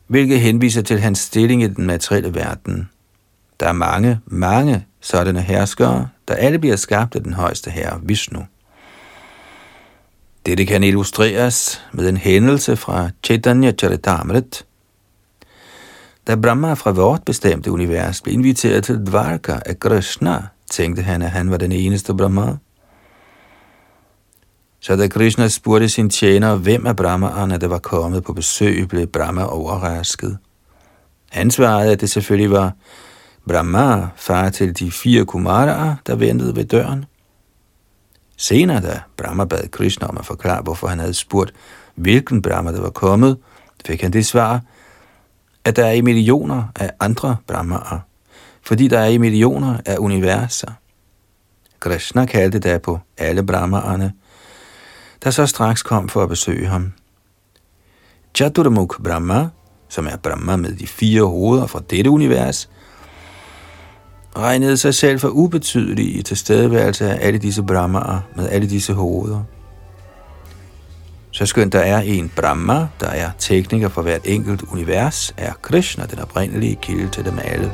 hvilket 0.07 0.39
henviser 0.39 0.81
til 0.81 0.99
hans 0.99 1.19
stilling 1.19 1.63
i 1.63 1.67
den 1.67 1.85
materielle 1.85 2.33
verden. 2.33 2.89
Der 3.59 3.67
er 3.67 3.73
mange, 3.73 4.19
mange 4.25 4.85
sådanne 5.01 5.41
herskere, 5.41 6.07
der 6.27 6.33
alle 6.33 6.59
bliver 6.59 6.75
skabt 6.75 7.15
af 7.15 7.23
den 7.23 7.33
højeste 7.33 7.71
herre, 7.71 7.99
Vishnu. 8.03 8.45
Dette 10.45 10.65
kan 10.65 10.83
illustreres 10.83 11.81
med 11.91 12.09
en 12.09 12.17
hændelse 12.17 12.75
fra 12.75 13.09
Chaitanya 13.23 13.71
Charitamrit. 13.71 14.65
Da 16.27 16.35
Brahma 16.35 16.73
fra 16.73 16.91
vort 16.91 17.23
bestemte 17.25 17.71
univers 17.71 18.21
blev 18.21 18.33
inviteret 18.33 18.83
til 18.83 19.05
Dvarka 19.05 19.59
af 19.65 19.79
Krishna, 19.79 20.43
tænkte 20.71 21.01
han, 21.01 21.21
at 21.21 21.31
han 21.31 21.51
var 21.51 21.57
den 21.57 21.71
eneste 21.71 22.13
Brahma. 22.13 22.57
Så 24.79 24.95
da 24.95 25.07
Krishna 25.07 25.47
spurgte 25.47 25.89
sin 25.89 26.09
tjener, 26.09 26.55
hvem 26.55 26.87
af 26.87 26.95
Brahmaerne, 26.95 27.57
der 27.57 27.67
var 27.67 27.79
kommet 27.79 28.23
på 28.23 28.33
besøg, 28.33 28.87
blev 28.87 29.07
Brahma 29.07 29.45
overrasket. 29.45 30.37
Han 31.31 31.51
svarede, 31.51 31.91
at 31.91 32.01
det 32.01 32.09
selvfølgelig 32.09 32.51
var 32.51 32.73
Brahma, 33.47 34.07
far 34.15 34.49
til 34.49 34.79
de 34.79 34.91
fire 34.91 35.25
kumaraer, 35.25 35.95
der 36.07 36.15
ventede 36.15 36.55
ved 36.55 36.65
døren. 36.65 37.05
Senere, 38.41 38.81
da 38.81 39.01
Brahma 39.17 39.45
bad 39.45 39.71
Krishna 39.71 40.07
om 40.07 40.17
at 40.17 40.25
forklare, 40.25 40.61
hvorfor 40.61 40.87
han 40.87 40.99
havde 40.99 41.13
spurgt, 41.13 41.53
hvilken 41.95 42.41
Brahma 42.41 42.71
der 42.71 42.81
var 42.81 42.89
kommet, 42.89 43.37
fik 43.85 44.01
han 44.01 44.13
det 44.13 44.25
svar, 44.25 44.61
at 45.65 45.75
der 45.75 45.85
er 45.85 45.91
i 45.91 46.01
millioner 46.01 46.63
af 46.75 46.91
andre 46.99 47.37
Brahmaer, 47.47 47.99
fordi 48.61 48.87
der 48.87 48.99
er 48.99 49.07
i 49.07 49.17
millioner 49.17 49.77
af 49.85 49.97
universer. 49.97 50.71
Krishna 51.79 52.25
kaldte 52.25 52.59
da 52.59 52.77
på 52.77 52.99
alle 53.17 53.43
Brahmaerne, 53.43 54.13
der 55.23 55.31
så 55.31 55.45
straks 55.45 55.83
kom 55.83 56.09
for 56.09 56.23
at 56.23 56.29
besøge 56.29 56.67
ham. 56.67 56.93
Chaturmukh 58.35 59.03
Brahma, 59.03 59.49
som 59.89 60.07
er 60.07 60.17
Brahma 60.17 60.55
med 60.55 60.73
de 60.75 60.87
fire 60.87 61.23
hoveder 61.23 61.67
fra 61.67 61.81
dette 61.89 62.09
univers, 62.09 62.69
regnede 64.37 64.77
sig 64.77 64.95
selv 64.95 65.19
for 65.19 65.27
ubetydelig 65.27 66.15
i 66.15 66.21
tilstedeværelse 66.21 67.09
af 67.09 67.27
alle 67.27 67.39
disse 67.39 67.63
Brahmaer 67.63 68.19
med 68.35 68.49
alle 68.49 68.69
disse 68.69 68.93
hoveder. 68.93 69.43
Så 71.31 71.45
skønt 71.45 71.73
der 71.73 71.79
er 71.79 71.99
en 71.99 72.31
Brahma, 72.35 72.87
der 72.99 73.07
er 73.07 73.31
tekniker 73.39 73.89
for 73.89 74.01
hvert 74.01 74.21
enkelt 74.25 74.61
univers, 74.71 75.33
er 75.37 75.53
Krishna 75.61 76.05
den 76.05 76.19
oprindelige 76.19 76.77
kilde 76.81 77.09
til 77.09 77.25
dem 77.25 77.39
alle. 77.43 77.71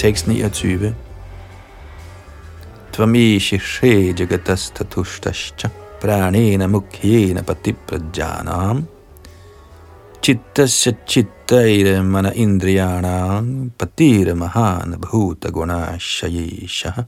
Tekst 0.00 0.26
29. 0.28 0.94
Tvamishi 2.92 3.58
she 3.58 4.14
jagatastatushtascha 4.14 5.70
pranena 6.00 6.66
mukhyena 6.66 7.42
patiprajanam 7.42 8.86
chittasya 10.22 10.92
chittaira 11.06 12.02
mana 12.02 12.32
indriyanam 12.32 13.70
patira 13.78 14.34
mahana 14.34 14.96
bhuta 14.96 15.50
gunashayisha. 15.50 17.04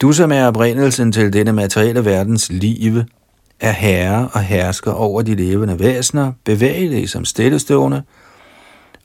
Du 0.00 0.12
som 0.12 0.32
er 0.32 0.46
oprindelsen 0.46 1.12
til 1.12 1.32
denne 1.32 1.52
materielle 1.52 2.04
verdens 2.04 2.50
liv, 2.50 3.02
er 3.60 3.72
herre 3.72 4.28
og 4.32 4.40
hersker 4.40 4.92
over 4.92 5.22
de 5.22 5.34
levende 5.34 5.78
væsener, 5.78 6.32
bevægelige 6.44 7.08
som 7.08 7.24
stillestående, 7.24 8.02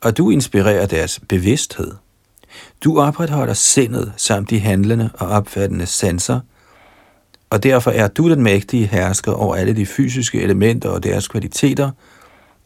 og 0.02 0.18
du 0.18 0.30
inspirerer 0.30 0.86
deres 0.86 1.20
bevidsthed. 1.30 1.95
Du 2.84 2.99
opretholder 2.99 3.54
sindet 3.54 4.14
samt 4.18 4.49
de 4.49 4.60
handlende 4.60 5.10
og 5.14 5.28
opfattende 5.28 5.86
sanser, 5.86 6.39
og 7.49 7.64
derfor 7.64 7.91
er 7.91 8.08
du 8.08 8.30
den 8.30 8.43
mægtige 8.43 8.88
hersker 8.88 9.32
over 9.32 9.56
alle 9.56 9.76
de 9.76 9.86
fysiske 9.86 10.41
elementer 10.41 10.89
og 10.89 11.04
deres 11.04 11.28
kvaliteter, 11.28 11.91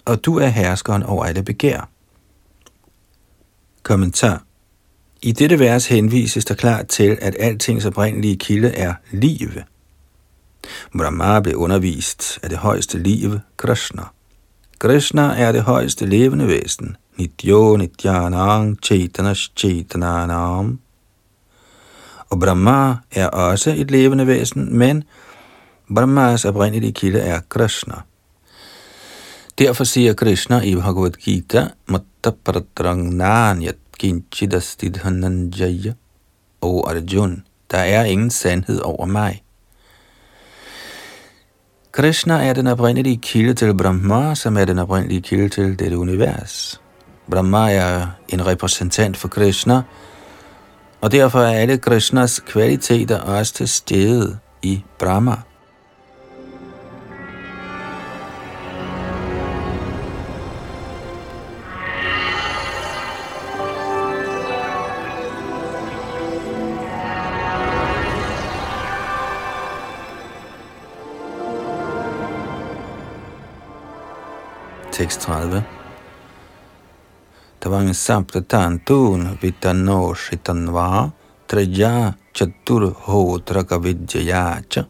og 0.05 0.25
du 0.25 0.38
er 0.38 0.47
herskeren 0.47 1.03
over 1.03 1.25
alle 1.25 1.43
begær. 1.43 1.89
Kommentar 3.83 4.43
I 5.21 5.31
dette 5.31 5.59
vers 5.59 5.88
henvises 5.88 6.45
der 6.45 6.55
klart 6.55 6.88
til, 6.88 7.17
at 7.21 7.36
altings 7.39 7.86
oprindelige 7.86 8.38
kilde 8.38 8.69
er 8.69 8.93
liv. 9.11 9.49
Brahma 10.97 11.39
blev 11.39 11.55
undervist 11.55 12.39
af 12.43 12.49
det 12.49 12.57
højeste 12.57 12.99
liv, 12.99 13.39
Krishna. 13.57 14.03
Krishna 14.79 15.21
er 15.21 15.51
det 15.51 15.61
højeste 15.61 16.05
levende 16.05 16.47
væsen, 16.47 16.97
Nityo 17.18 17.78
Nityanang 17.78 18.76
Chaitanas 18.84 19.51
Chaitananam. 19.55 20.80
Og 22.30 22.39
Brahma 22.39 22.95
er 23.11 23.28
også 23.28 23.72
et 23.72 23.91
levende 23.91 24.28
væsen, 24.28 24.78
men 24.78 25.03
Brahmas 25.95 26.45
oprindelige 26.45 26.91
kilde 26.91 27.20
er 27.20 27.39
Krishna. 27.49 27.95
Derfor 29.57 29.84
siger 29.84 30.13
Krishna 30.13 30.61
i 30.61 30.76
Bhagavad 30.76 31.11
Gita, 31.11 31.68
Matta 31.88 32.32
Pradrangnanyat 32.43 33.76
Kinchidastidhananjaya, 33.99 35.93
O 36.61 36.88
Arjun, 36.88 37.43
der 37.72 37.78
er 37.78 38.03
ingen 38.03 38.30
sandhed 38.30 38.82
over 38.82 39.05
mig. 39.05 39.43
Krishna 41.91 42.47
er 42.47 42.53
den 42.53 42.68
oprindelige 42.68 43.18
kilde 43.18 43.53
til 43.53 43.78
Brahma, 43.78 44.36
som 44.36 44.57
er 44.57 44.66
den 44.66 44.80
oprindelige 44.80 45.22
kilde 45.22 45.49
til 45.49 45.80
dette 45.80 45.97
univers. 45.97 46.82
Brahma 47.32 47.71
er 47.71 48.07
en 48.30 48.45
repræsentant 48.47 49.17
for 49.17 49.28
Krishna, 49.28 49.82
og 51.01 51.11
derfor 51.11 51.39
er 51.39 51.59
alle 51.59 51.78
Krishnas 51.78 52.39
kvaliteter 52.39 53.21
også 53.21 53.53
til 53.53 53.67
stede 53.67 54.38
i 54.61 54.84
Brahma. 54.99 55.36
Tekst 74.91 75.21
30. 75.21 75.74
Tavang 77.66 77.95
saptatantun 77.97 79.41
vitano 79.41 80.13
shitanva 80.13 81.11
traja 81.47 82.13
chatur 82.32 82.93
hotraka 82.93 83.82
vidyaya 83.82 84.61
cha. 84.70 84.86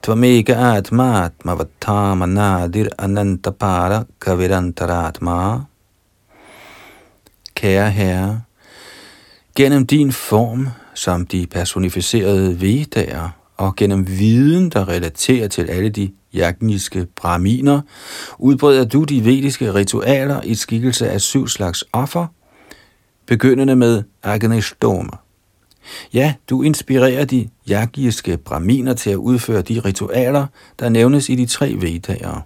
Tvameka 0.00 0.54
atmatma 0.54 1.56
vatama 1.58 2.26
nadir 2.30 2.90
anantapara 2.96 4.06
kavirantaratma. 4.20 5.66
Kære 7.54 7.90
Herre, 7.90 8.46
gennem 9.56 9.84
din 9.84 10.12
form, 10.12 10.68
som 10.94 11.26
de 11.26 11.46
personificerede 11.46 12.54
vedager, 12.54 13.34
og 13.60 13.76
gennem 13.76 14.08
viden, 14.08 14.70
der 14.70 14.88
relaterer 14.88 15.48
til 15.48 15.70
alle 15.70 15.88
de 15.88 16.10
jagniske 16.34 17.06
braminer, 17.16 17.80
udbreder 18.38 18.84
du 18.84 19.04
de 19.04 19.24
vediske 19.24 19.74
ritualer 19.74 20.42
i 20.42 20.54
skikkelse 20.54 21.10
af 21.10 21.20
syv 21.20 21.48
slags 21.48 21.84
offer, 21.92 22.26
begyndende 23.26 23.76
med 23.76 24.02
Agnishtoma. 24.22 25.10
Ja, 26.14 26.34
du 26.50 26.62
inspirerer 26.62 27.24
de 27.24 27.48
jagiske 27.68 28.36
braminer 28.36 28.94
til 28.94 29.10
at 29.10 29.16
udføre 29.16 29.62
de 29.62 29.80
ritualer, 29.80 30.46
der 30.78 30.88
nævnes 30.88 31.28
i 31.28 31.34
de 31.34 31.46
tre 31.46 31.76
vedager. 31.80 32.40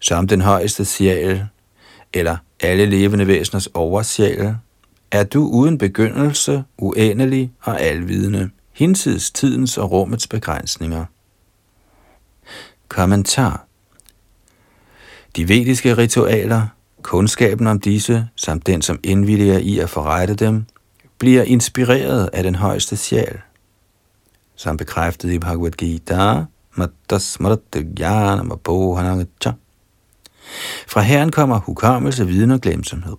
Som 0.00 0.28
den 0.28 0.40
højeste 0.40 0.84
sjæl, 0.84 1.44
eller 2.14 2.36
alle 2.60 2.86
levende 2.86 3.26
væseners 3.26 3.66
oversjæl, 3.66 4.54
er 5.10 5.24
du 5.24 5.46
uden 5.46 5.78
begyndelse, 5.78 6.64
uendelig 6.78 7.52
og 7.60 7.80
alvidende, 7.80 8.50
hinsides 8.72 9.30
tidens 9.30 9.78
og 9.78 9.90
rummets 9.90 10.26
begrænsninger. 10.26 11.04
Kommentar 12.88 13.66
De 15.36 15.48
vediske 15.48 15.96
ritualer, 15.96 16.66
kundskaben 17.02 17.66
om 17.66 17.80
disse, 17.80 18.28
samt 18.36 18.66
den, 18.66 18.82
som 18.82 19.00
indvilliger 19.04 19.58
i 19.58 19.78
at 19.78 19.90
forrette 19.90 20.34
dem, 20.34 20.64
bliver 21.18 21.42
inspireret 21.42 22.30
af 22.32 22.42
den 22.42 22.54
højeste 22.54 22.96
sjæl. 22.96 23.38
Som 24.56 24.76
bekræftet 24.76 25.30
i 25.32 25.38
Bhagavad 25.38 25.70
Gita, 25.70 26.44
Fra 30.86 31.00
herren 31.00 31.30
kommer 31.30 31.58
hukommelse, 31.58 32.26
viden 32.26 32.50
og 32.50 32.60
glemsomhed. 32.60 33.16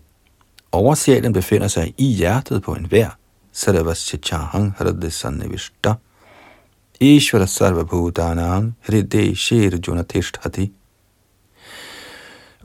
Oversjælen 0.72 1.34
befinder 1.34 1.68
sig 1.68 1.94
i 1.98 2.06
hjertet 2.06 2.64
på 2.64 2.74
enhver. 2.74 3.10
Sarvasya 3.54 4.18
chahang 4.20 4.74
hradesannevishta. 4.78 5.94
Ishvara 7.02 7.48
sarva 7.48 7.84
bhutanang 7.84 8.74
hride 8.88 9.36
shir. 9.36 9.70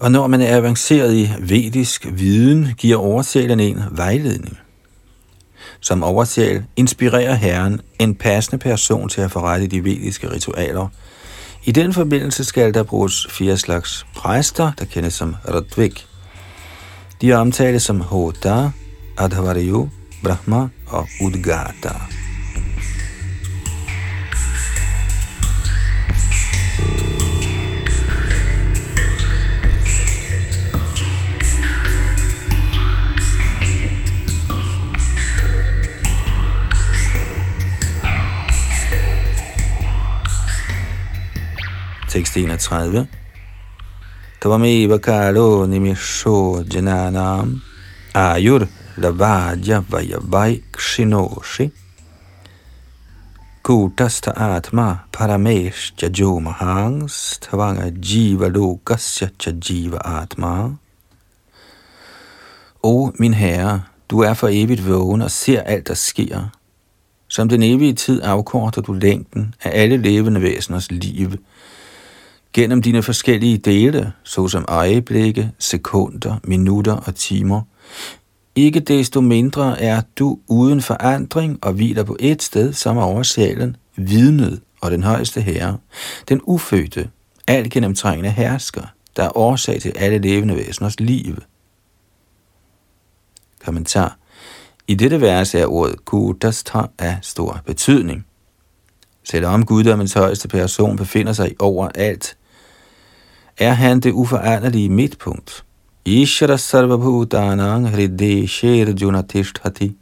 Og 0.01 0.13
når 0.13 0.27
man 0.27 0.41
er 0.41 0.57
avanceret 0.57 1.15
i 1.15 1.31
vedisk 1.41 2.07
viden, 2.13 2.75
giver 2.79 2.97
oversælen 2.97 3.61
en 3.61 3.83
vejledning. 3.91 4.59
Som 5.81 6.03
oversæl 6.03 6.65
inspirerer 6.77 7.35
Herren 7.35 7.81
en 7.99 8.15
passende 8.15 8.59
person 8.59 9.09
til 9.09 9.21
at 9.21 9.31
forrette 9.31 9.67
de 9.67 9.85
vediske 9.85 10.31
ritualer. 10.33 10.89
I 11.65 11.73
den 11.73 11.93
forbindelse 11.93 12.45
skal 12.45 12.75
der 12.75 12.83
bruges 12.83 13.27
fire 13.31 13.57
slags 13.57 14.07
præster, 14.17 14.73
der 14.79 14.85
kendes 14.85 15.15
som 15.15 15.37
Radvik. 15.49 16.07
De 17.23 17.33
omtales 17.33 17.83
som 17.83 18.01
Hoda, 18.01 18.71
Adhavariyu, 19.19 19.89
Brahma 20.23 20.69
og 20.91 21.09
Udgata. 21.21 21.95
Tekst 42.09 42.37
31. 42.37 43.07
Tvameva 44.41 44.99
kalo 44.99 45.67
nimisho 45.67 46.65
jananam 46.75 47.61
ayur 48.15 48.67
lavaja 48.99 49.83
Vajavai 49.91 50.63
kshinoshi 50.73 51.71
kutasta 53.69 54.33
atma 54.37 54.99
paramesh 55.13 55.93
jajomahangs 56.03 57.39
tvanga 57.41 57.91
jiva 57.91 58.49
lokasya 58.49 59.29
jiva 59.69 59.99
atma. 60.05 60.77
O 62.83 63.13
min 63.19 63.35
herre, 63.35 63.83
du 64.11 64.21
er 64.21 64.35
for 64.35 64.49
evigt 64.49 64.89
vågen 64.89 65.23
og 65.23 65.31
ser 65.31 65.61
alt, 65.61 65.89
der 65.89 65.95
sker. 65.95 66.49
Som 67.29 67.49
den 67.49 67.63
evige 67.63 67.95
tid 67.95 68.23
afkorter 68.23 68.83
du 68.83 68.93
længden 68.93 69.55
af 69.63 69.83
alle 69.83 69.97
levende 69.97 70.43
væseners 70.43 70.91
liv, 70.91 71.33
gennem 72.53 72.83
dine 72.83 73.03
forskellige 73.03 73.59
dele, 73.59 74.13
såsom 74.23 74.65
øjeblikke, 74.69 75.53
sekunder, 75.59 76.37
minutter 76.45 76.93
og 76.93 77.15
timer. 77.15 77.63
Ikke 78.55 78.81
desto 78.81 79.21
mindre 79.21 79.81
er 79.81 80.03
du 80.19 80.39
uden 80.47 80.83
forandring 80.83 81.59
og 81.63 81.73
hviler 81.73 82.03
på 82.03 82.17
et 82.21 82.43
sted, 82.43 82.73
som 82.73 82.97
er 82.97 83.03
oversjælen, 83.03 83.77
vidnet 83.97 84.61
og 84.81 84.91
den 84.91 85.03
højeste 85.03 85.41
herre, 85.41 85.79
den 86.29 86.41
ufødte, 86.45 87.11
alt 87.47 87.73
gennemtrængende 87.73 88.31
hersker, 88.31 88.83
der 89.17 89.23
er 89.23 89.37
årsag 89.37 89.81
til 89.81 89.93
alle 89.97 90.19
levende 90.19 90.57
væseners 90.57 91.01
liv. 91.01 91.37
Kommentar. 93.65 94.17
I 94.89 94.95
dette 94.95 95.21
vers 95.21 95.55
er 95.55 95.67
ordet 95.67 96.05
kudastra 96.05 96.91
af 96.99 97.19
stor 97.23 97.61
betydning. 97.67 98.27
Selvom 99.25 99.67
guddommens 99.67 100.13
højeste 100.13 100.49
person 100.49 100.97
befinder 100.97 101.33
sig 101.33 101.55
overalt, 101.59 102.37
er 103.59 103.73
han 103.73 104.01
det 104.01 104.13
uforanderlige 104.13 104.89
midtpunkt. 104.89 105.65
Ishara 106.09 106.57
sarvabhutanang 106.57 107.89
hridesher 107.89 108.95
junatishtati. 109.01 109.97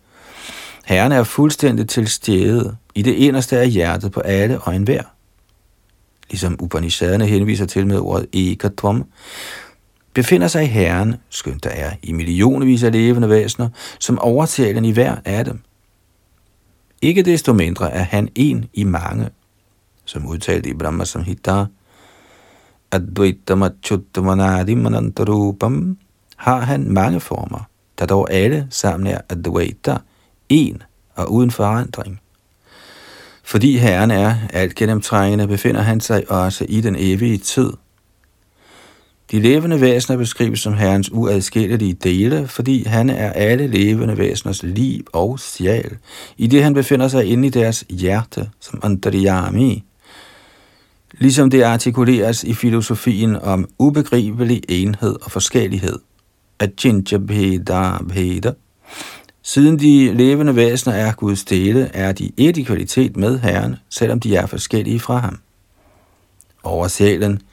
Herren 0.85 1.13
er 1.13 1.25
fuldstændig 1.25 1.89
til 1.89 2.09
stede 2.09 2.77
i 2.95 3.03
det 3.03 3.13
inderste 3.15 3.59
af 3.59 3.71
hjertet 3.71 4.13
på 4.13 4.21
alle 4.21 4.61
og 4.61 4.77
enhver. 4.77 5.03
Ligesom 6.31 6.57
Upanishaderne 6.61 7.27
henviser 7.27 7.67
til 7.67 7.87
med 7.87 7.99
ordet 7.99 8.27
ekatvam, 8.33 9.05
befinder 10.15 10.49
sig 10.49 10.71
Herren, 10.71 11.17
skønt 11.31 11.65
der 11.65 11.71
er 11.71 11.93
i 12.03 12.13
millionervis 12.13 12.83
af 12.83 12.93
levende 12.93 13.29
væsener, 13.29 13.69
som 13.99 14.19
overtalen 14.19 14.85
i 14.85 14.93
hver 14.93 15.17
af 15.25 15.45
dem. 15.45 15.61
Ikke 17.03 17.23
desto 17.23 17.53
mindre 17.53 17.93
er 17.93 18.03
han 18.03 18.29
en 18.35 18.65
i 18.75 18.85
mange, 18.85 19.29
som 20.05 20.27
udtalt 20.27 20.67
i 20.67 20.75
Brahma 20.75 21.05
Samhita, 21.05 21.65
Advaitam 22.97 23.63
Achyuttamanadi 23.63 24.73
Anantarupam 24.73 25.99
har 26.37 26.61
han 26.61 26.93
mange 26.93 27.21
former, 27.21 27.69
der 27.99 28.07
dog 28.07 28.33
alle 28.33 28.67
sammen 28.71 29.07
er 29.07 29.21
Advaita, 29.29 29.97
en 30.49 30.83
og 31.15 31.33
uden 31.33 31.51
forandring. 31.51 32.21
Fordi 33.45 33.77
Herren 33.77 34.11
er 34.11 34.35
alt 34.53 34.75
gennemtrængende, 34.75 35.49
befinder 35.49 35.81
han 35.83 36.01
sig 36.01 36.31
også 36.31 36.67
i 36.69 36.81
den 36.81 36.97
evige 36.99 37.39
tid. 37.39 37.73
De 39.31 39.41
levende 39.41 39.81
væsener 39.81 40.17
beskrives 40.17 40.61
som 40.61 40.75
Herrens 40.75 41.13
uadskillelige 41.13 41.95
dele, 41.95 42.49
fordi 42.49 42.85
han 42.85 43.11
er 43.11 43.33
alle 43.33 43.67
levende 43.67 44.19
væseners 44.19 44.63
liv 44.63 45.07
og 45.13 45.41
sjæl, 45.41 45.97
i 46.37 46.47
det 46.47 46.63
han 46.63 46.75
befinder 46.75 47.09
sig 47.09 47.25
inde 47.25 47.47
i 47.47 47.51
deres 47.51 47.85
hjerte 47.89 48.51
som 48.61 48.81
Antaryami, 48.83 49.85
ligesom 51.19 51.51
det 51.51 51.63
artikuleres 51.63 52.45
i 52.45 52.55
filosofien 52.55 53.37
om 53.37 53.69
ubegribelig 53.79 54.63
enhed 54.69 55.17
og 55.23 55.31
forskellighed. 55.31 55.99
Ajinja 56.61 57.19
Bheda 57.19 57.99
Bheda. 58.09 58.53
Siden 59.43 59.79
de 59.79 60.13
levende 60.13 60.57
væsener 60.57 60.95
er 60.97 61.13
Guds 61.13 61.45
dele, 61.45 61.91
er 61.95 62.13
de 62.13 62.33
et 62.37 62.57
i 62.57 62.63
kvalitet 62.63 63.17
med 63.17 63.39
Herren, 63.39 63.77
selvom 63.91 64.21
de 64.21 64.37
er 64.37 64.47
forskellige 64.47 65.01
fra 65.01 65.19
ham. 65.19 65.39
Over 66.63 66.89
sjælen– 66.89 67.41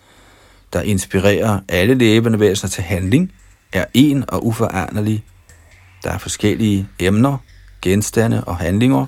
der 0.74 0.82
inspirerer 0.82 1.59
alle 1.70 1.93
levende 1.93 2.39
væsener 2.39 2.70
til 2.70 2.84
handling, 2.84 3.32
er 3.74 3.86
en 3.93 4.24
og 4.28 4.45
uforanderlig. 4.45 5.24
Der 6.03 6.11
er 6.11 6.18
forskellige 6.18 6.88
emner, 6.99 7.38
genstande 7.82 8.43
og 8.43 8.57
handlinger, 8.57 9.05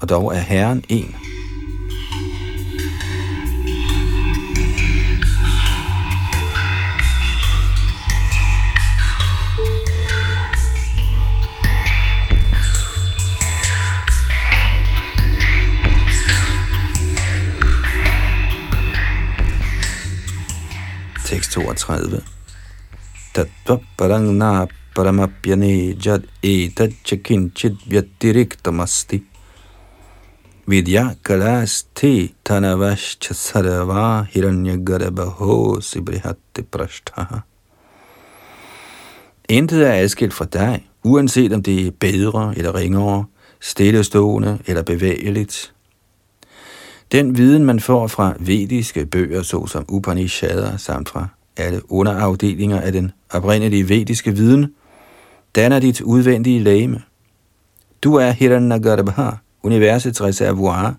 og 0.00 0.08
dog 0.08 0.34
er 0.34 0.40
Herren 0.40 0.84
en. 0.88 1.14
Tekst 21.34 21.56
32. 21.58 22.20
Tattva 23.34 23.80
parangna 23.98 24.68
paramapyane 24.94 25.96
jad 25.98 26.22
etat 26.42 26.92
chakinchit 27.04 27.74
vyatiriktamasti. 27.90 29.22
Vidya 30.66 31.16
te 31.94 32.34
tanavashcha 32.44 33.34
sarva 33.34 34.28
hiranya 34.32 34.76
garabaho 34.76 35.80
sibrihatti 35.82 36.62
prashtaha. 36.70 37.42
Intet 39.48 39.82
er 39.82 40.04
adskilt 40.04 40.32
fra 40.32 40.46
dig, 40.46 40.86
uanset 41.04 41.52
om 41.52 41.62
det 41.62 41.86
er 41.86 41.90
bedre 41.90 42.54
eller 42.56 42.72
ringere, 42.74 43.24
stillestående 43.60 44.58
eller 44.66 44.82
bevægeligt, 44.82 45.73
den 47.14 47.36
viden, 47.36 47.64
man 47.64 47.80
får 47.80 48.06
fra 48.06 48.34
vediske 48.38 49.06
bøger, 49.06 49.42
såsom 49.42 49.84
Upanishader, 49.88 50.76
samt 50.76 51.08
fra 51.08 51.26
alle 51.56 51.92
underafdelinger 51.92 52.80
af 52.80 52.92
den 52.92 53.12
oprindelige 53.30 53.88
vediske 53.88 54.32
viden, 54.32 54.74
danner 55.54 55.78
dit 55.78 56.00
udvendige 56.00 56.60
læme. 56.60 57.02
Du 58.02 58.14
er 58.14 58.30
Hiranyagarbha, 58.30 59.30
universets 59.62 60.22
reservoir, 60.22 60.94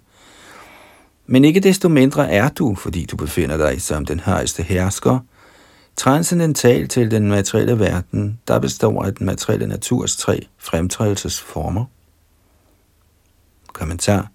men 1.27 1.45
ikke 1.45 1.59
desto 1.59 1.89
mindre 1.89 2.31
er 2.31 2.49
du, 2.49 2.75
fordi 2.75 3.05
du 3.05 3.15
befinder 3.15 3.57
dig 3.57 3.81
som 3.81 4.05
den 4.05 4.19
højeste 4.19 4.63
hersker, 4.63 5.19
transcendental 5.95 6.87
til 6.87 7.11
den 7.11 7.27
materielle 7.27 7.79
verden, 7.79 8.39
der 8.47 8.59
består 8.59 9.03
af 9.03 9.15
den 9.15 9.25
materielle 9.25 9.67
naturs 9.67 10.17
tre 10.17 10.47
fremtrædelsesformer. 10.57 11.85
Kommentar 13.73 14.27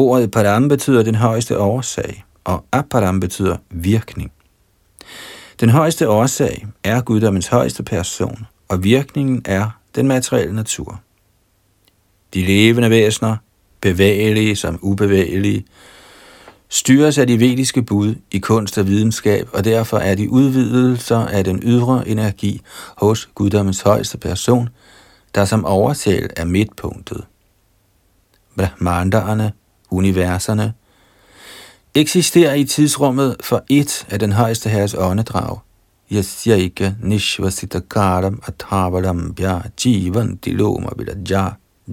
Ordet 0.00 0.30
param 0.30 0.68
betyder 0.68 1.02
den 1.02 1.14
højeste 1.14 1.58
årsag, 1.58 2.24
og 2.44 2.64
aparam 2.72 3.20
betyder 3.20 3.56
virkning. 3.70 4.32
Den 5.60 5.68
højeste 5.68 6.08
årsag 6.08 6.66
er 6.84 7.00
guddommens 7.00 7.46
højeste 7.46 7.82
person, 7.82 8.46
og 8.68 8.84
virkningen 8.84 9.42
er 9.44 9.70
den 9.94 10.08
materielle 10.08 10.54
natur. 10.54 11.00
De 12.34 12.46
levende 12.46 12.90
væsener, 12.90 13.36
bevægelige 13.80 14.56
som 14.56 14.78
ubevægelige, 14.82 15.64
styres 16.68 17.18
af 17.18 17.26
de 17.26 17.40
vediske 17.40 17.82
bud 17.82 18.14
i 18.30 18.38
kunst 18.38 18.78
og 18.78 18.86
videnskab, 18.86 19.48
og 19.52 19.64
derfor 19.64 19.98
er 19.98 20.14
de 20.14 20.30
udvidelser 20.30 21.18
af 21.18 21.44
den 21.44 21.60
ydre 21.62 22.08
energi 22.08 22.60
hos 22.96 23.26
guddommens 23.34 23.80
højeste 23.80 24.18
person, 24.18 24.68
der 25.34 25.44
som 25.44 25.64
oversæl 25.64 26.30
er 26.36 26.44
midtpunktet. 26.44 27.24
Brahmandaerne 28.56 29.52
universerne, 29.90 30.72
eksisterer 31.94 32.54
i 32.54 32.64
tidsrummet 32.64 33.36
for 33.40 33.64
et 33.68 34.06
af 34.10 34.18
den 34.18 34.32
højeste 34.32 34.70
herres 34.70 34.94
åndedrag. 34.98 35.58
Yasyaika 36.12 36.92
nishvasitakaram 37.02 39.34
Bya 39.36 39.60
jivan 39.84 40.36
diloma 40.36 40.88
vilaja 40.98 41.48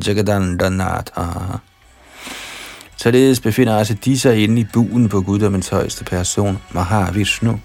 jagadandanatha. 0.06 1.24
Således 2.98 3.39
befinder 3.39 3.78
altså 3.78 3.93
de 4.06 4.20
sig 4.20 4.43
inde 4.43 4.62
i 4.62 4.66
buen 4.74 5.10
på 5.10 5.22
guddommens 5.22 5.70
højeste 5.70 6.04
person, 6.04 6.58
Mahavishnu. 6.72 7.60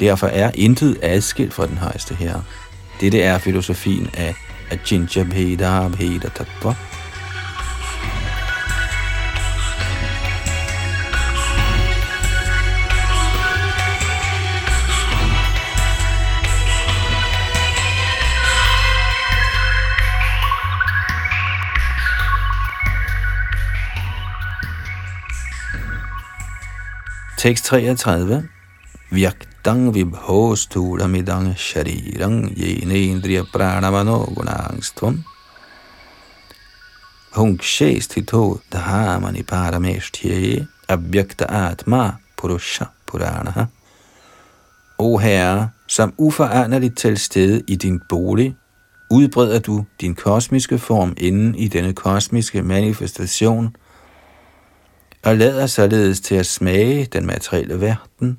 Derfor 0.00 0.26
er 0.26 0.50
intet 0.54 0.98
adskilt 1.02 1.54
fra 1.54 1.66
den 1.66 1.78
højeste 1.78 2.14
herre. 2.14 2.42
Dette 3.00 3.22
er 3.22 3.38
filosofien 3.38 4.10
af 4.14 4.34
Ajinja 4.70 5.24
Bheda 5.24 5.88
Bheda 5.88 6.28
Tattva. 6.28 6.74
Tekst 27.38 27.64
33. 27.64 28.42
Vyaktang 29.10 29.94
vibhostulamidang 29.94 31.54
sharirang 31.56 32.50
yenendriya 32.56 33.44
pranamano 33.52 34.26
gunangstvam. 34.34 35.22
Hunkshestito 37.36 38.58
dhahamani 38.70 39.42
parameshtye 39.42 40.66
abhyakta 40.88 41.46
atma 41.46 42.18
purusha 42.36 42.90
puranaha. 43.06 43.66
O 44.98 45.18
Herre, 45.18 45.70
som 45.86 46.12
uforanderligt 46.18 46.98
til 46.98 47.18
stede 47.18 47.62
i 47.68 47.76
din 47.76 48.00
bolig, 48.08 48.56
udbreder 49.10 49.58
du 49.58 49.84
din 50.00 50.14
kosmiske 50.14 50.78
form 50.78 51.14
inden 51.16 51.54
i 51.54 51.68
denne 51.68 51.92
kosmiske 51.94 52.62
manifestation– 52.62 53.70
og 55.28 55.36
lader 55.36 55.66
således 55.66 56.20
til 56.20 56.34
at 56.34 56.46
smage 56.46 57.04
den 57.04 57.26
materielle 57.26 57.80
verden. 57.80 58.38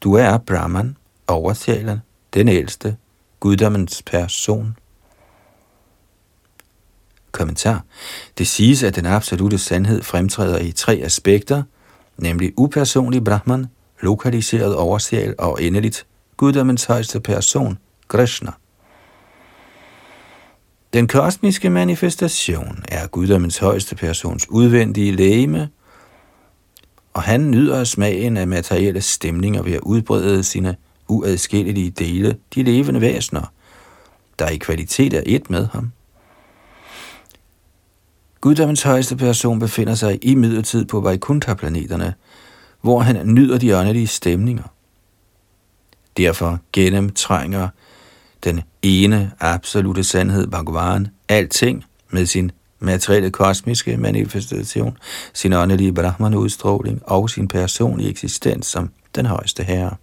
Du 0.00 0.14
er 0.14 0.38
Brahman, 0.38 0.96
oversjælen, 1.26 1.98
den 2.34 2.48
ældste, 2.48 2.96
guddommens 3.40 4.02
person. 4.02 4.76
Kommentar. 7.32 7.84
Det 8.38 8.46
siges, 8.46 8.82
at 8.82 8.96
den 8.96 9.06
absolute 9.06 9.58
sandhed 9.58 10.02
fremtræder 10.02 10.58
i 10.58 10.72
tre 10.72 11.00
aspekter, 11.04 11.62
nemlig 12.16 12.52
upersonlig 12.56 13.24
Brahman, 13.24 13.66
lokaliseret 14.00 14.76
oversjæl 14.76 15.34
og 15.38 15.62
endeligt 15.62 16.06
guddommens 16.36 16.84
højeste 16.84 17.20
person, 17.20 17.78
Krishna. 18.08 18.50
Den 20.92 21.08
kosmiske 21.08 21.70
manifestation 21.70 22.84
er 22.88 23.06
guddommens 23.06 23.58
højeste 23.58 23.96
persons 23.96 24.50
udvendige 24.50 25.12
lægeme, 25.12 25.68
og 27.14 27.22
han 27.22 27.50
nyder 27.50 27.84
smagen 27.84 28.36
af 28.36 28.48
materielle 28.48 29.00
stemninger 29.00 29.62
ved 29.62 29.72
at 29.72 29.80
udbrede 29.80 30.44
sine 30.44 30.76
uadskillelige 31.08 31.90
dele, 31.90 32.36
de 32.54 32.62
levende 32.62 33.00
væsener, 33.00 33.52
der 34.38 34.48
i 34.48 34.56
kvalitet 34.56 35.14
er 35.14 35.22
et 35.26 35.50
med 35.50 35.66
ham. 35.72 35.92
Guddommens 38.40 38.82
højeste 38.82 39.16
person 39.16 39.58
befinder 39.58 39.94
sig 39.94 40.18
i 40.24 40.34
midlertid 40.34 40.84
på 40.84 41.00
Vaikuntha-planeterne, 41.00 42.14
hvor 42.80 43.00
han 43.00 43.26
nyder 43.26 43.58
de 43.58 43.76
åndelige 43.76 44.06
stemninger. 44.06 44.64
Derfor 46.16 46.58
gennemtrænger 46.72 47.68
den 48.44 48.60
ene 48.82 49.32
absolute 49.40 50.04
sandhed, 50.04 50.46
Bhagavan, 50.46 51.08
alting 51.28 51.84
med 52.10 52.26
sin 52.26 52.52
materielle 52.82 53.30
kosmiske 53.30 53.96
manifestation, 53.96 54.98
sin 55.32 55.52
åndelige 55.52 55.94
Brahman-udstråling 55.94 57.02
og 57.04 57.30
sin 57.30 57.48
personlige 57.48 58.10
eksistens 58.10 58.66
som 58.66 58.90
den 59.14 59.26
højeste 59.26 59.62
herre. 59.62 59.96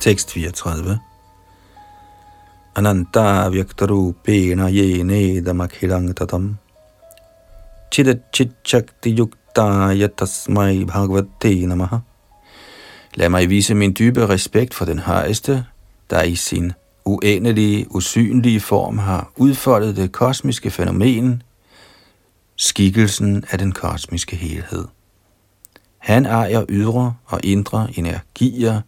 Tekst 0.00 0.32
34 0.32 0.98
Ananta 2.78 3.48
vyaktarupena 3.50 4.68
yene 4.70 5.40
damakhilangtatam 5.46 6.56
chidachichakti 7.90 9.10
yukta 9.18 9.92
yatasmai 9.92 10.84
bhagavate 10.84 11.66
namaha. 11.66 11.98
Lad 13.14 13.28
mig 13.28 13.48
vise 13.50 13.74
min 13.74 13.92
dybe 13.92 14.28
respekt 14.28 14.74
for 14.74 14.84
den 14.84 14.98
højeste, 14.98 15.64
der 16.10 16.22
i 16.22 16.34
sin 16.34 16.72
uendelige, 17.04 17.86
usynlige 17.90 18.60
form 18.60 18.98
har 18.98 19.32
udfoldet 19.36 19.96
det 19.96 20.12
kosmiske 20.12 20.70
fænomen, 20.70 21.42
skikkelsen 22.56 23.44
af 23.50 23.58
den 23.58 23.72
kosmiske 23.72 24.36
helhed. 24.36 24.84
Han 25.98 26.26
ejer 26.26 26.64
ydre 26.68 27.14
og 27.26 27.40
indre 27.44 27.88
energier, 27.96 28.80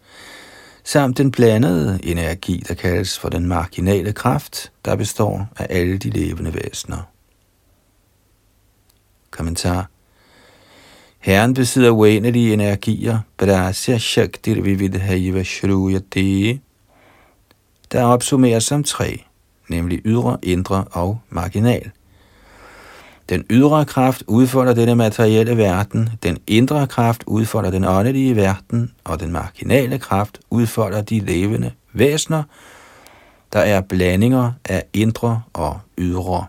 samt 0.84 1.18
den 1.18 1.30
blandede 1.30 2.00
energi, 2.02 2.64
der 2.68 2.74
kaldes 2.74 3.18
for 3.18 3.28
den 3.28 3.46
marginale 3.46 4.12
kraft, 4.12 4.72
der 4.84 4.96
består 4.96 5.48
af 5.56 5.66
alle 5.70 5.98
de 5.98 6.10
levende 6.10 6.54
væsener. 6.54 7.02
Kommentar 9.30 9.90
Herren 11.18 11.54
besidder 11.54 11.90
uendelige 11.90 12.52
energier, 12.52 13.18
Brasya 13.36 13.98
Shaktir 13.98 14.62
Vividhaiva 14.62 15.42
Shruyati, 15.42 16.60
der 17.92 18.04
opsummeres 18.04 18.64
som 18.64 18.84
tre, 18.84 19.24
nemlig 19.68 20.00
ydre, 20.04 20.38
indre 20.42 20.84
og 20.90 21.20
marginal. 21.28 21.90
Den 23.30 23.44
ydre 23.50 23.84
kraft 23.84 24.22
udfolder 24.26 24.74
denne 24.74 24.94
materielle 24.94 25.56
verden, 25.56 26.10
den 26.22 26.38
indre 26.46 26.86
kraft 26.86 27.24
udfolder 27.26 27.70
den 27.70 27.84
åndelige 27.84 28.36
verden, 28.36 28.92
og 29.04 29.20
den 29.20 29.32
marginale 29.32 29.98
kraft 29.98 30.40
udfolder 30.50 31.02
de 31.02 31.18
levende 31.20 31.72
væsener, 31.92 32.42
der 33.52 33.60
er 33.60 33.80
blandinger 33.80 34.52
af 34.64 34.84
indre 34.92 35.42
og 35.52 35.80
ydre. 35.98 36.46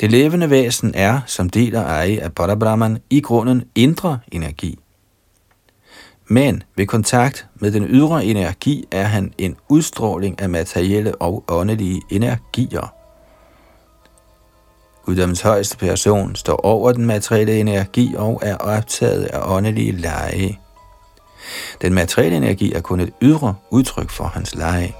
Det 0.00 0.10
levende 0.10 0.50
væsen 0.50 0.92
er, 0.94 1.20
som 1.26 1.50
del 1.50 1.74
af 1.74 1.82
eje 1.82 2.18
af 2.20 2.32
Parabrahman, 2.32 2.98
i 3.10 3.20
grunden 3.20 3.64
indre 3.74 4.18
energi. 4.30 4.78
Men 6.26 6.62
ved 6.76 6.86
kontakt 6.86 7.46
med 7.54 7.70
den 7.70 7.84
ydre 7.84 8.24
energi 8.24 8.84
er 8.90 9.04
han 9.04 9.32
en 9.38 9.56
udstråling 9.68 10.42
af 10.42 10.48
materielle 10.48 11.14
og 11.14 11.44
åndelige 11.48 12.02
energier. 12.10 13.01
Guddoms 15.06 15.40
højeste 15.40 15.76
person 15.76 16.36
står 16.36 16.56
over 16.56 16.92
den 16.92 17.06
materielle 17.06 17.60
energi 17.60 18.14
og 18.16 18.40
er 18.42 18.56
optaget 18.56 19.24
af 19.24 19.40
åndelige 19.56 19.92
lege. 19.92 20.60
Den 21.82 21.94
materielle 21.94 22.36
energi 22.36 22.72
er 22.72 22.80
kun 22.80 23.00
et 23.00 23.12
ydre 23.22 23.54
udtryk 23.70 24.10
for 24.10 24.24
hans 24.24 24.54
lege. 24.54 24.94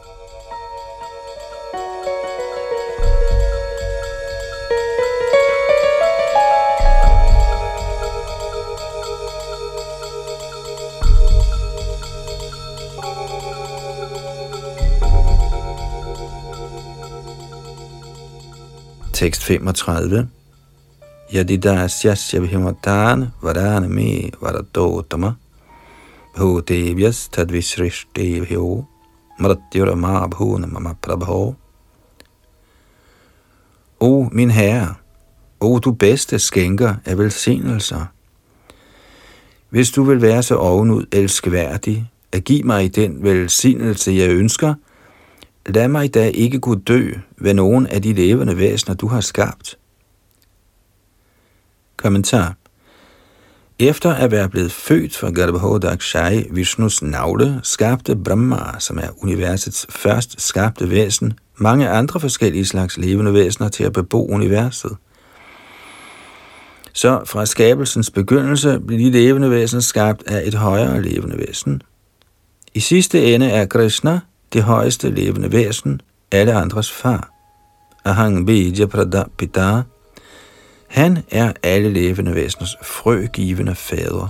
Tekst 19.23 19.43
35. 19.45 20.29
Yadidasyasya 21.33 22.41
bhimatana 22.41 23.31
varana 23.43 23.89
me 23.89 24.31
varadotama 24.41 25.37
bhudevyas 26.35 27.29
tadvisrishtevyo 27.31 28.85
mratyurama 29.39 30.29
bhuna 30.29 30.67
mama 30.67 30.95
prabho. 31.03 31.55
O 34.01 34.29
min 34.33 34.51
herre, 34.51 34.95
o 35.61 35.79
du 35.79 35.93
bedste 35.93 36.39
skænker 36.39 36.95
af 37.05 37.19
velsignelser. 37.19 38.07
Hvis 39.71 39.91
du 39.91 40.03
vil 40.03 40.23
være 40.23 40.43
så 40.43 40.57
ovenud 40.57 41.07
elskværdig, 41.13 42.11
at 42.33 42.45
give 42.45 42.63
mig 42.63 42.97
den 42.97 43.23
velsignelse, 43.23 44.13
jeg 44.13 44.31
ønsker– 44.31 44.75
Lad 45.67 45.89
mig 45.89 46.15
da 46.15 46.29
ikke 46.29 46.61
kunne 46.61 46.83
dø 46.83 47.11
ved 47.37 47.55
nogen 47.55 47.87
af 47.87 48.03
de 48.03 48.13
levende 48.13 48.59
væsener, 48.59 48.95
du 48.97 49.07
har 49.07 49.21
skabt. 49.21 49.79
Kommentar 51.97 52.55
efter 53.79 54.15
at 54.15 54.31
være 54.31 54.49
blevet 54.49 54.73
født 54.73 55.17
fra 55.17 55.31
Garbhodakshai, 55.31 56.47
Vishnus 56.51 57.03
navle, 57.03 57.61
skabte 57.63 58.17
Brahma, 58.17 58.79
som 58.79 58.99
er 58.99 59.23
universets 59.23 59.87
først 59.91 60.41
skabte 60.41 60.91
væsen, 60.91 61.33
mange 61.57 61.89
andre 61.89 62.21
forskellige 62.21 62.67
slags 62.67 62.99
levende 62.99 63.35
væsener 63.35 63.69
til 63.69 63.85
at 63.85 63.93
bebo 63.93 64.27
universet. 64.27 64.97
Så 66.93 67.23
fra 67.27 67.47
skabelsens 67.47 68.11
begyndelse 68.11 68.81
blev 68.87 68.99
de 68.99 69.11
levende 69.11 69.51
væsener 69.51 69.81
skabt 69.81 70.23
af 70.27 70.43
et 70.47 70.55
højere 70.55 71.03
levende 71.03 71.39
væsen. 71.39 71.83
I 72.75 72.81
sidste 72.81 73.35
ende 73.35 73.47
er 73.47 73.67
Krishna 73.67 74.21
det 74.53 74.63
højeste 74.63 75.11
levende 75.11 75.53
væsen, 75.53 76.01
alle 76.33 76.53
andres 76.53 76.93
far. 76.93 77.29
Ahang 78.05 78.47
Vidya 78.47 78.87
Pradapita. 78.87 79.83
Han 80.89 81.19
er 81.31 81.53
alle 81.63 81.93
levende 81.93 82.35
væseners 82.35 82.77
frøgivende 82.83 83.75
fader. 83.75 84.29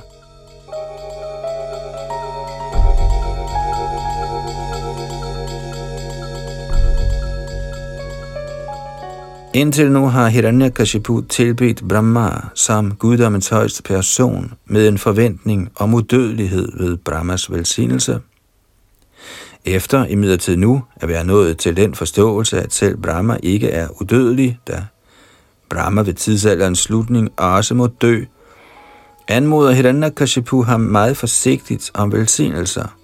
Indtil 9.54 9.92
nu 9.92 10.06
har 10.06 10.28
Hiranyakashipu 10.28 11.20
tilbedt 11.20 11.88
Brahma 11.88 12.30
som 12.54 12.94
guddommens 12.94 13.48
højeste 13.48 13.82
person 13.82 14.52
med 14.66 14.88
en 14.88 14.98
forventning 14.98 15.72
om 15.76 15.94
udødelighed 15.94 16.68
ved 16.78 16.96
Brahmas 16.96 17.50
velsignelse– 17.52 18.20
efter 19.64 20.04
imidlertid 20.06 20.56
nu 20.56 20.82
at 20.96 21.08
være 21.08 21.24
nået 21.24 21.58
til 21.58 21.76
den 21.76 21.94
forståelse, 21.94 22.60
at 22.60 22.72
selv 22.72 22.96
Brahma 22.96 23.36
ikke 23.42 23.70
er 23.70 23.88
udødelig, 24.00 24.58
da 24.68 24.84
Brahma 25.68 26.02
ved 26.02 26.14
tidsalderens 26.14 26.78
slutning 26.78 27.30
også 27.36 27.74
må 27.74 27.86
dø, 27.86 28.24
anmoder 29.28 29.72
Hiranyakashipu 29.72 30.62
ham 30.62 30.80
meget 30.80 31.16
forsigtigt 31.16 31.90
om 31.94 32.12
velsignelser, 32.12 32.96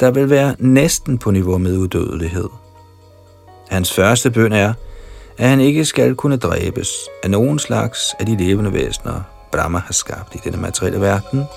der 0.00 0.10
vil 0.10 0.30
være 0.30 0.56
næsten 0.58 1.18
på 1.18 1.30
niveau 1.30 1.58
med 1.58 1.78
udødelighed. 1.78 2.48
Hans 3.68 3.92
første 3.92 4.30
bøn 4.30 4.52
er, 4.52 4.74
at 5.38 5.48
han 5.48 5.60
ikke 5.60 5.84
skal 5.84 6.14
kunne 6.14 6.36
dræbes 6.36 6.88
af 7.22 7.30
nogen 7.30 7.58
slags 7.58 8.00
af 8.18 8.26
de 8.26 8.36
levende 8.36 8.72
væsener, 8.72 9.20
Brahma 9.52 9.78
har 9.78 9.92
skabt 9.92 10.34
i 10.34 10.38
denne 10.44 10.58
materielle 10.58 11.00
verden– 11.00 11.44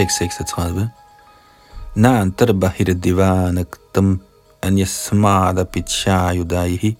tekst 0.00 0.18
36. 0.18 0.88
Nantar 1.94 2.52
bahir 2.60 2.94
divanaktam 3.04 4.20
anyasmada 4.64 5.64
pichayudaihi 5.72 6.96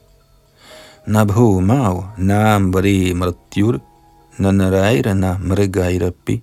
nabhu 1.06 1.46
mau 1.64 1.94
nam 2.18 2.68
vari 2.74 3.14
mratyur 3.14 3.80
nanarairana 4.38 5.30
mrigairapi. 5.40 6.42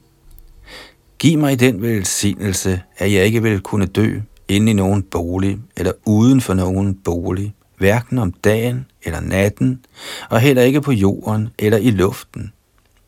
Giv 1.19 1.37
mig 1.39 1.59
den 1.59 1.81
velsignelse, 1.81 2.81
at 2.97 3.13
jeg 3.13 3.25
ikke 3.25 3.43
vil 3.43 3.61
kunne 3.61 3.85
dø 3.85 4.21
inde 4.47 4.71
i 4.71 4.73
nogen 4.73 5.03
bolig 5.03 5.59
eller 5.77 5.91
uden 6.05 6.41
for 6.41 6.53
nogen 6.53 6.95
bolig, 6.95 7.53
hverken 7.77 8.17
om 8.17 8.31
dagen 8.31 8.85
eller 9.03 9.19
natten, 9.19 9.85
og 10.29 10.39
heller 10.39 10.63
ikke 10.63 10.81
på 10.81 10.91
jorden 10.91 11.49
eller 11.59 11.77
i 11.77 11.91
luften. 11.91 12.51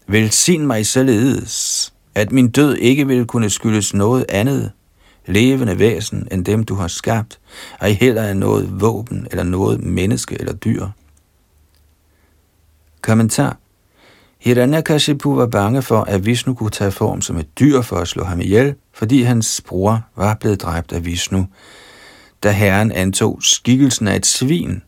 Velsign 0.07 0.67
mig 0.67 0.85
således, 0.85 1.93
at 2.15 2.31
min 2.31 2.49
død 2.49 2.75
ikke 2.75 3.07
vil 3.07 3.25
kunne 3.25 3.49
skyldes 3.49 3.93
noget 3.93 4.25
andet 4.29 4.71
levende 5.25 5.79
væsen 5.79 6.27
end 6.31 6.45
dem, 6.45 6.63
du 6.63 6.75
har 6.75 6.87
skabt, 6.87 7.39
og 7.79 7.87
heller 7.87 8.23
af 8.23 8.37
noget 8.37 8.81
våben 8.81 9.27
eller 9.31 9.43
noget 9.43 9.83
menneske 9.83 10.37
eller 10.39 10.53
dyr. 10.53 10.87
Kommentar 13.01 13.57
Hiranyakashipu 14.39 15.35
var 15.35 15.45
bange 15.45 15.81
for, 15.81 16.01
at 16.01 16.25
Vishnu 16.25 16.53
kunne 16.53 16.69
tage 16.69 16.91
form 16.91 17.21
som 17.21 17.37
et 17.37 17.59
dyr 17.59 17.81
for 17.81 17.95
at 17.95 18.07
slå 18.07 18.23
ham 18.23 18.41
ihjel, 18.41 18.75
fordi 18.93 19.21
hans 19.21 19.61
bror 19.67 20.01
var 20.15 20.35
blevet 20.35 20.61
dræbt 20.61 20.91
af 20.91 21.05
Vishnu, 21.05 21.47
da 22.43 22.51
herren 22.51 22.91
antog 22.91 23.39
skikkelsen 23.43 24.07
af 24.07 24.15
et 24.15 24.25
svin. 24.25 24.81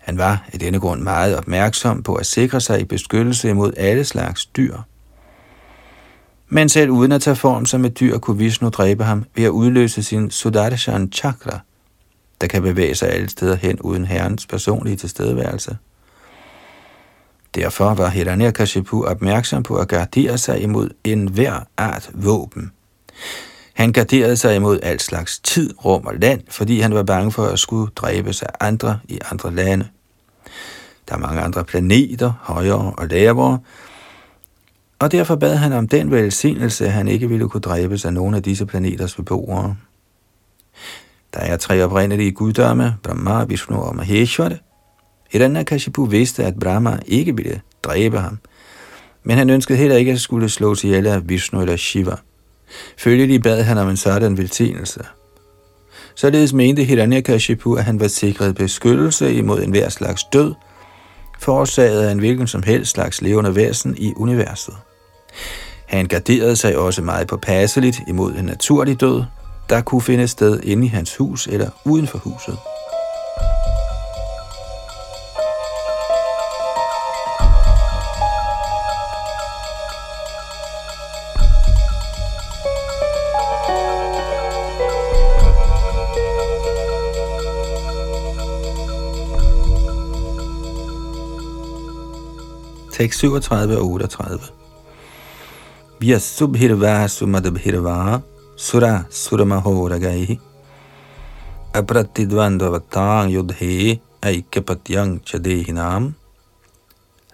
Han 0.00 0.18
var 0.18 0.48
af 0.52 0.58
denne 0.58 0.80
grund 0.80 1.02
meget 1.02 1.36
opmærksom 1.36 2.02
på 2.02 2.14
at 2.14 2.26
sikre 2.26 2.60
sig 2.60 2.80
i 2.80 2.84
beskyttelse 2.84 3.50
imod 3.50 3.72
alle 3.76 4.04
slags 4.04 4.46
dyr. 4.46 4.76
Men 6.48 6.68
selv 6.68 6.90
uden 6.90 7.12
at 7.12 7.22
tage 7.22 7.36
form 7.36 7.66
som 7.66 7.84
et 7.84 8.00
dyr, 8.00 8.18
kunne 8.18 8.38
Vishnu 8.38 8.68
dræbe 8.68 9.04
ham 9.04 9.24
ved 9.34 9.44
at 9.44 9.50
udløse 9.50 10.02
sin 10.02 10.30
Sudarshan 10.30 11.12
chakra, 11.12 11.60
der 12.40 12.46
kan 12.46 12.62
bevæge 12.62 12.94
sig 12.94 13.08
alle 13.08 13.28
steder 13.28 13.56
hen 13.56 13.80
uden 13.80 14.04
herrens 14.04 14.46
personlige 14.46 14.96
tilstedeværelse. 14.96 15.76
Derfor 17.54 17.94
var 17.94 18.08
Hiranyakashipu 18.08 19.04
opmærksom 19.04 19.62
på 19.62 19.76
at 19.76 19.88
gardere 19.88 20.38
sig 20.38 20.62
imod 20.62 20.90
enhver 21.04 21.60
art 21.76 22.10
våben. 22.14 22.72
Han 23.74 23.92
garderede 23.92 24.36
sig 24.36 24.56
imod 24.56 24.78
al 24.82 25.00
slags 25.00 25.38
tid, 25.38 25.74
rum 25.84 26.06
og 26.06 26.14
land, 26.14 26.40
fordi 26.50 26.80
han 26.80 26.94
var 26.94 27.02
bange 27.02 27.32
for 27.32 27.44
at 27.44 27.58
skulle 27.58 27.92
dræbes 27.96 28.42
af 28.42 28.48
andre 28.60 28.98
i 29.08 29.18
andre 29.30 29.54
lande. 29.54 29.88
Der 31.08 31.14
er 31.14 31.18
mange 31.18 31.40
andre 31.40 31.64
planeter, 31.64 32.32
højere 32.40 32.92
og 32.98 33.06
lavere, 33.08 33.58
og 35.00 35.12
derfor 35.12 35.36
bad 35.36 35.56
han 35.56 35.72
om 35.72 35.88
den 35.88 36.10
velsignelse, 36.10 36.86
at 36.86 36.92
han 36.92 37.08
ikke 37.08 37.28
ville 37.28 37.48
kunne 37.48 37.60
dræbes 37.60 38.04
af 38.04 38.12
nogen 38.12 38.34
af 38.34 38.42
disse 38.42 38.66
planeters 38.66 39.14
beboere. 39.14 39.76
Der 41.34 41.40
er 41.40 41.56
tre 41.56 41.84
oprindelige 41.84 42.32
guddomme, 42.32 42.96
Brahma, 43.02 43.44
Vishnu 43.44 43.76
og 43.76 43.96
Maheshwara. 43.96 44.54
Hiranyakashipu 45.30 46.04
vidste, 46.04 46.44
at 46.44 46.58
Brahma 46.60 46.98
ikke 47.06 47.36
ville 47.36 47.60
dræbe 47.82 48.18
ham, 48.18 48.38
men 49.22 49.38
han 49.38 49.50
ønskede 49.50 49.78
heller 49.78 49.96
ikke 49.96 50.12
at 50.12 50.20
skulle 50.20 50.48
slå 50.48 50.74
ihjel 50.84 51.06
af 51.06 51.28
Vishnu 51.28 51.60
eller 51.60 51.76
Shiva. 51.76 52.16
Følgelig 52.98 53.42
bad 53.42 53.62
han 53.62 53.78
om 53.78 53.88
en 53.88 53.96
sådan 53.96 54.38
velsignelse. 54.38 55.00
Således 56.14 56.52
mente 56.52 56.84
Hiranyakashipu, 56.84 57.74
at 57.74 57.84
han 57.84 58.00
var 58.00 58.08
sikret 58.08 58.54
beskyttelse 58.54 59.34
imod 59.34 59.62
enhver 59.62 59.88
slags 59.88 60.24
død, 60.24 60.54
forårsaget 61.38 62.02
af 62.02 62.12
en 62.12 62.18
hvilken 62.18 62.46
som 62.46 62.62
helst 62.62 62.90
slags 62.90 63.22
levende 63.22 63.54
væsen 63.54 63.94
i 63.98 64.12
universet. 64.16 64.74
Han 65.86 66.06
garderede 66.06 66.56
sig 66.56 66.78
også 66.78 67.02
meget 67.02 67.26
påpasseligt 67.26 68.00
imod 68.06 68.34
en 68.34 68.44
naturlig 68.44 69.00
død, 69.00 69.22
der 69.68 69.80
kunne 69.80 70.02
finde 70.02 70.28
sted 70.28 70.60
inde 70.62 70.86
i 70.86 70.88
hans 70.88 71.16
hus 71.16 71.46
eller 71.46 71.70
uden 71.84 72.06
for 72.06 72.18
huset. 72.18 72.58
Tekst 92.98 93.18
37 93.18 93.78
og 93.78 93.84
38. 93.84 94.57
Vyasubhirva 95.98 97.10
sumadabhirva 97.10 98.22
sura 98.54 99.02
suramahoragaihi 99.10 100.38
apratidvandvavatang 101.74 103.34
yudhe 103.34 103.98
aikapatyang 104.22 105.18
chadehinam 105.26 106.14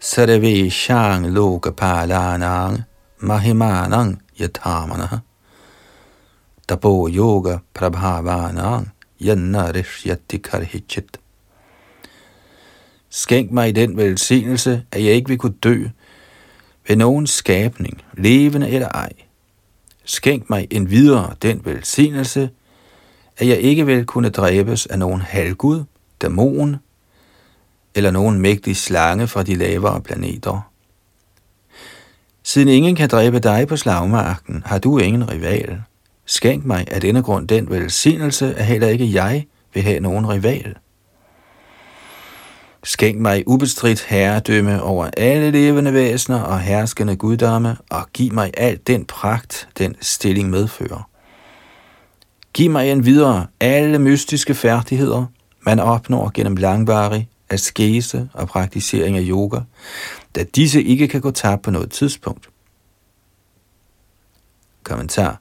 sarveshang 0.01 1.29
lokapalanang 1.29 2.89
mahimanang 3.21 4.25
yathamanah 4.41 5.21
tapo 6.65 7.05
yoga 7.13 7.61
prabhavanang 7.77 8.97
yanna 9.21 9.69
rishyati 9.77 10.41
karhichit 10.41 11.21
Skænk 13.15 13.53
mig 13.53 13.75
den 13.75 13.97
velsignelse, 13.97 14.83
at 14.93 15.05
jeg 15.05 15.15
ikke 15.15 15.29
vil 15.29 15.39
kunne 15.39 15.55
dø 15.65 15.75
ved 16.89 16.97
nogen 16.97 17.27
skabning, 17.27 18.03
levende 18.13 18.71
eller 18.71 18.89
ej. 18.89 19.13
Skænk 20.05 20.51
mig 20.51 20.67
en 20.71 20.91
videre 20.91 21.35
den 21.43 21.61
velsignelse, 21.65 22.51
at 23.37 23.49
jeg 23.49 23.59
ikke 23.59 23.87
vil 23.87 24.05
kunne 24.05 24.29
dræbes 24.29 24.87
af 24.87 24.99
nogen 24.99 25.21
halvgud, 25.21 25.85
dæmon 26.23 26.77
eller 27.95 28.11
nogen 28.11 28.39
mægtig 28.39 28.77
slange 28.77 29.27
fra 29.27 29.43
de 29.43 29.55
lavere 29.55 30.01
planeter. 30.01 30.71
Siden 32.43 32.69
ingen 32.69 32.97
kan 32.97 33.09
dræbe 33.09 33.39
dig 33.39 33.69
på 33.69 33.77
slagmarken, 33.77 34.63
har 34.67 34.79
du 34.79 34.99
ingen 34.99 35.31
rival. 35.31 35.83
Skænk 36.27 36.65
mig 36.65 36.85
af 36.91 37.01
denne 37.01 37.23
grund 37.23 37.49
den 37.49 37.71
velsignelse, 37.71 38.55
at 38.55 38.67
heller 38.67 38.89
ikke 38.89 39.13
jeg 39.13 39.47
vil 39.75 39.83
have 39.83 40.01
nogen 40.01 40.29
rival. 40.29 40.77
Skænk 42.85 43.21
mig 43.21 43.43
ubestridt 43.47 44.05
herredømme 44.05 44.83
over 44.83 45.11
alle 45.17 45.51
levende 45.51 45.93
væsener 45.93 46.41
og 46.41 46.61
herskende 46.61 47.17
guddomme, 47.17 47.77
og 47.91 48.07
giv 48.13 48.33
mig 48.33 48.51
al 48.57 48.81
den 48.87 49.05
pragt, 49.05 49.69
den 49.79 49.97
stilling 50.01 50.51
medfører. 50.51 51.09
Giv 52.53 52.71
mig 52.71 52.91
en 52.91 53.05
videre 53.05 53.47
alle 53.61 53.99
mystiske 53.99 54.55
færdigheder, 54.55 55.27
man 55.61 55.81
opnår 55.81 56.31
gennem 56.35 56.57
langvarig 56.57 57.29
askese 57.51 58.29
og 58.33 58.49
praktisering 58.49 59.17
af 59.17 59.23
yoga, 59.25 59.61
da 60.35 60.45
disse 60.55 60.83
ikke 60.83 61.09
kan 61.09 61.21
gå 61.21 61.31
tabt 61.31 61.63
på 61.63 61.71
noget 61.71 61.91
tidspunkt. 61.91 62.49
Kommentar 64.83 65.41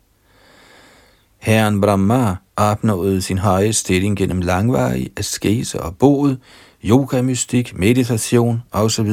Herren 1.39 1.81
Brahma 1.81 2.35
opnåede 2.55 3.21
sin 3.21 3.37
høje 3.37 3.73
stilling 3.73 4.17
gennem 4.17 4.41
langvarig 4.41 5.09
askese 5.17 5.81
og 5.81 5.97
boet, 5.97 6.39
yoga, 6.83 7.21
mystik, 7.21 7.79
meditation 7.79 8.63
osv. 8.71 9.11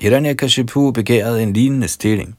Hiranyakashipu 0.00 0.90
begærede 0.90 1.42
en 1.42 1.52
lignende 1.52 1.88
stilling. 1.88 2.36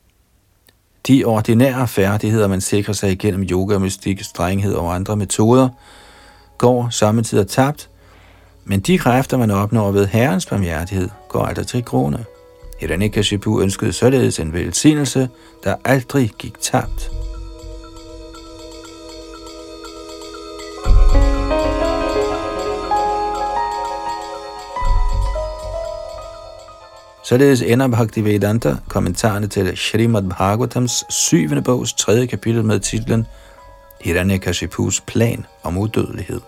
De 1.08 1.24
ordinære 1.26 1.88
færdigheder, 1.88 2.48
man 2.48 2.62
sikrer 2.62 2.94
sig 2.94 3.12
igennem 3.12 3.48
yoga, 3.52 3.78
mystik, 3.78 4.24
strenghed 4.24 4.74
og 4.74 4.96
andre 4.96 5.16
metoder, 5.16 5.70
går 6.58 6.90
samtidig 6.90 7.48
tabt, 7.48 7.90
men 8.66 8.80
de 8.80 8.98
kræfter, 8.98 9.38
man 9.38 9.52
opnår 9.52 9.92
ved 9.92 10.08
Herrens 10.08 10.46
barmhjertighed, 10.46 11.10
går 11.30 11.44
aldrig 11.44 11.68
til 11.68 11.86
krone. 11.86 12.26
Hiranyakashipu 12.80 13.62
ønskede 13.62 13.94
således 13.94 14.40
en 14.40 14.54
velsignelse, 14.54 15.30
der 15.64 15.76
aldrig 15.86 16.32
gik 16.40 16.54
tabt. 16.62 17.23
Således 27.34 27.62
ender 27.62 27.88
Bhaktivedanta 27.88 28.76
kommentarerne 28.90 29.48
til 29.48 29.78
Srimad 29.78 30.24
Bhagavatams 30.24 31.04
syvende 31.10 31.62
bogs 31.62 31.94
tredje 31.94 32.26
kapitel 32.26 32.66
med 32.66 32.80
titlen 32.80 33.26
Hiranyakashipus 34.02 35.02
plan 35.02 35.46
om 35.64 35.78
udødelighed. 35.78 36.42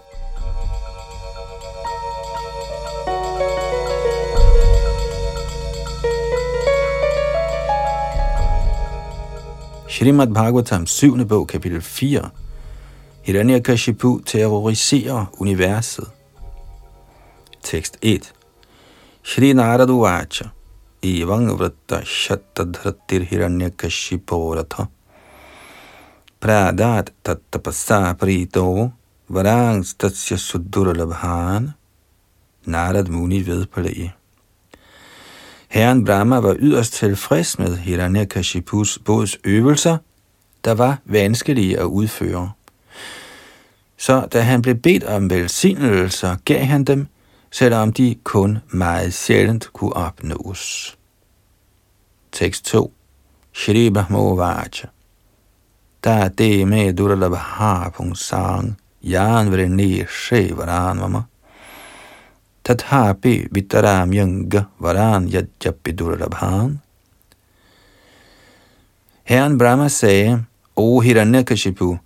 Srimad 9.89 10.27
Bhagavatams 10.27 10.91
syvende 10.91 11.25
bog, 11.25 11.47
kapitel 11.47 11.81
4. 11.81 12.29
Hiranyakashipu 13.23 14.21
terroriserer 14.25 15.25
universet. 15.39 16.07
Tekst 17.63 17.97
1. 18.01 18.33
Shri 19.23 19.53
Narad 19.53 19.87
Vacha 19.87 20.54
एवं 21.04 21.48
वृत्त 21.58 21.90
शतधृतिर्हिरण्यकशिपोरथ 22.04 24.74
प्रादात 26.40 27.06
तत्तपस्सा 27.24 28.00
Preeto 28.20 28.66
varangstatsya 29.30 30.38
sudurlabhan 30.38 31.72
Narad 32.66 33.08
Muni 33.08 33.46
ved 33.46 33.66
på 33.66 33.82
det. 33.82 34.10
Herren 35.68 36.04
Brahma 36.04 36.40
var 36.40 36.56
yderst 36.58 36.94
tilfreds 36.94 37.58
med 37.58 37.76
Hiranyakashipus 37.76 38.98
bods 38.98 39.38
øvelser, 39.44 39.96
der 40.64 40.74
var 40.74 40.98
vanskelige 41.04 41.78
at 41.78 41.84
udføre. 41.84 42.52
Så 43.96 44.28
da 44.32 44.40
han 44.40 44.62
blev 44.62 44.74
bedt 44.74 45.04
om 45.04 45.30
velsignelser, 45.30 46.36
gav 46.44 46.64
han 46.64 46.84
dem 46.84 47.06
selvom 47.55 47.93
de 47.93 48.15
kun 48.23 48.59
meget 48.67 49.13
sjældent 49.13 49.73
kunne 49.73 49.93
opnås. 49.95 50.97
Tekst 52.31 52.65
2. 52.65 52.91
Shri 53.53 53.89
Brahmovacha. 53.89 54.87
Da 56.03 56.27
det 56.27 56.67
med 56.67 56.93
duralabha 56.93 57.89
pungsang 57.89 58.75
yan 59.03 59.51
vreni 59.51 60.05
shevaranvama. 60.05 61.23
Tathapi 62.63 63.47
vitaram 63.51 64.13
yanga 64.13 64.63
varan 64.79 65.27
yajjapi 65.27 65.91
duralabhan. 65.91 66.81
Herren 69.23 69.57
Brahma 69.57 69.89
sagde, 69.89 70.43
O 70.75 70.99
Hiranyakashipu, 71.01 71.97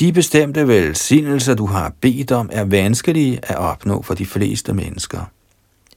de 0.00 0.12
bestemte 0.12 0.68
velsignelser, 0.68 1.54
du 1.54 1.66
har 1.66 1.92
bedt 2.00 2.32
om, 2.32 2.50
er 2.52 2.64
vanskelige 2.64 3.40
at 3.42 3.56
opnå 3.56 4.02
for 4.02 4.14
de 4.14 4.26
fleste 4.26 4.72
mennesker. 4.72 5.20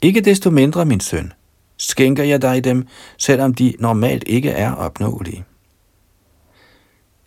Ikke 0.01 0.21
desto 0.21 0.49
mindre, 0.49 0.85
min 0.85 0.99
søn, 0.99 1.33
skænker 1.77 2.23
jeg 2.23 2.41
dig 2.41 2.63
dem, 2.63 2.87
selvom 3.17 3.53
de 3.53 3.73
normalt 3.79 4.23
ikke 4.27 4.49
er 4.49 4.71
opnåelige. 4.71 5.43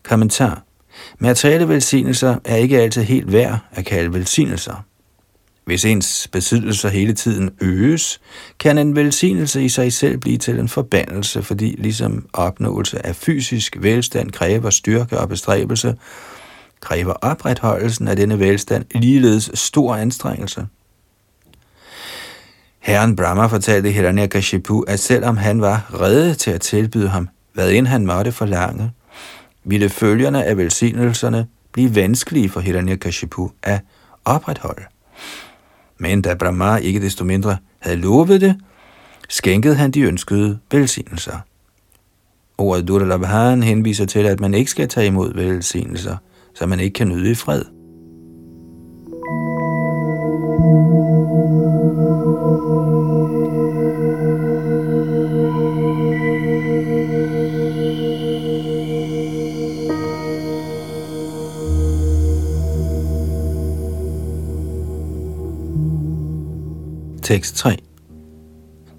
Kommentar. 0.02 0.62
Materielle 1.18 1.68
velsignelser 1.68 2.36
er 2.44 2.56
ikke 2.56 2.80
altid 2.80 3.02
helt 3.02 3.32
værd 3.32 3.58
at 3.72 3.84
kalde 3.84 4.12
velsignelser. 4.12 4.84
Hvis 5.64 5.84
ens 5.84 6.28
besiddelser 6.32 6.88
hele 6.88 7.12
tiden 7.12 7.50
øges, 7.60 8.20
kan 8.58 8.78
en 8.78 8.96
velsignelse 8.96 9.64
i 9.64 9.68
sig 9.68 9.92
selv 9.92 10.18
blive 10.18 10.38
til 10.38 10.58
en 10.58 10.68
forbandelse, 10.68 11.42
fordi 11.42 11.74
ligesom 11.78 12.28
opnåelse 12.32 13.06
af 13.06 13.16
fysisk 13.16 13.76
velstand 13.80 14.30
kræver 14.30 14.70
styrke 14.70 15.18
og 15.18 15.28
bestræbelse, 15.28 15.94
kræver 16.80 17.12
opretholdelsen 17.12 18.08
af 18.08 18.16
denne 18.16 18.38
velstand 18.38 18.84
ligeledes 18.94 19.50
stor 19.54 19.96
anstrengelse. 19.96 20.66
Herren 22.78 23.16
Brahma 23.16 23.46
fortalte 23.46 23.90
Hiranyakashipu, 23.90 24.80
at 24.80 25.00
selvom 25.00 25.36
han 25.36 25.60
var 25.60 26.00
redde 26.00 26.34
til 26.34 26.50
at 26.50 26.60
tilbyde 26.60 27.08
ham, 27.08 27.28
hvad 27.52 27.72
end 27.72 27.86
han 27.86 28.06
måtte 28.06 28.32
forlange, 28.32 28.92
ville 29.64 29.88
følgerne 29.88 30.44
af 30.44 30.56
velsignelserne 30.56 31.46
blive 31.72 31.94
vanskelige 31.94 32.48
for 32.48 32.60
Hiranyakashipu 32.60 33.50
at 33.62 33.80
opretholde. 34.24 34.84
Men 35.98 36.22
da 36.22 36.34
Brahma 36.34 36.76
ikke 36.76 37.00
desto 37.00 37.24
mindre 37.24 37.56
havde 37.78 37.96
lovet 37.96 38.40
det, 38.40 38.60
skænkede 39.28 39.74
han 39.74 39.90
de 39.90 40.00
ønskede 40.00 40.58
velsignelser. 40.70 41.38
Ordet 42.58 42.88
Duralabhan 42.88 43.62
henviser 43.62 44.06
til, 44.06 44.26
at 44.26 44.40
man 44.40 44.54
ikke 44.54 44.70
skal 44.70 44.88
tage 44.88 45.06
imod 45.06 45.34
velsignelser, 45.34 46.16
som 46.56 46.68
man 46.68 46.80
ikke 46.80 46.94
kan 46.94 47.08
nyde 47.08 47.30
i 47.30 47.34
fred. 47.34 47.64
Tekst 67.22 67.56
3 67.56 67.76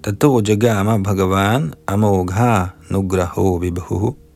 Tato 0.02 0.40
jagama 0.40 0.98
bhagavan 0.98 1.74
amogha 1.86 2.68
nugraho 2.90 3.58
vibhu 3.58 4.27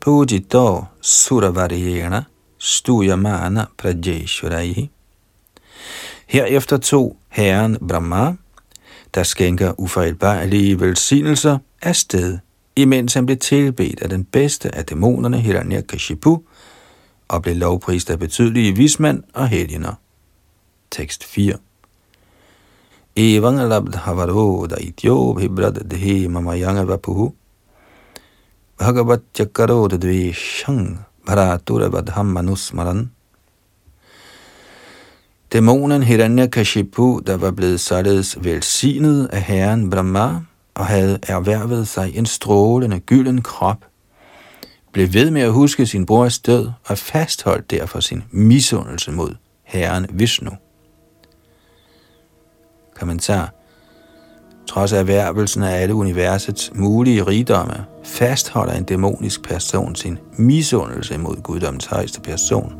pujito 0.00 0.84
suravariyena 1.00 2.24
stuyamana 2.58 3.66
prajeshwaraihi 3.76 4.90
Herefter 6.26 6.76
tog 6.76 7.16
herren 7.28 7.76
Brahma, 7.88 8.34
der 9.14 9.22
skænker 9.22 9.80
ufejlbarlige 9.80 10.80
velsignelser, 10.80 11.58
afsted, 11.82 12.38
imens 12.76 13.14
han 13.14 13.26
blev 13.26 13.38
tilbedt 13.38 14.02
af 14.02 14.08
den 14.08 14.24
bedste 14.24 14.74
af 14.74 14.84
dæmonerne, 14.84 15.40
Hiranyakashipu, 15.40 16.42
og 17.28 17.42
blev 17.42 17.56
lovprist 17.56 18.10
af 18.10 18.18
betydelige 18.18 18.76
vismænd 18.76 19.22
og 19.34 19.48
helgener. 19.48 19.94
Tekst 20.90 21.24
4 21.24 21.54
Evang 23.16 23.68
labdhavaro 23.68 24.66
daityo 24.66 25.32
bhibradadhe 25.32 26.28
mamayanga 26.28 26.82
vapuhu 26.82 27.34
bhagavat 28.80 29.20
chakaro 29.34 29.88
dvishang 29.88 30.98
bharaturabadham 31.26 32.26
manusmaran 32.26 33.10
Dæmonen 35.52 36.02
Hiranyakashipu, 36.02 37.20
der 37.26 37.36
var 37.36 37.50
blevet 37.50 37.80
således 37.80 38.38
velsignet 38.44 39.26
af 39.32 39.42
herren 39.42 39.90
Brahma 39.90 40.40
og 40.74 40.86
havde 40.86 41.18
erhvervet 41.28 41.88
sig 41.88 42.16
en 42.16 42.26
strålende 42.26 43.00
gylden 43.00 43.42
krop, 43.42 43.84
blev 44.92 45.12
ved 45.12 45.30
med 45.30 45.42
at 45.42 45.52
huske 45.52 45.86
sin 45.86 46.06
brors 46.06 46.38
død 46.38 46.70
og 46.86 46.98
fastholdt 46.98 47.70
derfor 47.70 48.00
sin 48.00 48.24
misundelse 48.30 49.12
mod 49.12 49.34
herren 49.62 50.06
Vishnu. 50.10 50.50
Kommentar 52.94 53.59
Trods 54.70 54.92
erhvervelsen 54.92 55.62
af 55.62 55.82
alle 55.82 55.94
universets 55.94 56.72
mulige 56.74 57.22
rigdomme, 57.22 57.84
fastholder 58.04 58.72
en 58.72 58.84
dæmonisk 58.84 59.42
person 59.42 59.96
sin 59.96 60.18
misundelse 60.36 61.18
mod 61.18 61.42
guddommens 61.42 61.86
højeste 61.86 62.20
person. 62.20 62.72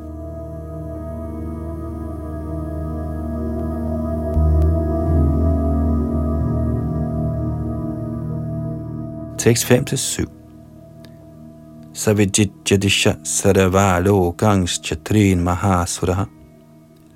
Tekst 9.38 9.64
5-7 9.64 10.24
Savijitjadisha 11.94 13.12
Saravalo 13.24 14.30
Gangs 14.30 14.80
Chatrin 14.84 15.40
Mahasuraha. 15.40 16.24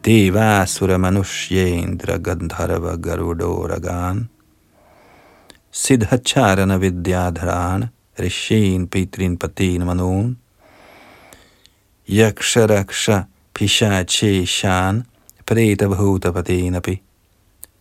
Devasura 0.05 0.97
Manushyendra 0.97 2.16
Gandharva 2.16 2.97
Garudoragan 2.97 4.29
Siddhacharana 5.75 6.79
Vidyadharan 6.79 7.91
Rishin 8.16 8.87
Pitrin 8.87 9.37
Patin 9.37 9.81
Manun 9.81 10.37
Yaksharaksha 12.09 13.27
Pishache 13.53 14.47
Shan 14.47 15.05
Preta 15.45 15.89
Bhuta 15.93 16.33
Patinapi 16.33 17.01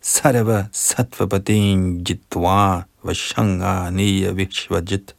Sarva 0.02 0.68
Sattva 0.72 1.28
Patin 1.28 2.02
Jitva 2.02 2.84
Vashanga 3.04 3.92
Niya 3.92 4.32
Vishvajit 4.34 5.12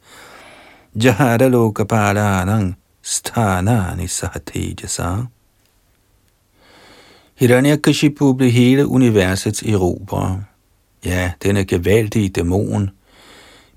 Jahara 0.94 1.48
Lokapalanang 1.48 2.76
Sthanani 3.02 4.06
Sahatejasa 4.06 5.30
Hiranyakashipu 7.40 8.34
blev 8.34 8.52
hele 8.52 8.84
universets 8.84 9.62
erobrer. 9.62 10.55
Ja, 11.06 11.32
denne 11.42 11.64
gevaldige 11.64 12.28
dæmon 12.28 12.90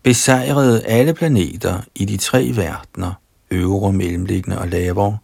besejrede 0.03 0.85
alle 0.85 1.13
planeter 1.13 1.81
i 1.95 2.05
de 2.05 2.17
tre 2.17 2.51
verdener, 2.55 3.13
øvre, 3.51 3.93
mellemliggende 3.93 4.59
og 4.59 4.67
lavere, 4.67 5.17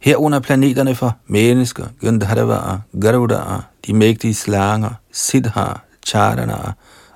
herunder 0.00 0.40
planeterne 0.40 0.94
for 0.94 1.16
mennesker, 1.26 1.86
Gandharva, 2.00 2.78
Garudara, 3.00 3.62
de 3.86 3.92
mægtige 3.94 4.34
slanger, 4.34 4.90
Siddhar, 5.12 5.84
Charana 6.06 6.72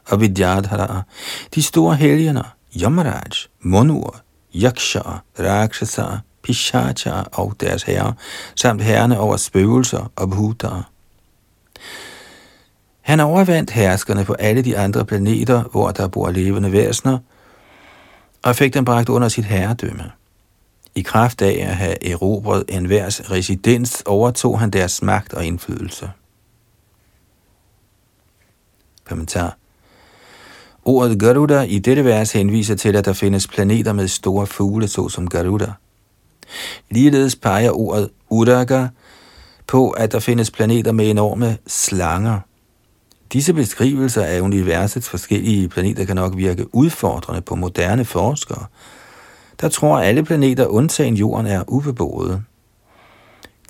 og 0.07 0.21
Vidyadhara, 0.21 1.03
de 1.55 1.63
store 1.63 1.97
helgener, 1.97 2.55
Yamaraj, 2.81 3.31
Monur, 3.61 4.17
Yaksha, 4.55 5.01
Rakshasa, 5.39 6.07
Pishacha 6.43 7.23
og 7.33 7.55
deres 7.61 7.83
herre, 7.83 8.15
samt 8.55 8.83
herrene 8.83 9.21
over 9.21 9.37
spøgelser 9.37 10.13
og 10.17 10.31
bhutar. 10.31 10.91
Han 13.07 13.21
overvandt 13.21 13.71
herskerne 13.71 14.25
på 14.25 14.33
alle 14.33 14.63
de 14.63 14.79
andre 14.79 15.05
planeter, 15.05 15.63
hvor 15.63 15.91
der 15.91 16.09
bor 16.09 16.31
levende 16.31 16.73
væsener, 16.73 17.19
og 18.43 18.57
fik 18.57 18.75
dem 18.75 18.85
bragt 18.85 19.09
under 19.09 19.29
sit 19.29 19.45
herredømme. 19.45 20.05
I 20.95 21.03
kraft 21.03 21.43
af 21.43 21.67
at 21.69 21.77
have 21.77 22.11
erobret 22.11 22.65
enhvers 22.69 23.31
residens, 23.31 24.03
overtog 24.07 24.61
han 24.61 24.71
deres 24.71 25.03
magt 25.03 25.35
og 25.35 25.45
indflydelse. 25.45 26.11
Kommentar 29.05 29.57
Ordet 30.85 31.21
Garuda 31.21 31.63
i 31.63 31.79
dette 31.79 32.05
vers 32.05 32.33
henviser 32.33 32.75
til, 32.75 32.97
at 32.97 33.05
der 33.05 33.13
findes 33.13 33.47
planeter 33.47 33.93
med 33.93 34.09
store 34.09 34.47
fugle, 34.47 34.89
såsom 34.89 35.29
Garuda– 35.29 35.73
Ligeledes 36.91 37.37
peger 37.37 37.71
ordet 37.71 38.11
Udaga 38.31 38.87
på, 39.67 39.91
at 39.91 40.13
der 40.13 40.19
findes 40.19 40.51
planeter 40.51 40.93
med 40.93 41.11
enorme 41.11 41.59
slanger. 41.67 42.41
Disse 43.33 43.55
beskrivelser 43.55 44.25
af 44.25 44.41
universets 44.41 45.09
forskellige 45.09 45.69
planeter 45.69 46.05
kan 46.05 46.17
nok 46.17 46.37
virke 46.37 46.75
udfordrende 46.75 47.41
på 47.41 47.55
moderne 47.55 48.05
forskere, 48.05 48.67
der 49.61 49.69
tror, 49.69 49.99
at 49.99 50.07
alle 50.07 50.25
planeter 50.25 50.67
undtagen 50.67 51.15
jorden 51.15 51.47
er 51.47 51.63
ubeboede. 51.69 52.43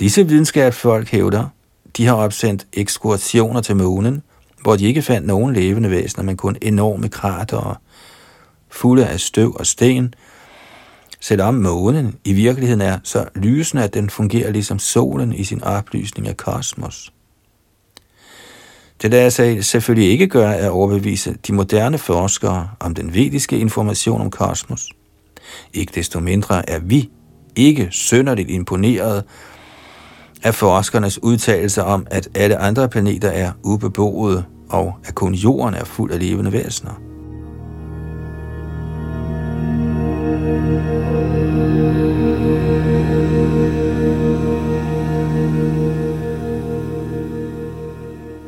Disse 0.00 0.28
videnskabsfolk 0.28 1.08
hævder, 1.08 1.48
de 1.96 2.06
har 2.06 2.14
opsendt 2.14 2.66
ekskursioner 2.72 3.60
til 3.60 3.76
månen, 3.76 4.22
hvor 4.62 4.76
de 4.76 4.86
ikke 4.86 5.02
fandt 5.02 5.26
nogen 5.26 5.54
levende 5.54 5.90
væsener, 5.90 6.24
men 6.24 6.36
kun 6.36 6.56
enorme 6.62 7.08
kratere, 7.08 7.74
fulde 8.70 9.06
af 9.06 9.20
støv 9.20 9.56
og 9.58 9.66
sten, 9.66 10.14
Selvom 11.20 11.54
månen 11.54 12.16
i 12.24 12.32
virkeligheden 12.32 12.80
er 12.80 12.98
så 13.02 13.24
lysende, 13.34 13.84
at 13.84 13.94
den 13.94 14.10
fungerer 14.10 14.52
ligesom 14.52 14.78
solen 14.78 15.32
i 15.32 15.44
sin 15.44 15.62
oplysning 15.62 16.28
af 16.28 16.36
kosmos. 16.36 17.12
Det 19.02 19.10
lader 19.10 19.28
sig 19.28 19.64
selvfølgelig 19.64 20.10
ikke 20.10 20.26
gøre 20.26 20.56
at 20.56 20.70
overbevise 20.70 21.36
de 21.46 21.52
moderne 21.52 21.98
forskere 21.98 22.68
om 22.80 22.94
den 22.94 23.14
vediske 23.14 23.58
information 23.58 24.20
om 24.20 24.30
kosmos. 24.30 24.88
Ikke 25.74 25.92
desto 25.94 26.20
mindre 26.20 26.70
er 26.70 26.78
vi 26.78 27.10
ikke 27.56 27.88
sønderligt 27.90 28.50
imponeret 28.50 29.24
af 30.42 30.54
forskernes 30.54 31.22
udtalelser 31.22 31.82
om, 31.82 32.06
at 32.10 32.28
alle 32.34 32.56
andre 32.56 32.88
planeter 32.88 33.28
er 33.28 33.52
ubeboede, 33.62 34.44
og 34.68 34.94
at 35.04 35.14
kun 35.14 35.34
jorden 35.34 35.74
er 35.74 35.84
fuld 35.84 36.12
af 36.12 36.20
levende 36.20 36.52
væsener. 36.52 37.15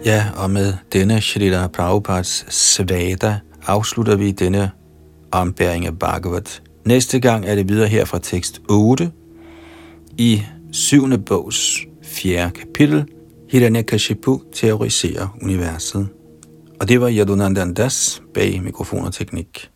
Ja, 0.09 0.27
og 0.37 0.51
med 0.51 0.75
denne 0.93 1.21
Shrita 1.21 1.67
Prabhupads 1.67 2.55
svada 2.55 3.41
afslutter 3.67 4.17
vi 4.17 4.31
denne 4.31 4.71
ombæring 5.33 5.87
af 5.87 5.99
Bhagavat. 5.99 6.63
Næste 6.85 7.21
gang 7.21 7.47
er 7.47 7.55
det 7.55 7.69
videre 7.69 7.89
her 7.89 8.05
fra 8.05 8.19
tekst 8.19 8.61
8 8.69 9.11
i 10.19 10.43
syvende 10.73 11.19
bogs 11.19 11.79
fjerde 12.05 12.51
kapitel. 12.51 13.05
Hiranyakashipu 13.51 14.43
teoriserer 14.55 15.37
universet. 15.43 16.09
Og 16.81 16.89
det 16.89 17.01
var 17.01 17.11
Yadunandandas 17.11 18.23
bag 18.35 18.63
mikrofon 18.63 19.05
og 19.05 19.15
teknik. 19.15 19.71